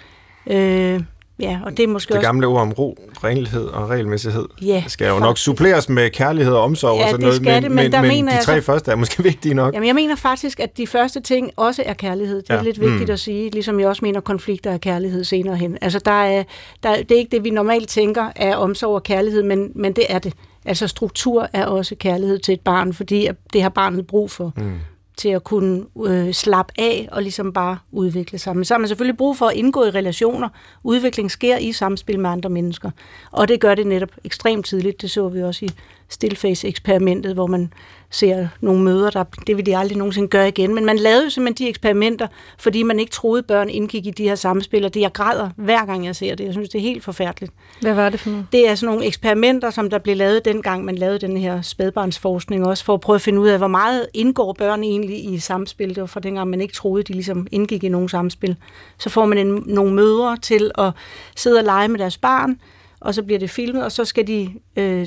øh, 0.46 1.00
Ja, 1.40 1.60
og 1.64 1.76
det 1.76 1.82
er 1.82 1.86
måske 1.86 2.08
det 2.08 2.16
også... 2.16 2.26
gamle 2.26 2.46
ord 2.46 2.60
om 2.60 2.72
ro, 2.72 2.98
renlighed 3.24 3.64
og 3.64 3.90
regelmæssighed 3.90 4.44
ja, 4.62 4.84
skal 4.86 5.06
jo 5.06 5.12
faktisk. 5.12 5.26
nok 5.26 5.38
suppleres 5.38 5.88
med 5.88 6.10
kærlighed 6.10 6.52
og 6.52 6.62
omsorg 6.62 6.98
ja, 6.98 7.04
og 7.04 7.10
sådan 7.10 7.26
noget, 7.26 7.42
men, 7.42 7.62
det, 7.62 7.62
men, 7.62 7.76
men, 7.76 7.92
der 7.92 8.00
men 8.00 8.08
mener 8.08 8.38
de 8.38 8.44
tre 8.44 8.52
jeg 8.52 8.64
første 8.64 8.90
er 8.90 8.96
måske 8.96 9.22
vigtige 9.22 9.54
nok. 9.54 9.74
Jamen, 9.74 9.86
jeg 9.86 9.94
mener 9.94 10.16
faktisk, 10.16 10.60
at 10.60 10.76
de 10.76 10.86
første 10.86 11.20
ting 11.20 11.50
også 11.56 11.82
er 11.86 11.94
kærlighed. 11.94 12.42
Det 12.42 12.50
er 12.50 12.54
ja. 12.54 12.62
lidt 12.62 12.80
vigtigt 12.80 13.08
mm. 13.08 13.12
at 13.12 13.20
sige, 13.20 13.50
ligesom 13.50 13.80
jeg 13.80 13.88
også 13.88 14.04
mener, 14.04 14.20
konflikter 14.20 14.70
er 14.70 14.78
kærlighed 14.78 15.24
senere 15.24 15.56
hen. 15.56 15.78
Altså, 15.80 15.98
der 15.98 16.10
er, 16.10 16.42
der, 16.82 16.96
det 16.96 17.10
er 17.10 17.18
ikke 17.18 17.36
det, 17.36 17.44
vi 17.44 17.50
normalt 17.50 17.88
tænker 17.88 18.30
er 18.36 18.56
omsorg 18.56 18.94
og 18.94 19.02
kærlighed, 19.02 19.42
men, 19.42 19.72
men 19.74 19.92
det 19.92 20.04
er 20.08 20.18
det. 20.18 20.32
Altså, 20.64 20.88
struktur 20.88 21.48
er 21.52 21.66
også 21.66 21.94
kærlighed 21.94 22.38
til 22.38 22.54
et 22.54 22.60
barn, 22.60 22.92
fordi 22.92 23.28
det 23.52 23.62
har 23.62 23.68
barnet 23.68 24.06
brug 24.06 24.30
for. 24.30 24.52
Mm 24.56 24.78
til 25.16 25.28
at 25.28 25.44
kunne 25.44 25.84
øh, 26.06 26.32
slappe 26.32 26.72
af 26.78 27.08
og 27.12 27.22
ligesom 27.22 27.52
bare 27.52 27.78
udvikle 27.92 28.38
sig. 28.38 28.56
Men 28.56 28.64
så 28.64 28.74
har 28.74 28.78
man 28.78 28.88
selvfølgelig 28.88 29.16
brug 29.16 29.36
for 29.36 29.46
at 29.46 29.56
indgå 29.56 29.84
i 29.84 29.90
relationer. 29.90 30.48
Udvikling 30.84 31.30
sker 31.30 31.56
i 31.56 31.72
samspil 31.72 32.20
med 32.20 32.30
andre 32.30 32.50
mennesker. 32.50 32.90
Og 33.30 33.48
det 33.48 33.60
gør 33.60 33.74
det 33.74 33.86
netop 33.86 34.10
ekstremt 34.24 34.66
tidligt. 34.66 35.02
Det 35.02 35.10
så 35.10 35.28
vi 35.28 35.42
også 35.42 35.64
i 35.64 35.70
stillface-eksperimentet, 36.08 37.34
hvor 37.34 37.46
man 37.46 37.72
ser 38.10 38.48
nogle 38.60 38.82
møder, 38.82 39.10
der, 39.10 39.24
det 39.46 39.56
vil 39.56 39.66
de 39.66 39.76
aldrig 39.76 39.98
nogensinde 39.98 40.28
gøre 40.28 40.48
igen. 40.48 40.74
Men 40.74 40.84
man 40.84 40.98
lavede 40.98 41.24
jo 41.24 41.30
simpelthen 41.30 41.66
de 41.66 41.68
eksperimenter, 41.68 42.26
fordi 42.58 42.82
man 42.82 43.00
ikke 43.00 43.12
troede, 43.12 43.42
børn 43.42 43.68
indgik 43.68 44.06
i 44.06 44.10
de 44.10 44.22
her 44.22 44.34
samspil, 44.34 44.84
og 44.84 44.94
det 44.94 45.00
jeg 45.00 45.12
græder 45.12 45.50
hver 45.56 45.86
gang 45.86 46.06
jeg 46.06 46.16
ser 46.16 46.34
det. 46.34 46.44
Jeg 46.44 46.52
synes, 46.52 46.68
det 46.68 46.78
er 46.78 46.82
helt 46.82 47.04
forfærdeligt. 47.04 47.52
Hvad 47.80 47.94
var 47.94 48.08
det 48.08 48.20
for 48.20 48.30
noget? 48.30 48.46
Det 48.52 48.68
er 48.68 48.74
sådan 48.74 48.94
nogle 48.94 49.06
eksperimenter, 49.06 49.70
som 49.70 49.90
der 49.90 49.98
blev 49.98 50.16
lavet 50.16 50.44
dengang, 50.44 50.84
man 50.84 50.94
lavede 50.94 51.18
den 51.18 51.36
her 51.36 51.62
spædbarnsforskning 51.62 52.66
også, 52.66 52.84
for 52.84 52.94
at 52.94 53.00
prøve 53.00 53.14
at 53.14 53.22
finde 53.22 53.40
ud 53.40 53.48
af, 53.48 53.58
hvor 53.58 53.66
meget 53.66 54.06
indgår 54.14 54.52
børn 54.52 54.84
egentlig 54.84 55.32
i 55.32 55.38
samspil. 55.38 55.88
Det 55.88 56.00
var 56.00 56.06
fra 56.06 56.20
dengang, 56.20 56.50
man 56.50 56.60
ikke 56.60 56.74
troede, 56.74 57.02
de 57.02 57.12
ligesom 57.12 57.46
indgik 57.52 57.84
i 57.84 57.88
nogen 57.88 58.08
samspil. 58.08 58.56
Så 58.98 59.10
får 59.10 59.26
man 59.26 59.38
en, 59.38 59.62
nogle 59.66 59.94
mødre 59.94 60.36
til 60.36 60.70
at 60.78 60.92
sidde 61.36 61.58
og 61.58 61.64
lege 61.64 61.88
med 61.88 61.98
deres 61.98 62.18
barn, 62.18 62.60
og 63.00 63.14
så 63.14 63.22
bliver 63.22 63.38
det 63.38 63.50
filmet, 63.50 63.84
og 63.84 63.92
så 63.92 64.04
skal 64.04 64.26
de 64.26 64.50
øh, 64.76 65.06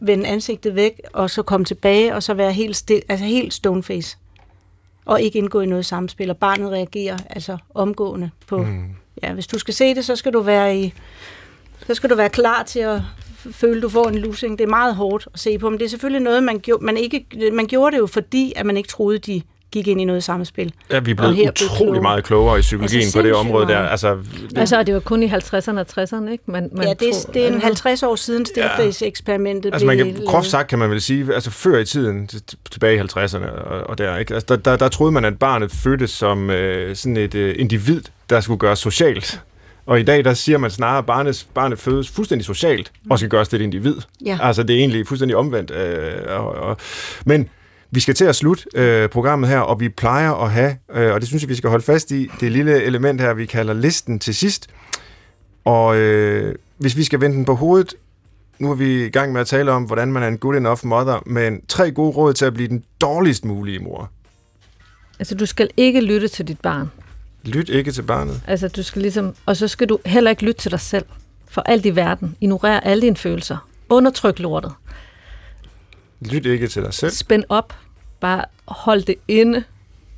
vende 0.00 0.28
ansigtet 0.28 0.74
væk, 0.74 1.00
og 1.12 1.30
så 1.30 1.42
komme 1.42 1.64
tilbage, 1.64 2.14
og 2.14 2.22
så 2.22 2.34
være 2.34 2.52
helt, 2.52 2.76
stil, 2.76 3.02
altså 3.08 3.24
helt 3.26 3.54
stoneface. 3.54 4.16
Og 5.04 5.22
ikke 5.22 5.38
indgå 5.38 5.60
i 5.60 5.66
noget 5.66 5.86
samspil, 5.86 6.30
og 6.30 6.36
barnet 6.36 6.70
reagerer 6.70 7.18
altså 7.30 7.58
omgående 7.74 8.30
på... 8.46 8.58
Mm. 8.58 8.84
Ja, 9.22 9.32
hvis 9.32 9.46
du 9.46 9.58
skal 9.58 9.74
se 9.74 9.94
det, 9.94 10.04
så 10.04 10.16
skal 10.16 10.32
du 10.32 10.40
være 10.40 10.78
i... 10.78 10.92
Så 11.86 11.94
skal 11.94 12.10
du 12.10 12.14
være 12.14 12.28
klar 12.28 12.62
til 12.62 12.80
at 12.80 13.00
føle, 13.50 13.82
du 13.82 13.88
får 13.88 14.08
en 14.08 14.18
losing. 14.18 14.58
Det 14.58 14.64
er 14.64 14.68
meget 14.68 14.96
hårdt 14.96 15.28
at 15.34 15.40
se 15.40 15.58
på, 15.58 15.70
men 15.70 15.78
det 15.78 15.84
er 15.84 15.88
selvfølgelig 15.88 16.22
noget, 16.22 16.42
man 16.42 16.58
gjorde, 16.58 16.84
man 16.84 16.96
ikke, 16.96 17.26
man 17.52 17.66
gjorde 17.66 17.96
det 17.96 17.98
jo, 17.98 18.06
fordi 18.06 18.52
at 18.56 18.66
man 18.66 18.76
ikke 18.76 18.88
troede, 18.88 19.18
de 19.18 19.42
gik 19.72 19.88
ind 19.88 20.00
i 20.00 20.04
noget 20.04 20.24
samspil. 20.24 20.72
Ja, 20.92 20.98
vi 20.98 21.10
er 21.10 21.14
blevet 21.14 21.50
utrolig 21.50 22.02
meget 22.02 22.24
klogere 22.24 22.58
i 22.58 22.60
psykologien 22.60 23.02
altså, 23.02 23.18
på 23.18 23.22
det 23.22 23.34
område 23.34 23.66
der. 23.66 23.78
Altså, 23.78 24.14
det... 24.50 24.58
altså, 24.58 24.82
det 24.82 24.94
var 24.94 25.00
kun 25.00 25.22
i 25.22 25.26
50'erne 25.26 25.78
og 25.78 25.86
60'erne, 25.98 26.30
ikke? 26.30 26.44
Man, 26.46 26.68
man 26.72 26.86
ja, 26.86 26.94
det, 26.94 27.08
er, 27.08 27.32
det 27.34 27.44
er 27.44 27.52
en 27.52 27.60
50 27.60 28.02
år 28.02 28.16
siden 28.16 28.46
Stillface-eksperimentet 28.46 29.68
ja. 29.68 29.74
Altså, 29.74 29.86
man 29.86 29.96
kan, 29.96 30.16
groft 30.26 30.46
sagt 30.46 30.68
kan 30.68 30.78
man 30.78 30.90
vel 30.90 31.00
sige, 31.00 31.34
altså 31.34 31.50
før 31.50 31.78
i 31.78 31.84
tiden, 31.84 32.28
tilbage 32.70 32.96
i 32.96 33.00
50'erne 33.00 33.50
og, 33.50 33.80
og 33.80 33.98
der, 33.98 34.16
ikke? 34.16 34.34
Altså, 34.34 34.56
der, 34.56 34.56
der, 34.56 34.76
der 34.76 34.88
troede 34.88 35.12
man, 35.12 35.24
at 35.24 35.38
barnet 35.38 35.72
fødtes 35.72 36.10
som 36.10 36.50
øh, 36.50 36.96
sådan 36.96 37.16
et 37.16 37.34
øh, 37.34 37.54
individ, 37.58 38.02
der 38.30 38.40
skulle 38.40 38.58
gøres 38.58 38.78
socialt. 38.78 39.40
Og 39.86 40.00
i 40.00 40.02
dag, 40.02 40.24
der 40.24 40.34
siger 40.34 40.58
man 40.58 40.70
snarere, 40.70 40.98
at 40.98 41.06
barnet, 41.06 41.46
barnet 41.54 41.78
fødes 41.78 42.08
fuldstændig 42.08 42.44
socialt, 42.44 42.92
og 43.10 43.18
skal 43.18 43.30
gøres 43.30 43.48
til 43.48 43.60
et 43.60 43.64
individ. 43.64 43.96
Ja. 44.26 44.38
Altså, 44.42 44.62
det 44.62 44.76
er 44.76 44.80
egentlig 44.80 45.06
fuldstændig 45.06 45.36
omvendt. 45.36 45.70
Øh, 45.70 46.12
og, 46.28 46.54
og, 46.54 46.76
men 47.24 47.48
vi 47.90 48.00
skal 48.00 48.14
til 48.14 48.24
at 48.24 48.36
slutte 48.36 48.64
øh, 48.74 49.08
programmet 49.08 49.48
her, 49.48 49.58
og 49.58 49.80
vi 49.80 49.88
plejer 49.88 50.32
at 50.32 50.50
have, 50.50 50.76
øh, 50.90 51.14
og 51.14 51.20
det 51.20 51.28
synes 51.28 51.42
jeg, 51.42 51.48
vi 51.48 51.54
skal 51.54 51.70
holde 51.70 51.84
fast 51.84 52.10
i, 52.10 52.30
det 52.40 52.52
lille 52.52 52.82
element 52.82 53.20
her, 53.20 53.34
vi 53.34 53.46
kalder 53.46 53.74
listen 53.74 54.18
til 54.18 54.34
sidst. 54.34 54.66
Og 55.64 55.96
øh, 55.96 56.54
hvis 56.78 56.96
vi 56.96 57.04
skal 57.04 57.20
vende 57.20 57.36
den 57.36 57.44
på 57.44 57.54
hovedet, 57.54 57.94
nu 58.58 58.70
er 58.70 58.74
vi 58.74 59.06
i 59.06 59.10
gang 59.10 59.32
med 59.32 59.40
at 59.40 59.46
tale 59.46 59.72
om, 59.72 59.82
hvordan 59.82 60.12
man 60.12 60.22
er 60.22 60.28
en 60.28 60.38
good 60.38 60.56
enough 60.56 60.80
mother, 60.84 61.22
men 61.26 61.62
tre 61.68 61.90
gode 61.90 62.10
råd 62.10 62.32
til 62.32 62.44
at 62.44 62.54
blive 62.54 62.68
den 62.68 62.84
dårligst 63.00 63.44
mulige 63.44 63.78
mor. 63.78 64.10
Altså, 65.18 65.34
du 65.34 65.46
skal 65.46 65.70
ikke 65.76 66.00
lytte 66.00 66.28
til 66.28 66.48
dit 66.48 66.60
barn. 66.60 66.90
Lyt 67.44 67.68
ikke 67.68 67.92
til 67.92 68.02
barnet. 68.02 68.40
Altså, 68.46 68.68
du 68.68 68.82
skal 68.82 69.02
ligesom, 69.02 69.34
og 69.46 69.56
så 69.56 69.68
skal 69.68 69.88
du 69.88 69.98
heller 70.06 70.30
ikke 70.30 70.44
lytte 70.44 70.60
til 70.60 70.70
dig 70.70 70.80
selv. 70.80 71.04
For 71.50 71.60
alt 71.60 71.86
i 71.86 71.96
verden. 71.96 72.36
Ignorer 72.40 72.80
alle 72.80 73.02
dine 73.02 73.16
følelser. 73.16 73.68
Undertryk 73.88 74.38
lortet. 74.38 74.72
Lyt 76.20 76.46
ikke 76.46 76.68
til 76.68 76.82
dig 76.82 76.94
selv. 76.94 77.12
Spænd 77.12 77.44
op. 77.48 77.74
Bare 78.20 78.44
hold 78.68 79.02
det 79.02 79.14
inde. 79.28 79.64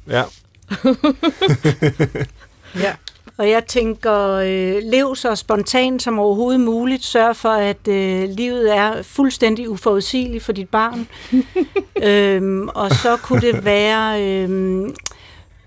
Ja. 0.09 0.23
ja. 2.85 2.95
Og 3.39 3.51
jeg 3.51 3.67
tænker, 3.67 4.35
øh, 4.35 4.83
lev 4.83 5.17
så 5.17 5.35
spontant 5.35 6.03
som 6.03 6.19
overhovedet 6.19 6.61
muligt. 6.61 7.05
Sørg 7.05 7.37
for, 7.37 7.49
at 7.49 7.89
øh, 7.89 8.29
livet 8.29 8.77
er 8.77 9.03
fuldstændig 9.03 9.71
uforudsigeligt 9.71 10.45
for 10.45 10.53
dit 10.53 10.69
barn. 10.69 11.09
øhm, 12.09 12.69
og 12.69 12.91
så 12.91 13.17
kunne 13.17 13.41
det 13.41 13.65
være... 13.65 14.23
Øh, 14.23 14.91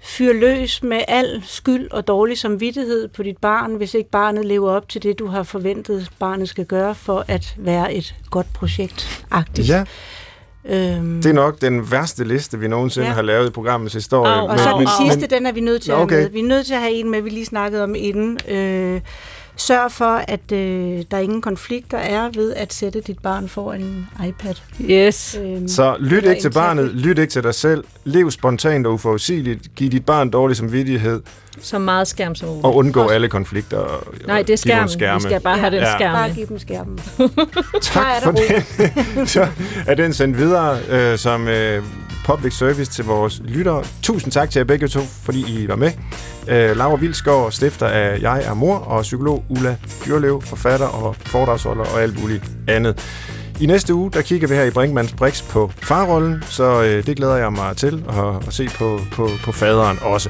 fyr 0.04 0.34
løs 0.34 0.84
med 0.84 1.02
al 1.08 1.44
skyld 1.46 1.92
og 1.92 2.08
dårlig 2.08 2.38
samvittighed 2.38 3.08
på 3.08 3.24
dit 3.24 3.38
barn, 3.38 3.76
hvis 3.76 3.94
ikke 3.94 4.10
barnet 4.10 4.46
lever 4.46 4.72
op 4.72 4.90
til 4.90 5.04
det, 5.04 5.20
du 5.20 5.28
har 5.28 5.44
forventet, 5.44 6.12
barnet 6.20 6.50
skal 6.50 6.66
gøre 6.66 6.96
for 6.96 7.26
at 7.28 7.56
være 7.58 7.94
et 7.94 8.16
godt 8.30 8.48
projekt. 8.54 9.26
-agtigt. 9.34 9.68
Ja. 9.68 9.86
Øhm. 10.70 11.22
Det 11.22 11.30
er 11.30 11.34
nok 11.34 11.62
den 11.62 11.92
værste 11.92 12.24
liste, 12.24 12.60
vi 12.60 12.68
nogensinde 12.68 13.08
ja. 13.08 13.14
har 13.14 13.22
lavet 13.22 13.48
i 13.48 13.52
programmets 13.52 13.94
historie. 13.94 14.34
Og, 14.34 14.48
og 14.48 14.60
så 14.60 14.70
den 14.80 14.88
sidste, 15.02 15.20
men, 15.20 15.30
den 15.30 15.46
er 15.46 15.52
vi 15.52 15.60
nødt 15.60 15.82
til 15.82 15.94
okay. 15.94 16.16
at 16.16 16.22
have 16.22 16.24
med. 16.24 16.32
Vi 16.32 16.40
er 16.40 16.48
nødt 16.48 16.66
til 16.66 16.74
at 16.74 16.80
have 16.80 16.94
en 16.94 17.12
med, 17.12 17.22
vi 17.22 17.30
lige 17.30 17.46
snakkede 17.46 17.84
om 17.84 17.96
inden. 17.96 18.40
Øh, 18.48 19.02
Sørg 19.56 19.92
for, 19.92 20.22
at 20.28 20.52
øh, 20.52 21.04
der 21.12 21.18
ingen 21.18 21.42
konflikter 21.42 21.98
er 21.98 22.30
ved 22.36 22.54
at 22.54 22.74
sætte 22.74 23.02
dit 23.02 23.20
barn 23.20 23.50
for 23.50 23.74
en 23.74 24.08
iPad. 24.28 24.54
Yes. 24.82 25.40
Øhm, 25.44 25.68
så 25.68 25.96
lyt 26.00 26.26
ikke 26.26 26.42
til 26.42 26.52
barnet, 26.52 26.86
lyt 26.94 27.20
ikke 27.20 27.32
til 27.32 27.44
dig 27.44 27.56
selv, 27.56 27.84
lev 28.04 28.32
spontant 28.32 28.88
og 28.88 28.94
uforudsigeligt, 28.94 29.76
giv 29.76 29.92
dit 29.92 30.06
barn 30.06 30.30
dårlig 30.30 30.58
samvittighed. 30.58 31.22
Så 31.62 31.80
meget 31.80 32.08
skærm 32.08 32.36
som 32.36 32.48
muligt. 32.50 32.66
Og 32.66 32.76
undgå 32.76 33.02
Også. 33.02 33.14
alle 33.16 33.30
konflikter. 33.30 33.78
Og, 33.78 34.04
Nej, 34.28 34.42
det 34.42 34.54
er 34.54 34.58
skærmen. 34.58 35.16
Vi 35.16 35.22
skal 35.22 35.42
bare 35.42 35.58
have 35.58 35.74
ja. 35.74 35.80
den 35.80 35.88
skærm. 35.98 36.16
Bare 36.16 36.34
give 36.34 36.46
dem 36.48 36.60
skærmen. 36.60 37.00
tak 37.82 38.24
for 38.24 38.32
det. 38.32 38.66
så 39.34 39.48
er 39.88 39.96
den 39.96 40.14
sendt 40.14 40.38
videre 40.38 40.78
øh, 40.90 41.18
som 41.18 41.48
øh, 41.48 41.84
public 42.26 42.54
service 42.54 42.92
til 42.92 43.06
vores 43.06 43.42
lyttere. 43.46 43.84
Tusind 44.02 44.32
tak 44.32 44.50
til 44.50 44.60
jer 44.60 44.64
begge 44.64 44.88
to, 44.88 45.00
fordi 45.00 45.64
I 45.64 45.68
var 45.68 45.76
med. 45.76 45.92
Øh, 46.48 46.78
Laura 46.78 46.96
Vilsgaard, 46.96 47.52
stifter 47.52 47.88
af 47.88 48.20
Jeg 48.22 48.44
er 48.44 48.54
mor, 48.54 48.76
og 48.76 49.02
psykolog 49.02 49.44
Ulla 49.50 49.78
Dyrlev, 50.06 50.42
forfatter 50.42 50.86
og 50.86 51.16
foredragsholder 51.16 51.84
og 51.84 52.02
alt 52.02 52.22
muligt 52.22 52.44
andet. 52.68 53.04
I 53.62 53.66
næste 53.66 53.94
uge, 53.94 54.12
der 54.12 54.22
kigger 54.22 54.48
vi 54.48 54.56
her 54.56 54.64
i 54.64 54.72
Brinkmanns 54.72 55.14
Brix 55.14 55.44
på 55.44 55.72
farrollen, 55.78 56.44
så 56.46 56.84
øh, 56.84 57.06
det 57.06 57.18
glæder 57.18 57.36
jeg 57.36 57.54
mig 57.54 57.78
til 57.78 58.04
at, 58.10 58.48
at 58.48 58.54
se 58.54 58.70
på, 58.78 59.00
på, 59.12 59.30
på 59.44 59.52
faderen 59.52 60.00
også. 60.02 60.30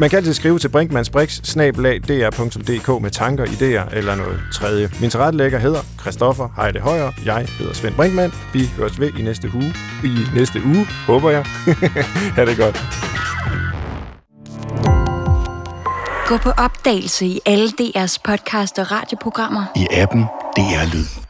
Man 0.00 0.10
kan 0.10 0.16
altid 0.16 0.34
skrive 0.34 0.58
til 0.58 0.68
brinkmannsbrix.dr.dk 0.68 3.02
med 3.02 3.10
tanker, 3.10 3.44
idéer 3.44 3.96
eller 3.96 4.14
noget 4.14 4.40
tredje. 4.52 4.90
Min 5.00 5.10
tilrettelægger 5.10 5.58
hedder 5.58 5.80
Christoffer 6.00 6.62
Heide 6.62 6.80
Højer. 6.80 7.10
Jeg 7.24 7.46
hedder 7.58 7.74
Svend 7.74 7.94
Brinkmann. 7.94 8.32
Vi 8.52 8.70
høres 8.76 9.00
ved 9.00 9.10
i 9.18 9.22
næste 9.22 9.50
uge. 9.54 9.74
I 10.04 10.16
næste 10.34 10.62
uge, 10.64 10.86
håber 11.06 11.30
jeg. 11.30 11.44
ha' 12.36 12.44
det 12.44 12.56
godt. 12.56 12.80
Gå 16.26 16.36
på 16.36 16.50
opdagelse 16.50 17.26
i 17.26 17.40
alle 17.46 17.68
DR's 17.80 18.16
podcast 18.24 18.78
og 18.78 18.90
radioprogrammer. 18.90 19.64
I 19.76 19.86
appen 19.90 20.22
DR 20.56 20.94
Lyd. 20.94 21.27